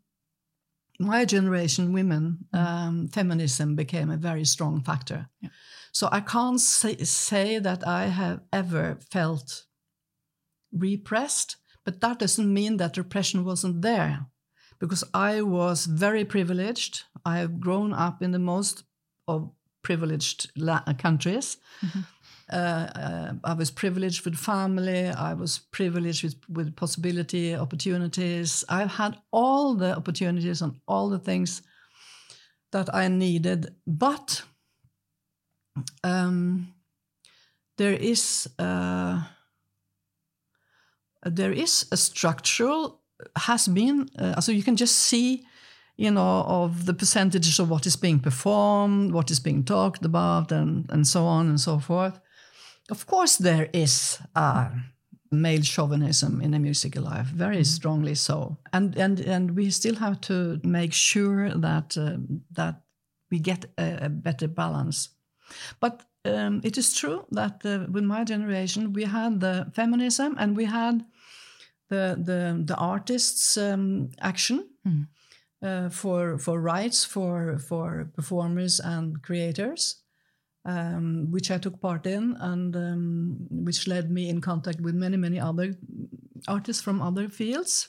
my 0.99 1.25
generation, 1.25 1.93
women, 1.93 2.39
um, 2.53 3.09
feminism 3.09 3.77
became 3.77 4.11
a 4.11 4.16
very 4.16 4.45
strong 4.45 4.83
factor. 4.83 5.29
Yeah. 5.41 5.51
So 5.93 6.09
I 6.11 6.20
can't 6.20 6.61
say, 6.61 6.97
say 7.05 7.61
that 7.61 7.87
I 7.87 8.07
have 8.07 8.41
ever 8.53 8.99
felt 9.11 9.66
repressed, 10.72 11.57
but 11.85 12.01
that 12.01 12.18
doesn't 12.18 12.53
mean 12.53 12.76
that 12.76 12.97
repression 12.97 13.45
wasn't 13.45 13.82
there, 13.82 14.26
because 14.78 15.05
I 15.14 15.43
was 15.43 15.87
very 15.87 16.24
privileged. 16.24 17.05
I 17.24 17.39
have 17.39 17.61
grown 17.61 17.93
up 17.93 18.22
in 18.22 18.32
the 18.32 18.39
most 18.39 18.85
of 19.26 19.51
privileged 19.82 20.51
la- 20.57 20.82
countries. 20.99 21.59
Uh, 22.53 22.57
uh, 22.57 23.32
I 23.43 23.55
was 23.55 23.70
privileged 23.70 24.24
with 24.24 24.37
family. 24.37 25.09
I 25.09 25.35
was 25.35 25.61
privileged 25.70 26.22
with, 26.22 26.37
with 26.49 26.76
possibility, 26.76 27.55
opportunities. 27.55 28.64
I've 28.68 28.91
had 28.91 29.16
all 29.30 29.74
the 29.74 29.97
opportunities 29.97 30.62
and 30.62 30.74
all 30.87 31.09
the 31.09 31.18
things 31.18 31.62
that 32.72 32.95
I 32.95 33.09
needed. 33.09 33.74
But 33.87 34.43
um, 36.03 36.74
there 37.78 37.95
is 37.95 38.49
uh, 38.59 39.22
there 41.25 41.53
is 41.53 41.87
a 41.93 41.97
structural 41.97 43.01
has 43.37 43.68
been 43.68 44.09
uh, 44.18 44.41
so 44.41 44.53
you 44.53 44.62
can 44.62 44.77
just 44.77 44.97
see 44.99 45.45
you 45.97 46.11
know 46.11 46.45
of 46.47 46.87
the 46.87 46.95
percentages 46.95 47.59
of 47.59 47.70
what 47.70 47.87
is 47.87 47.97
being 47.97 48.20
performed 48.20 49.12
what 49.12 49.31
is 49.31 49.41
being 49.41 49.64
talked 49.64 50.05
about 50.05 50.53
and 50.53 50.91
and 50.91 51.07
so 51.07 51.25
on 51.25 51.49
and 51.49 51.61
so 51.61 51.79
forth. 51.79 52.20
Of 52.91 53.07
course 53.07 53.37
there 53.37 53.70
is 53.72 54.18
uh, 54.35 54.68
male 55.35 55.62
chauvinism 55.62 56.41
in 56.41 56.53
the 56.53 56.59
musical 56.59 57.03
life 57.03 57.27
very 57.27 57.64
strongly 57.64 58.14
so. 58.14 58.57
And 58.72 58.97
and 58.97 59.20
and 59.20 59.57
we 59.57 59.70
still 59.70 59.97
have 59.97 60.20
to 60.22 60.61
make 60.62 60.93
sure 60.93 61.51
that 61.51 61.97
um, 61.97 62.43
that 62.53 62.83
we 63.31 63.39
get 63.39 63.64
a, 63.79 64.07
a 64.07 64.09
better 64.09 64.49
balance. 64.49 65.11
But 65.81 66.07
um, 66.25 66.61
it 66.64 66.79
is 66.79 66.95
true 66.95 67.27
that 67.33 67.64
uh, 67.64 67.87
with 67.91 68.05
my 68.05 68.25
generation 68.25 68.93
we 68.93 69.05
had 69.05 69.41
the 69.41 69.66
feminism 69.75 70.37
and 70.39 70.57
we 70.57 70.64
had 70.64 71.05
the 71.89 72.16
the, 72.24 72.62
the 72.64 72.76
artists 72.76 73.57
um, 73.57 74.11
action 74.20 74.68
Mm. 74.87 75.07
uh, 75.62 75.89
for 75.89 76.39
for 76.39 76.61
rights 76.61 77.07
for 77.07 77.59
for 77.59 78.11
performers 78.14 78.80
and 78.80 79.22
creators 79.22 80.03
um, 80.66 81.30
which 81.30 81.51
I 81.51 81.57
took 81.59 81.80
part 81.80 82.07
in 82.07 82.37
and 82.39 82.76
um, 82.76 83.37
which 83.51 83.87
led 83.89 84.11
me 84.11 84.28
in 84.28 84.41
contact 84.43 84.80
with 84.80 84.95
many 84.95 85.16
many 85.16 85.41
other 85.41 85.74
artists 86.47 86.82
from 86.82 87.01
other 87.01 87.28
fields 87.28 87.89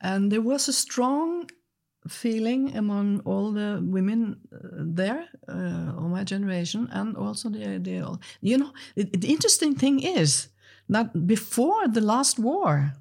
and 0.00 0.30
there 0.30 0.42
was 0.42 0.68
a 0.68 0.72
strong 0.72 1.48
feeling 2.08 2.76
among 2.76 3.20
all 3.24 3.52
the 3.52 3.80
women 3.82 4.36
uh, 4.52 4.58
there 4.94 5.24
uh, 5.48 5.96
of 5.96 6.10
my 6.10 6.24
generation 6.24 6.88
and 6.92 7.16
also 7.16 7.48
the, 7.48 7.78
the 7.78 8.18
you 8.42 8.58
know 8.58 8.72
the, 8.96 9.04
the 9.04 9.28
interesting 9.28 9.74
thing 9.74 10.00
is 10.00 10.48
that 10.88 11.26
before 11.26 11.88
the 11.88 12.00
last 12.00 12.38
war. 12.38 12.92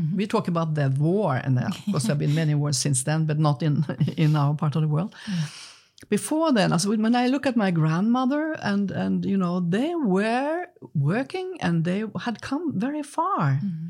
Mm-hmm. 0.00 0.16
We 0.16 0.26
talk 0.26 0.46
about 0.46 0.74
the 0.74 0.90
war 0.90 1.36
and 1.36 1.58
of 1.58 1.72
course 1.90 2.02
there 2.04 2.10
have 2.10 2.18
been 2.18 2.34
many 2.34 2.54
wars 2.60 2.76
since 2.76 3.02
then 3.02 3.24
but 3.24 3.38
not 3.38 3.62
in 3.62 3.84
in 4.16 4.36
our 4.36 4.54
part 4.54 4.76
of 4.76 4.82
the 4.82 4.88
world. 4.88 5.14
Mm. 5.24 5.62
Before 6.10 6.52
then 6.52 6.72
as 6.72 6.86
when 6.86 7.14
I 7.14 7.28
look 7.28 7.46
at 7.46 7.56
my 7.56 7.70
grandmother 7.70 8.52
and 8.60 8.90
and 8.90 9.24
you 9.24 9.38
know 9.38 9.60
they 9.60 9.94
were 9.94 10.66
working 10.94 11.56
and 11.60 11.84
they 11.84 12.04
had 12.20 12.42
come 12.42 12.78
very 12.78 13.02
far. 13.02 13.60
Mm-hmm. 13.64 13.88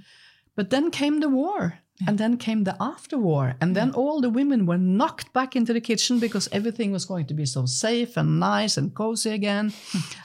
But 0.54 0.70
then 0.70 0.90
came 0.90 1.20
the 1.20 1.28
war 1.28 1.80
and 2.06 2.18
then 2.18 2.36
came 2.36 2.64
the 2.64 2.76
after 2.80 3.16
war. 3.18 3.54
And 3.60 3.74
then 3.74 3.92
all 3.92 4.20
the 4.20 4.28
women 4.28 4.66
were 4.66 4.78
knocked 4.78 5.32
back 5.32 5.56
into 5.56 5.72
the 5.72 5.80
kitchen 5.80 6.18
because 6.18 6.48
everything 6.52 6.92
was 6.92 7.06
going 7.06 7.26
to 7.26 7.34
be 7.34 7.46
so 7.46 7.64
safe 7.66 8.16
and 8.16 8.38
nice 8.38 8.76
and 8.76 8.94
cozy 8.94 9.30
again. 9.30 9.72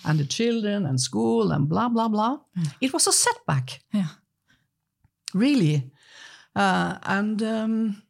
And 0.03 0.19
the 0.19 0.25
children 0.25 0.85
and 0.85 0.99
school 0.99 1.51
and 1.51 1.69
blah 1.69 1.89
blah 1.89 2.09
blah. 2.09 2.39
It 2.81 2.93
was 2.93 3.07
a 3.07 3.13
setback. 3.13 3.81
Yeah. 3.93 4.07
really. 5.33 5.91
Uh, 6.55 6.97
and 7.03 7.41
um, 7.41 8.03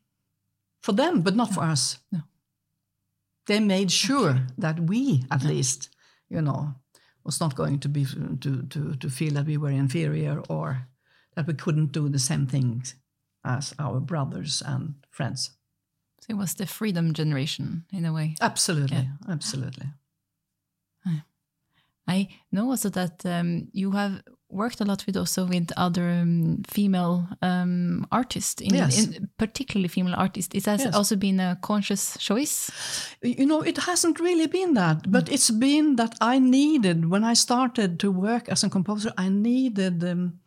for 0.81 0.93
them 0.93 1.21
but 1.21 1.35
not 1.35 1.53
for 1.53 1.63
us. 1.63 1.99
No. 2.11 2.21
they 3.45 3.59
made 3.59 3.91
sure 3.91 4.47
that 4.57 4.79
we 4.79 5.23
at 5.29 5.43
least 5.43 5.89
you 6.29 6.41
know 6.41 6.73
was 7.23 7.39
not 7.39 7.55
going 7.55 7.79
to 7.79 7.89
be 7.89 8.05
to, 8.39 8.63
to, 8.63 8.95
to 8.95 9.09
feel 9.09 9.33
that 9.33 9.45
we 9.45 9.57
were 9.57 9.69
inferior 9.69 10.41
or 10.49 10.87
that 11.35 11.45
we 11.45 11.53
couldn't 11.53 11.91
do 11.91 12.09
the 12.09 12.19
same 12.19 12.47
things 12.47 12.95
as 13.43 13.73
our 13.79 13.99
brothers 13.99 14.61
and 14.65 14.95
friends 15.09 15.51
So 16.21 16.27
it 16.33 16.37
was 16.37 16.53
the 16.55 16.65
freedom 16.65 17.13
generation 17.13 17.85
in 17.91 18.05
a 18.05 18.13
way. 18.13 18.35
absolutely 18.41 19.09
absolutely 19.29 19.87
I 22.07 22.27
know 22.51 22.69
also 22.71 22.89
that 22.89 23.25
um, 23.25 23.69
you 23.73 23.91
have 23.91 24.21
worked 24.49 24.81
a 24.81 24.85
lot 24.85 25.05
with 25.05 25.15
also 25.15 25.45
with 25.45 25.71
other 25.77 26.09
um, 26.09 26.63
female 26.67 27.27
um, 27.41 28.05
artists, 28.11 28.61
in, 28.61 28.73
Yes. 28.75 29.05
in 29.05 29.29
particularly 29.37 29.87
female 29.87 30.15
artists. 30.17 30.53
It 30.55 30.65
has 30.65 30.83
Yes. 30.85 30.95
also 30.95 31.15
been 31.15 31.39
a 31.39 31.57
conscious 31.61 32.17
choice. 32.17 32.69
You 33.21 33.45
know, 33.45 33.61
it 33.61 33.77
hasn't 33.77 34.19
really 34.19 34.47
been 34.47 34.73
that, 34.73 35.09
but 35.11 35.29
it's 35.29 35.51
been 35.51 35.95
that 35.95 36.15
I 36.19 36.39
needed, 36.39 37.05
when 37.05 37.23
I 37.23 37.35
started 37.35 37.99
to 37.99 38.11
work 38.11 38.49
as 38.49 38.63
a 38.63 38.69
composer, 38.69 39.13
I 39.17 39.29
needed 39.29 40.03
um, 40.03 40.40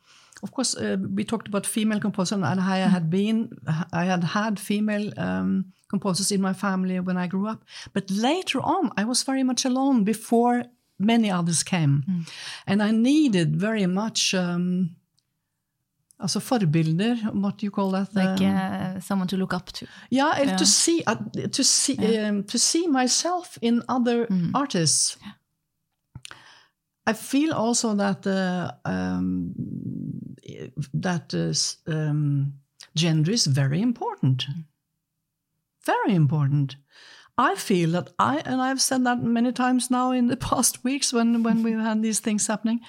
of 0.45 0.51
course, 0.53 0.77
uh, 0.77 0.97
we 1.17 1.25
talked 1.25 1.49
about 1.49 1.67
female 1.67 2.01
composers, 2.01 2.39
and 2.43 2.61
I 2.61 2.89
had 2.89 3.09
been, 3.11 3.49
I 3.93 4.05
had 4.05 4.25
had 4.25 4.61
female 4.61 5.11
um, 5.17 5.65
composers 5.89 6.31
in 6.31 6.41
my 6.41 6.53
family 6.55 7.01
when 7.01 7.17
I 7.17 7.27
grew 7.29 7.49
up. 7.53 7.65
But 7.95 8.11
later 8.11 8.61
on, 8.61 8.91
I 9.01 9.05
was 9.05 9.25
very 9.27 9.43
much 9.43 9.65
alone 9.65 10.05
before 10.05 10.65
many 10.99 11.31
others 11.31 11.63
came, 11.65 12.03
Mm. 12.09 12.27
and 12.67 12.83
I 12.83 12.91
needed 12.93 13.57
very 13.61 13.87
much. 13.87 14.35
Um, 14.35 14.91
Altså 16.21 16.41
forbilder, 16.41 17.17
what 17.35 17.59
do 17.59 17.67
you 17.67 17.71
call 17.73 17.91
that? 17.91 18.15
Like 18.15 18.41
Um, 18.41 18.57
uh, 18.57 19.01
someone 19.01 19.27
to 19.29 19.37
look 19.37 19.53
up 19.53 19.67
to. 19.73 19.87
yeah, 20.11 20.39
Yeah. 20.43 20.57
to 20.57 20.65
see 20.65 21.03
uh, 21.07 21.17
to 21.57 21.63
see 21.65 21.97
Yeah. 21.99 22.29
um, 22.31 22.45
to 22.45 22.59
see 22.59 22.87
myself 22.89 23.59
in 23.61 23.83
other 23.89 24.27
Mm. 24.31 24.51
artists. 24.55 25.17
I 27.07 27.13
feel 27.15 27.53
also 27.53 27.95
that 27.97 28.27
uh, 28.27 28.71
um, 28.85 29.55
that 30.93 31.35
uh, 31.35 31.93
um, 31.93 32.55
gender 32.95 33.33
is 33.33 33.47
very 33.47 33.81
important, 33.81 34.47
very 35.85 36.15
important. 36.15 36.77
I 37.37 37.57
feel 37.57 37.91
that 37.91 38.11
I 38.19 38.43
and 38.45 38.61
I've 38.61 38.81
said 38.81 39.05
that 39.05 39.23
many 39.23 39.53
times 39.53 39.91
now 39.91 40.13
in 40.13 40.29
the 40.29 40.37
past 40.51 40.85
weeks 40.85 41.13
when 41.13 41.43
when 41.43 41.63
we've 41.63 41.79
had 41.79 42.03
these 42.03 42.21
things 42.21 42.47
happening. 42.47 42.81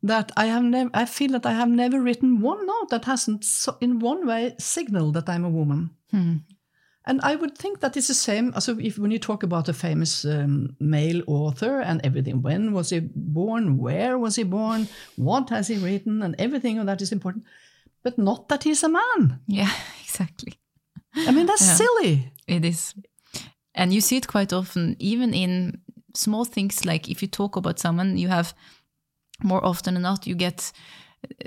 That 0.00 0.30
I 0.36 0.46
have 0.46 0.62
never, 0.62 0.90
I 0.94 1.06
feel 1.06 1.32
that 1.32 1.44
I 1.44 1.54
have 1.54 1.68
never 1.68 2.00
written 2.00 2.40
one 2.40 2.64
note 2.64 2.90
that 2.90 3.06
hasn't, 3.06 3.44
so 3.44 3.76
in 3.80 3.98
one 3.98 4.28
way, 4.28 4.54
signaled 4.56 5.14
that 5.14 5.28
I'm 5.28 5.44
a 5.44 5.50
woman. 5.50 5.90
Hmm. 6.12 6.36
And 7.08 7.20
I 7.22 7.36
would 7.36 7.56
think 7.58 7.80
that 7.80 7.96
it's 7.96 8.08
the 8.08 8.14
same. 8.14 8.52
Also, 8.54 8.76
if 8.78 8.98
when 8.98 9.10
you 9.10 9.18
talk 9.18 9.42
about 9.42 9.68
a 9.68 9.72
famous 9.72 10.24
um, 10.24 10.76
male 10.78 11.22
author 11.26 11.80
and 11.80 12.00
everything, 12.04 12.42
when 12.42 12.72
was 12.72 12.90
he 12.90 13.00
born? 13.14 13.78
Where 13.78 14.18
was 14.18 14.36
he 14.36 14.44
born? 14.44 14.88
What 15.16 15.50
has 15.50 15.68
he 15.68 15.78
written? 15.78 16.22
And 16.22 16.34
everything 16.38 16.78
of 16.78 16.86
that 16.86 17.00
is 17.02 17.12
important, 17.12 17.44
but 18.04 18.18
not 18.18 18.48
that 18.48 18.64
he's 18.64 18.82
a 18.84 18.88
man. 18.88 19.40
Yeah, 19.46 19.70
exactly. 20.04 20.52
I 21.16 21.32
mean, 21.32 21.46
that's 21.46 21.66
Yeah. 21.66 21.74
silly. 21.76 22.32
It 22.46 22.64
is. 22.64 22.94
And 23.74 23.92
you 23.92 24.00
see 24.00 24.16
it 24.16 24.26
quite 24.28 24.52
often, 24.52 24.96
even 24.98 25.32
in 25.34 25.80
small 26.14 26.44
things 26.44 26.84
like 26.84 27.08
if 27.10 27.22
you 27.22 27.28
talk 27.28 27.56
about 27.56 27.78
someone, 27.78 28.18
you 28.18 28.28
have 28.28 28.54
more 29.42 29.64
often 29.64 29.94
than 29.94 30.02
not, 30.02 30.26
you 30.26 30.34
get 30.36 30.72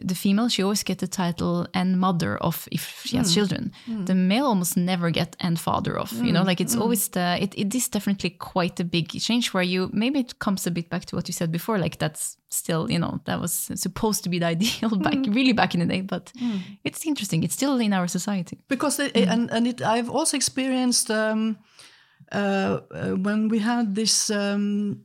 the 0.01 0.15
female, 0.15 0.49
she 0.49 0.63
always 0.63 0.83
get 0.83 0.99
the 0.99 1.07
title 1.07 1.67
and 1.73 1.99
mother 1.99 2.37
of 2.37 2.67
if 2.71 3.03
she 3.05 3.17
has 3.17 3.33
children. 3.33 3.71
The 4.05 4.15
male 4.15 4.45
almost 4.45 4.77
never 4.77 5.11
get 5.11 5.35
and 5.39 5.59
father 5.59 5.97
of, 5.97 6.11
you 6.13 6.31
know, 6.31 6.43
like 6.43 6.59
it's 6.61 6.75
always 6.75 7.09
the, 7.09 7.37
it, 7.41 7.53
it 7.57 7.73
is 7.75 7.87
definitely 7.87 8.31
quite 8.31 8.79
a 8.79 8.83
big 8.83 9.09
change 9.09 9.53
where 9.53 9.63
you, 9.63 9.89
maybe 9.93 10.19
it 10.19 10.39
comes 10.39 10.67
a 10.67 10.71
bit 10.71 10.89
back 10.89 11.05
to 11.05 11.15
what 11.15 11.27
you 11.27 11.33
said 11.33 11.51
before, 11.51 11.77
like 11.77 11.97
that's 11.99 12.37
still, 12.49 12.91
you 12.91 12.99
know, 12.99 13.19
that 13.25 13.39
was 13.39 13.53
supposed 13.75 14.23
to 14.23 14.29
be 14.29 14.39
the 14.39 14.45
ideal 14.55 14.97
back, 14.97 15.17
really 15.27 15.53
back 15.53 15.73
in 15.73 15.79
the 15.79 15.85
day, 15.85 16.01
but 16.01 16.31
it's 16.83 17.05
interesting. 17.05 17.43
It's 17.43 17.53
still 17.53 17.77
in 17.79 17.93
our 17.93 18.07
society. 18.07 18.57
because 18.67 18.99
it, 18.99 19.15
and 19.15 19.49
and 19.51 19.67
it, 19.67 19.81
I've 19.81 20.09
also 20.09 20.37
experienced 20.37 21.09
um, 21.09 21.57
uh, 22.31 22.79
uh, 22.91 23.09
when 23.11 23.49
we 23.49 23.59
had 23.59 23.95
this 23.95 24.29
um, 24.29 25.03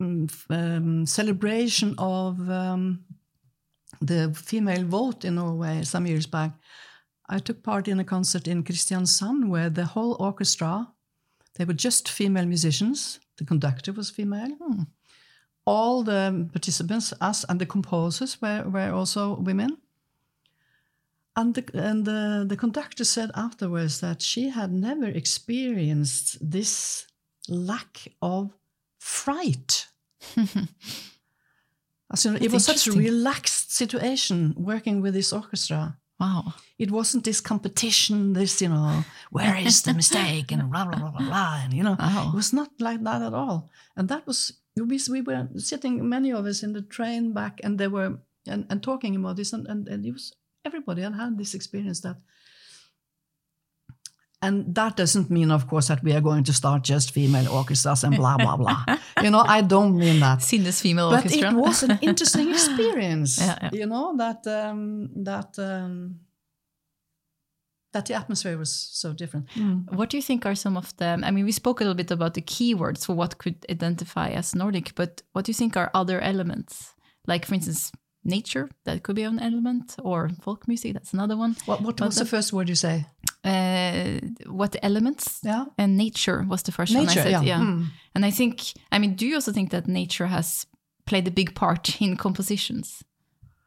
um, 0.00 1.06
celebration 1.06 1.94
of 1.98 2.48
um, 2.50 3.04
the 4.06 4.32
female 4.34 4.84
vote 4.84 5.24
in 5.24 5.36
Norway 5.36 5.82
some 5.84 6.06
years 6.06 6.26
back. 6.26 6.52
I 7.28 7.38
took 7.38 7.62
part 7.62 7.88
in 7.88 8.00
a 8.00 8.04
concert 8.04 8.46
in 8.46 8.64
Kristiansand 8.64 9.48
where 9.48 9.70
the 9.70 9.86
whole 9.86 10.16
orchestra, 10.20 10.88
they 11.54 11.64
were 11.64 11.72
just 11.72 12.08
female 12.08 12.46
musicians. 12.46 13.20
The 13.38 13.44
conductor 13.44 13.92
was 13.92 14.10
female. 14.10 14.50
Hmm. 14.62 14.82
All 15.66 16.02
the 16.02 16.48
participants, 16.52 17.14
us 17.20 17.44
and 17.48 17.58
the 17.58 17.66
composers, 17.66 18.40
were, 18.42 18.64
were 18.68 18.90
also 18.90 19.36
women. 19.36 19.78
And, 21.36 21.54
the, 21.54 21.64
and 21.74 22.04
the, 22.04 22.44
the 22.46 22.56
conductor 22.56 23.04
said 23.04 23.30
afterwards 23.34 24.00
that 24.00 24.20
she 24.20 24.50
had 24.50 24.72
never 24.72 25.06
experienced 25.06 26.38
this 26.40 27.06
lack 27.48 28.08
of 28.20 28.54
fright. 28.98 29.88
As 32.14 32.24
in, 32.26 32.36
it 32.36 32.52
was 32.52 32.64
such 32.64 32.86
a 32.86 32.92
relaxed 32.92 33.74
situation 33.74 34.54
working 34.56 34.96
with 35.02 35.14
this 35.18 35.32
orchestra. 35.32 35.98
Wow. 36.20 36.54
It 36.78 36.90
wasn't 36.92 37.24
this 37.24 37.40
competition, 37.40 38.34
this, 38.34 38.62
you 38.62 38.68
know, 38.68 39.04
where 39.36 39.56
is 39.56 39.82
the 39.82 39.94
mistake 39.94 40.52
and 40.52 40.70
blah, 40.70 40.84
blah, 40.86 40.98
blah, 41.02 41.10
blah, 41.10 41.26
blah. 41.26 41.60
And, 41.62 41.74
you 41.74 41.82
know, 41.82 41.96
Wow. 41.98 42.30
it 42.32 42.36
was 42.36 42.52
not 42.52 42.70
like 42.78 43.02
that 43.02 43.20
at 43.20 43.34
all. 43.34 43.68
And 43.96 44.08
that 44.10 44.22
was, 44.28 44.40
we, 44.76 44.98
we 45.10 45.20
were 45.22 45.48
sitting, 45.56 46.08
many 46.08 46.30
of 46.32 46.46
us 46.46 46.62
in 46.62 46.72
the 46.72 46.82
train 46.82 47.32
back, 47.32 47.60
and 47.64 47.78
they 47.80 47.88
were, 47.88 48.10
and, 48.46 48.62
and 48.70 48.80
talking 48.80 49.16
about 49.16 49.36
this, 49.36 49.52
and, 49.52 49.66
and, 49.66 49.88
and 49.88 50.06
it 50.06 50.12
was, 50.12 50.32
everybody 50.64 51.02
had 51.02 51.16
had 51.16 51.36
this 51.36 51.54
experience 51.54 52.00
that, 52.06 52.18
and 54.46 54.74
that 54.74 54.96
doesn't 54.96 55.30
mean, 55.30 55.50
of 55.50 55.66
course, 55.68 55.88
that 55.88 56.02
we 56.02 56.12
are 56.12 56.20
going 56.20 56.44
to 56.44 56.52
start 56.52 56.82
just 56.82 57.10
female 57.12 57.48
orchestras 57.52 58.04
and 58.04 58.16
blah, 58.16 58.36
blah, 58.36 58.56
blah. 58.56 58.84
you 59.22 59.30
know, 59.30 59.40
I 59.40 59.60
don't 59.62 59.96
mean 59.98 60.20
that 60.20 60.42
Seen 60.42 60.62
this 60.64 60.80
female 60.80 61.10
but 61.10 61.24
orchestra. 61.24 61.50
it 61.50 61.54
was 61.56 61.82
an 61.82 61.98
interesting 62.02 62.50
experience 62.50 63.38
Yeah, 63.38 63.58
yeah. 63.62 63.70
you 63.72 63.86
know 63.86 64.16
that 64.16 64.46
um, 64.46 65.10
that 65.24 65.58
um, 65.58 66.20
that 67.92 68.06
the 68.06 68.14
atmosphere 68.14 68.58
was 68.58 68.72
so 68.72 69.12
different 69.12 69.46
What 69.90 70.10
do 70.10 70.16
you 70.16 70.22
think 70.22 70.44
are 70.46 70.54
some 70.56 70.76
of 70.76 70.96
the? 70.96 71.20
I 71.22 71.30
mean, 71.30 71.44
we 71.44 71.52
spoke 71.52 71.80
a 71.80 71.84
little 71.84 71.94
bit 71.94 72.10
about 72.10 72.34
the 72.34 72.42
keywords 72.42 73.06
for 73.06 73.14
what 73.14 73.38
could 73.38 73.64
identify 73.70 74.30
as 74.30 74.54
Nordic, 74.54 74.94
but 74.94 75.22
what 75.32 75.44
do 75.44 75.50
you 75.50 75.54
think 75.54 75.76
are 75.76 75.90
other 75.94 76.20
elements? 76.20 76.94
Like, 77.26 77.46
for 77.46 77.54
instance, 77.54 77.92
nature, 78.24 78.68
that 78.84 79.02
could 79.02 79.16
be 79.16 79.22
an 79.22 79.38
element, 79.38 79.94
or 80.02 80.28
folk 80.42 80.66
music, 80.66 80.92
that's 80.94 81.12
another 81.14 81.36
one. 81.36 81.56
what, 81.66 81.80
what 81.82 82.00
was 82.00 82.16
the 82.16 82.26
first 82.26 82.52
word 82.52 82.68
you 82.68 82.74
say 82.74 83.06
Uh, 83.44 84.20
what 84.46 84.76
elements? 84.82 85.40
yeah 85.44 85.64
And 85.76 85.96
nature 85.96 86.44
was 86.48 86.62
the 86.62 86.72
first 86.72 86.94
one 86.94 87.08
I 87.08 87.14
said. 87.14 87.44
yeah, 87.46 87.60
Mm. 87.60 87.86
And 88.14 88.24
I 88.26 88.30
think, 88.32 88.60
I 88.92 88.98
mean, 88.98 89.14
do 89.16 89.24
you 89.26 89.34
also 89.34 89.52
think 89.52 89.70
that 89.70 89.86
nature 89.86 90.26
has 90.28 90.66
played 91.04 91.26
a 91.28 91.30
big 91.30 91.54
part 91.54 92.00
in 92.00 92.16
compositions? 92.16 93.04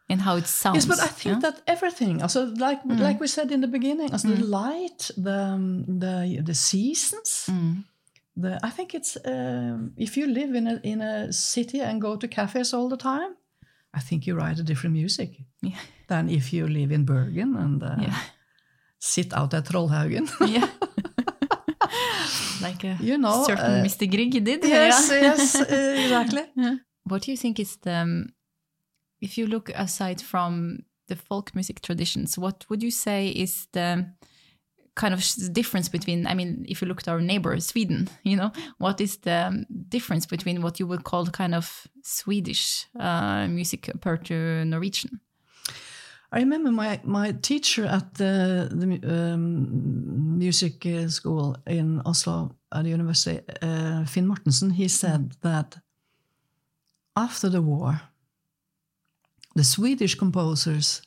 In 0.10 0.20
how 0.20 0.38
it 0.38 0.48
sounds? 0.48 0.76
yes 0.76 0.86
but 0.88 1.00
i 1.00 1.08
think 1.08 1.26
yeah? 1.26 1.36
Mm. 1.40 1.42
that 1.42 1.62
everything 1.68 2.22
also 2.22 2.46
like 2.68 2.80
like 2.86 3.20
we 3.20 3.28
said 3.28 3.52
in 3.52 3.60
the 3.62 3.68
beginning 3.68 4.12
also 4.14 4.28
the 4.30 4.46
light 4.46 5.12
the 5.24 5.40
um, 5.54 5.84
the 6.00 6.42
the 6.46 6.54
seasons 6.54 7.46
Mm. 7.50 7.84
the 8.44 8.50
i 8.68 8.72
think 8.76 8.94
it's 8.94 9.18
um, 9.26 9.92
if 9.98 10.16
you 10.18 10.28
live 10.28 10.58
in 10.58 10.68
a 10.68 10.80
in 10.84 11.02
a 11.02 11.32
city 11.34 11.82
and 11.82 12.02
go 12.02 12.16
to 12.18 12.28
cafes 12.28 12.74
all 12.74 12.88
the 12.90 12.96
time 12.98 13.32
i 13.98 14.00
think 14.08 14.24
you 14.28 14.36
write 14.40 14.60
a 14.62 14.64
different 14.64 14.96
music 14.96 15.30
Yeah. 15.62 15.80
than 16.08 16.30
if 16.30 16.54
you 16.54 16.68
live 16.68 16.94
in 16.96 17.04
bergen 17.06 17.56
and 17.58 17.84
uh, 17.84 17.96
Yeah. 18.02 18.16
Sit 19.00 19.34
out 19.34 19.54
at 19.54 19.66
Troldhaugen 19.66 20.28
yeah. 20.48 20.68
like 22.62 22.84
a 22.84 22.98
You 23.00 23.18
know, 23.18 23.44
certain 23.44 23.82
uh, 23.82 23.84
Mr. 23.84 24.10
Grieg 24.10 24.44
did. 24.44 24.64
yes, 24.64 25.10
yeah. 25.10 25.22
yes, 25.22 25.56
uh, 25.56 25.66
exactly. 25.70 26.44
What 27.04 27.22
do 27.22 27.32
you 27.32 27.38
think 27.38 27.60
is 27.60 27.78
the, 27.78 27.94
um, 27.94 28.30
if 29.22 29.38
you 29.38 29.48
look 29.48 29.70
aside 29.70 30.22
from 30.22 30.80
the 31.08 31.16
folk 31.16 31.56
music 31.56 31.82
traditions, 31.82 32.38
what 32.38 32.66
would 32.70 32.84
you 32.84 32.92
say 32.92 33.30
is 33.30 33.68
the 33.72 34.06
kind 34.96 35.14
of 35.14 35.24
difference 35.54 35.88
between, 35.90 36.28
I 36.28 36.34
mean, 36.34 36.66
if 36.68 36.82
you 36.82 36.88
look 36.88 37.00
at 37.00 37.08
our 37.08 37.22
neighbor, 37.22 37.58
Sweden, 37.60 38.10
you 38.24 38.36
know, 38.36 38.52
what 38.80 39.00
is 39.00 39.18
the 39.18 39.48
um, 39.48 39.66
difference 39.88 40.26
between 40.26 40.62
what 40.62 40.80
you 40.80 40.88
would 40.88 41.04
call 41.04 41.28
kind 41.28 41.56
of 41.56 41.88
Swedish 42.04 42.88
uh, 43.00 43.48
music 43.48 43.84
compared 43.84 44.26
to 44.26 44.66
Norwegian? 44.66 45.22
I 46.32 46.40
remember 46.40 46.72
my, 46.72 47.00
my 47.04 47.32
teacher 47.32 47.86
at 47.86 48.16
the, 48.16 48.70
the 48.72 49.34
um, 49.34 50.38
music 50.38 50.86
uh, 50.86 51.08
school 51.08 51.56
in 51.66 52.02
Oslo 52.06 52.56
at 52.72 52.84
the 52.84 52.90
university, 52.90 53.40
uh, 53.62 54.04
Finn 54.06 54.28
Mortensen, 54.28 54.74
he 54.74 54.90
said 54.90 55.32
that 55.42 55.78
after 57.16 57.48
the 57.48 57.62
war, 57.62 58.02
the 59.56 59.64
Swedish 59.64 60.16
composers, 60.16 61.02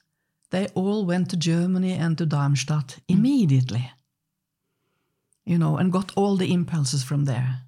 they 0.50 0.68
all 0.74 1.04
went 1.04 1.30
to 1.30 1.36
Germany 1.36 1.92
and 1.92 2.16
to 2.18 2.24
Darmstadt 2.24 2.98
immediately, 3.06 3.92
you 5.44 5.58
know, 5.58 5.76
and 5.76 5.92
got 5.92 6.12
all 6.16 6.36
the 6.36 6.52
impulses 6.52 7.04
from 7.04 7.26
there. 7.26 7.60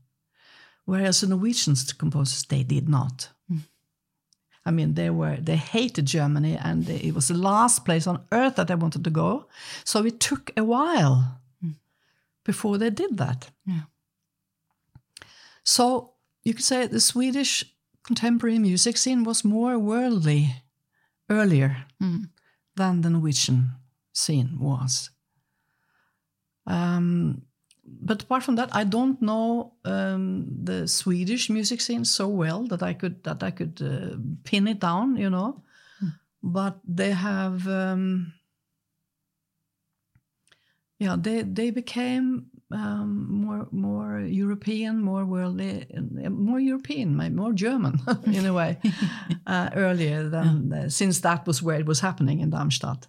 Whereas 0.86 1.20
the 1.20 1.28
Norwegian 1.28 1.76
composers, 1.98 2.44
they 2.44 2.64
did 2.64 2.88
not. 2.88 3.28
I 4.64 4.70
mean, 4.70 4.94
they 4.94 5.10
were 5.10 5.36
they 5.36 5.56
hated 5.56 6.06
Germany, 6.06 6.56
and 6.56 6.86
they, 6.86 6.96
it 7.08 7.14
was 7.14 7.26
the 7.28 7.34
last 7.34 7.84
place 7.84 8.06
on 8.06 8.24
earth 8.30 8.54
that 8.56 8.68
they 8.68 8.76
wanted 8.76 9.02
to 9.04 9.10
go. 9.10 9.46
So 9.84 10.04
it 10.04 10.20
took 10.20 10.50
a 10.56 10.62
while 10.64 11.40
before 12.44 12.78
they 12.78 12.90
did 12.90 13.16
that. 13.18 13.50
Yeah. 13.66 13.82
So 15.64 16.12
you 16.44 16.54
could 16.54 16.64
say 16.64 16.86
the 16.86 17.00
Swedish 17.00 17.64
contemporary 18.04 18.58
music 18.58 18.96
scene 18.96 19.24
was 19.24 19.44
more 19.44 19.78
worldly 19.78 20.62
earlier 21.30 21.86
Mm. 22.00 22.30
than 22.76 23.00
the 23.02 23.10
Norwegian 23.10 23.70
scene 24.12 24.58
was. 24.58 25.10
Um, 26.66 27.42
but 28.00 28.22
apart 28.22 28.42
from 28.42 28.56
that, 28.56 28.74
I 28.74 28.84
don't 28.84 29.20
know 29.20 29.74
um, 29.84 30.46
the 30.64 30.88
Swedish 30.88 31.50
music 31.50 31.80
scene 31.80 32.04
so 32.04 32.28
well 32.28 32.64
that 32.68 32.82
I 32.82 32.94
could 32.94 33.22
that 33.24 33.42
I 33.42 33.50
could 33.50 33.80
uh, 33.82 34.16
pin 34.44 34.68
it 34.68 34.80
down. 34.80 35.16
You 35.16 35.30
know, 35.30 35.62
but 36.42 36.80
they 36.84 37.10
have 37.10 37.66
um, 37.68 38.32
yeah 40.98 41.16
they 41.18 41.42
they 41.42 41.70
became 41.70 42.46
um, 42.70 43.26
more 43.30 43.68
more 43.70 44.20
European, 44.20 45.02
more 45.02 45.24
worldly, 45.24 45.86
more 46.28 46.60
European, 46.60 47.16
more 47.34 47.52
German 47.52 48.00
in 48.26 48.46
a 48.46 48.52
way 48.52 48.78
uh, 49.46 49.70
earlier 49.74 50.28
than 50.28 50.70
yeah. 50.72 50.88
since 50.88 51.20
that 51.20 51.46
was 51.46 51.62
where 51.62 51.80
it 51.80 51.86
was 51.86 52.00
happening 52.00 52.40
in 52.40 52.50
Darmstadt. 52.50 53.06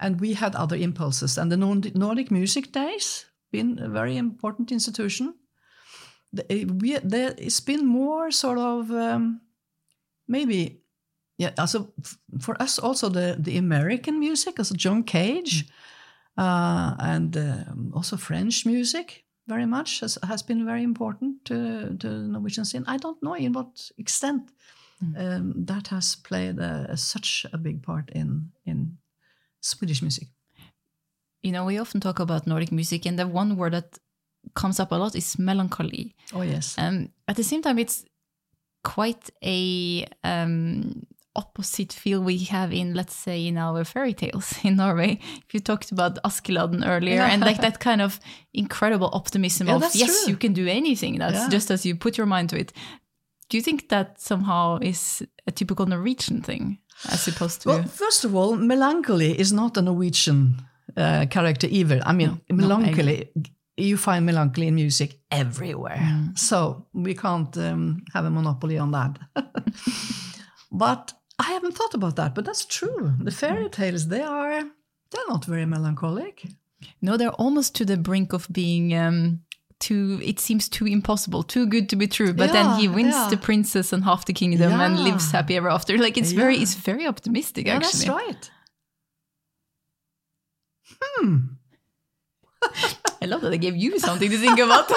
And 0.00 0.20
we 0.20 0.34
had 0.34 0.54
other 0.54 0.76
impulses, 0.76 1.36
and 1.38 1.50
the 1.50 1.56
Nordic 1.56 2.30
Music 2.30 2.70
Days 2.70 3.27
been 3.50 3.78
a 3.78 3.88
very 3.88 4.16
important 4.16 4.72
institution. 4.72 5.34
Eh, 6.50 6.64
there, 7.04 7.34
it's 7.38 7.60
been 7.60 7.86
more 7.86 8.30
sort 8.30 8.58
of 8.58 8.90
um, 8.90 9.40
maybe 10.26 10.82
yeah. 11.38 11.52
Also 11.58 11.92
for 12.40 12.60
us, 12.62 12.78
also 12.78 13.08
the 13.08 13.36
the 13.38 13.58
American 13.58 14.18
music, 14.18 14.58
also 14.58 14.74
John 14.74 15.02
Cage. 15.02 15.66
Mm 15.66 15.70
uh, 16.38 16.94
and 17.00 17.36
um, 17.36 17.92
also 17.94 18.16
French 18.16 18.64
music 18.64 19.24
very 19.48 19.66
much 19.66 20.00
has, 20.00 20.18
has 20.22 20.42
been 20.42 20.64
very 20.64 20.84
important 20.84 21.44
to, 21.44 21.96
to 21.98 22.08
Norwegian 22.08 22.64
scene. 22.64 22.84
I 22.86 22.96
don't 22.96 23.20
know 23.22 23.34
in 23.34 23.52
what 23.52 23.90
extent 23.98 24.52
mm. 25.04 25.18
um, 25.18 25.64
that 25.66 25.88
has 25.88 26.14
played 26.14 26.58
a, 26.58 26.96
such 26.96 27.44
a 27.52 27.58
big 27.58 27.82
part 27.82 28.10
in 28.10 28.52
in 28.64 28.98
Swedish 29.60 30.00
music. 30.02 30.28
You 31.48 31.52
know, 31.52 31.64
we 31.64 31.78
often 31.78 31.98
talk 31.98 32.18
about 32.18 32.46
Nordic 32.46 32.70
music, 32.72 33.06
and 33.06 33.18
the 33.18 33.26
one 33.26 33.56
word 33.56 33.72
that 33.72 33.98
comes 34.54 34.78
up 34.78 34.92
a 34.92 34.96
lot 34.96 35.14
is 35.14 35.38
melancholy. 35.38 36.14
Oh 36.34 36.42
yes. 36.42 36.74
Um, 36.76 37.08
at 37.26 37.36
the 37.36 37.42
same 37.42 37.62
time, 37.62 37.78
it's 37.78 38.04
quite 38.84 39.30
a 39.42 40.04
um, 40.22 41.06
opposite 41.34 41.94
feel 41.94 42.20
we 42.20 42.36
have 42.44 42.70
in, 42.70 42.92
let's 42.92 43.14
say, 43.14 43.46
in 43.46 43.56
our 43.56 43.82
fairy 43.84 44.12
tales 44.12 44.58
in 44.62 44.76
Norway. 44.76 45.20
If 45.46 45.54
you 45.54 45.60
talked 45.60 45.90
about 45.90 46.22
Askeladden 46.22 46.86
earlier, 46.86 47.14
yeah. 47.14 47.32
and 47.32 47.40
like 47.40 47.62
that 47.62 47.80
kind 47.80 48.02
of 48.02 48.20
incredible 48.52 49.08
optimism 49.14 49.68
yeah, 49.68 49.76
of 49.76 49.94
yes, 49.94 50.24
true. 50.24 50.32
you 50.32 50.36
can 50.36 50.52
do 50.52 50.66
anything. 50.68 51.18
That's 51.18 51.44
yeah. 51.44 51.48
just 51.48 51.70
as 51.70 51.86
you 51.86 51.96
put 51.96 52.18
your 52.18 52.26
mind 52.26 52.50
to 52.50 52.58
it. 52.58 52.74
Do 53.48 53.56
you 53.56 53.62
think 53.62 53.88
that 53.88 54.20
somehow 54.20 54.80
is 54.82 55.26
a 55.46 55.50
typical 55.50 55.86
Norwegian 55.86 56.42
thing, 56.42 56.80
as 57.10 57.26
opposed 57.26 57.62
to? 57.62 57.68
Well, 57.70 57.84
first 57.84 58.26
of 58.26 58.34
all, 58.34 58.54
melancholy 58.54 59.40
is 59.40 59.50
not 59.50 59.78
a 59.78 59.80
Norwegian 59.80 60.68
uh, 60.96 61.26
character 61.30 61.66
evil. 61.70 62.00
I 62.04 62.12
mean, 62.12 62.40
no, 62.50 62.56
melancholy. 62.56 63.30
No, 63.34 63.42
you 63.76 63.96
find 63.96 64.26
melancholy 64.26 64.66
in 64.66 64.74
music 64.74 65.20
everywhere. 65.30 65.98
Mm. 66.00 66.38
So 66.38 66.86
we 66.92 67.14
can't 67.14 67.56
um, 67.58 68.04
have 68.12 68.24
a 68.24 68.30
monopoly 68.30 68.76
on 68.78 68.90
that. 68.90 69.18
but 70.72 71.12
I 71.38 71.52
haven't 71.52 71.76
thought 71.76 71.94
about 71.94 72.16
that, 72.16 72.34
but 72.34 72.44
that's 72.44 72.64
true. 72.64 73.12
The 73.20 73.30
fairy 73.30 73.68
tales, 73.68 74.08
they 74.08 74.22
are 74.22 74.64
they're 75.10 75.28
not 75.28 75.44
very 75.44 75.64
melancholic. 75.64 76.46
No, 77.00 77.16
they're 77.16 77.30
almost 77.30 77.74
to 77.76 77.84
the 77.84 77.96
brink 77.96 78.32
of 78.32 78.46
being 78.52 78.94
um, 78.94 79.40
too. 79.78 80.20
It 80.22 80.40
seems 80.40 80.68
too 80.68 80.86
impossible, 80.86 81.42
too 81.42 81.66
good 81.66 81.88
to 81.90 81.96
be 81.96 82.06
true. 82.06 82.32
But 82.32 82.48
yeah, 82.48 82.52
then 82.52 82.80
he 82.80 82.88
wins 82.88 83.14
yeah. 83.14 83.28
the 83.30 83.36
princess 83.36 83.92
and 83.92 84.04
half 84.04 84.26
the 84.26 84.32
kingdom 84.32 84.72
yeah. 84.72 84.86
and 84.86 85.00
lives 85.00 85.30
happy 85.30 85.56
ever 85.56 85.68
after. 85.68 85.96
Like 85.96 86.18
it's 86.18 86.32
very, 86.32 86.56
it's 86.56 86.74
very 86.74 87.06
optimistic. 87.06 87.66
Yeah, 87.66 87.76
actually, 87.76 88.06
that's 88.06 88.08
right. 88.08 88.50
Hmm. 91.02 91.36
I 93.22 93.26
love 93.26 93.40
that 93.42 93.50
they 93.50 93.58
gave 93.58 93.76
you 93.76 93.98
something 93.98 94.30
to 94.30 94.38
think 94.38 94.58
about. 94.58 94.88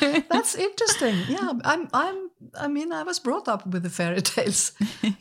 That's 0.30 0.54
interesting. 0.54 1.16
Yeah, 1.28 1.52
I'm. 1.64 1.88
I'm. 1.92 2.30
I 2.54 2.68
mean, 2.68 2.92
I 2.92 3.02
was 3.02 3.18
brought 3.20 3.48
up 3.48 3.66
with 3.66 3.82
the 3.82 3.90
fairy 3.90 4.22
tales, 4.22 4.72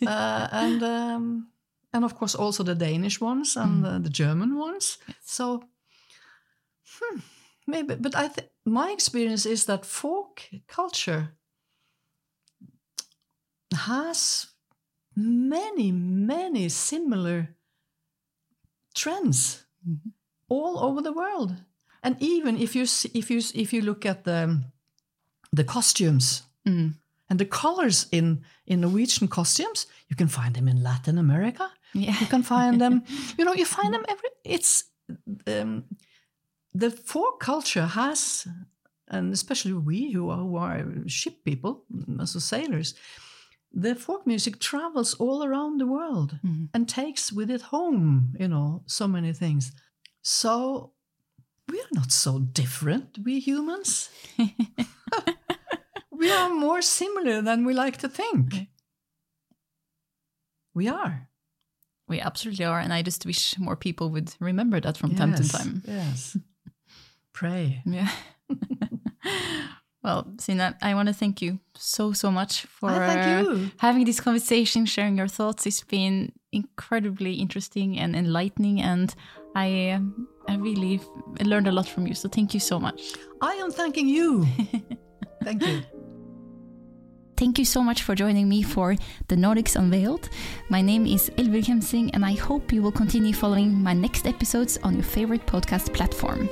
uh, 0.06 0.48
and 0.52 0.84
um, 0.84 1.48
and 1.94 2.06
of 2.06 2.16
course 2.16 2.36
also 2.36 2.64
the 2.64 2.76
Danish 2.76 3.22
ones 3.22 3.56
and 3.56 3.84
mm. 3.84 3.84
the, 3.84 4.00
the, 4.00 4.10
German 4.10 4.58
ones. 4.58 4.98
So, 5.22 5.64
hmm, 7.00 7.20
maybe. 7.68 7.96
But 7.96 8.16
I 8.16 8.28
think 8.28 8.48
my 8.66 8.92
experience 8.92 9.46
is 9.46 9.66
that 9.66 9.86
folk 9.86 10.42
culture 10.68 11.34
has 13.74 14.48
many, 15.16 15.92
many 15.92 16.70
similar 16.70 17.56
trends. 18.96 19.66
Mm 19.90 20.00
-hmm 20.04 20.14
all 20.50 20.80
over 20.80 21.02
the 21.02 21.14
world. 21.14 21.56
And 22.04 22.16
even 22.20 22.58
if 22.58 22.76
you 22.76 22.84
if 23.14 23.30
you 23.30 23.42
if 23.54 23.74
you 23.74 23.82
look 23.82 24.06
at 24.06 24.24
the 24.24 24.62
the 25.52 25.64
costumes 25.64 26.44
mm. 26.68 26.94
and 27.30 27.40
the 27.40 27.46
colors 27.46 28.08
in 28.12 28.44
in 28.66 28.82
Norwegian 28.82 29.28
costumes, 29.28 29.88
you 30.08 30.16
can 30.16 30.28
find 30.28 30.56
them 30.56 30.68
in 30.68 30.84
Latin 30.84 31.18
America. 31.18 31.70
Yeah. 31.94 32.20
You 32.20 32.28
can 32.28 32.44
find 32.44 32.80
them. 32.80 33.04
you 33.38 33.46
know, 33.46 33.54
you 33.54 33.66
find 33.66 33.94
them 33.94 34.06
every. 34.08 34.30
It's 34.44 34.86
um, 35.48 35.84
the 36.74 36.92
folk 36.92 37.40
culture 37.40 37.86
has, 37.86 38.48
and 39.08 39.34
especially 39.34 39.74
we 39.74 40.12
who 40.12 40.30
are, 40.30 40.38
who 40.38 40.56
are 40.56 40.86
ship 41.08 41.44
people, 41.44 41.84
as 42.22 42.44
sailors, 42.44 42.94
the 43.72 43.96
folk 43.96 44.26
music 44.26 44.60
travels 44.60 45.14
all 45.16 45.44
around 45.44 45.80
the 45.80 45.88
world 45.88 46.40
mm. 46.46 46.70
and 46.74 46.88
takes 46.90 47.32
with 47.32 47.50
it 47.50 47.62
home. 47.62 48.36
You 48.40 48.48
know, 48.48 48.84
so 48.86 49.08
many 49.08 49.34
things. 49.34 49.72
So 50.22 50.94
we 51.68 51.80
are 51.80 51.94
not 51.94 52.12
so 52.12 52.40
different, 52.40 53.20
we 53.24 53.40
humans. 53.40 54.10
we 56.12 56.32
are 56.32 56.50
more 56.50 56.82
similar 56.82 57.42
than 57.42 57.66
we 57.66 57.74
like 57.74 57.98
to 57.98 58.10
think. 58.10 58.68
We 60.74 60.88
are. 60.88 61.30
We 62.08 62.20
absolutely 62.20 62.66
are. 62.66 62.80
And 62.80 62.92
I 62.92 63.02
just 63.02 63.26
wish 63.26 63.58
more 63.60 63.76
people 63.76 64.10
would 64.10 64.34
remember 64.40 64.80
that 64.82 64.98
from 64.98 65.12
yes, 65.12 65.20
time 65.20 65.36
to 65.36 65.50
time. 65.50 65.84
Yes. 65.86 66.38
Pray. 67.34 67.84
Yeah. 67.86 68.10
well, 70.04 70.28
Synne, 70.38 70.76
I 70.82 70.94
want 70.94 71.08
to 71.08 71.14
thank 71.14 71.42
you 71.42 71.60
so, 71.76 72.14
so 72.14 72.32
much 72.32 72.62
for 72.62 72.90
ah, 72.90 73.42
uh, 73.42 73.58
having 73.78 74.06
this 74.06 74.22
conversation, 74.22 74.86
sharing 74.86 75.18
your 75.18 75.28
thoughts. 75.28 75.66
It's 75.66 75.84
been 75.84 76.32
incredibly 76.52 77.34
interesting 77.34 78.00
and 78.00 78.16
enlightening. 78.16 78.82
And 78.82 79.14
I 79.56 79.92
um, 79.92 80.28
I 80.48 80.56
really 80.56 81.02
learned 81.42 81.68
a 81.68 81.72
lot 81.72 81.88
from 81.88 82.08
you. 82.08 82.14
So 82.14 82.30
thank 82.30 82.54
you 82.54 82.60
so 82.60 82.80
much. 82.80 83.14
I 83.42 83.54
am 83.54 83.72
thanking 83.72 84.08
you. 84.08 84.48
thank 85.44 85.66
you. 85.66 85.82
Thank 87.36 87.58
you 87.58 87.66
so 87.66 87.82
much 87.82 88.04
for 88.04 88.16
joining 88.16 88.50
me 88.50 88.64
for 88.64 88.96
The 89.30 89.36
Nordics 89.36 89.78
Unveiled. 89.78 90.30
My 90.70 90.82
name 90.82 91.06
is 91.06 91.30
Eldbjørg 91.38 91.68
Hemsing, 91.68 92.10
and 92.14 92.26
I 92.26 92.36
hope 92.36 92.74
you 92.74 92.82
will 92.82 92.92
continue 92.92 93.34
following 93.34 93.82
my 93.82 93.94
next 93.94 94.28
episodes 94.28 94.78
on 94.84 94.94
your 94.96 95.06
favorite 95.06 95.46
podcast 95.46 95.94
platform. 95.94 96.50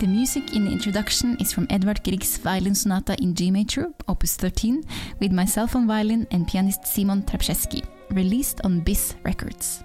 The 0.00 0.06
music 0.06 0.56
in 0.56 0.64
the 0.64 0.72
introduction 0.72 1.36
is 1.40 1.52
from 1.52 1.66
Edvard 1.68 2.02
Grieg's 2.02 2.38
Violin 2.38 2.74
Sonata 2.74 3.14
in 3.20 3.34
G 3.34 3.50
major, 3.50 3.92
opus 4.08 4.34
13, 4.34 4.82
with 5.20 5.30
myself 5.30 5.76
on 5.76 5.86
violin 5.86 6.26
and 6.30 6.48
pianist 6.48 6.86
Simon 6.86 7.22
Trpčeski, 7.22 7.84
released 8.08 8.62
on 8.64 8.80
BIS 8.80 9.14
Records. 9.24 9.84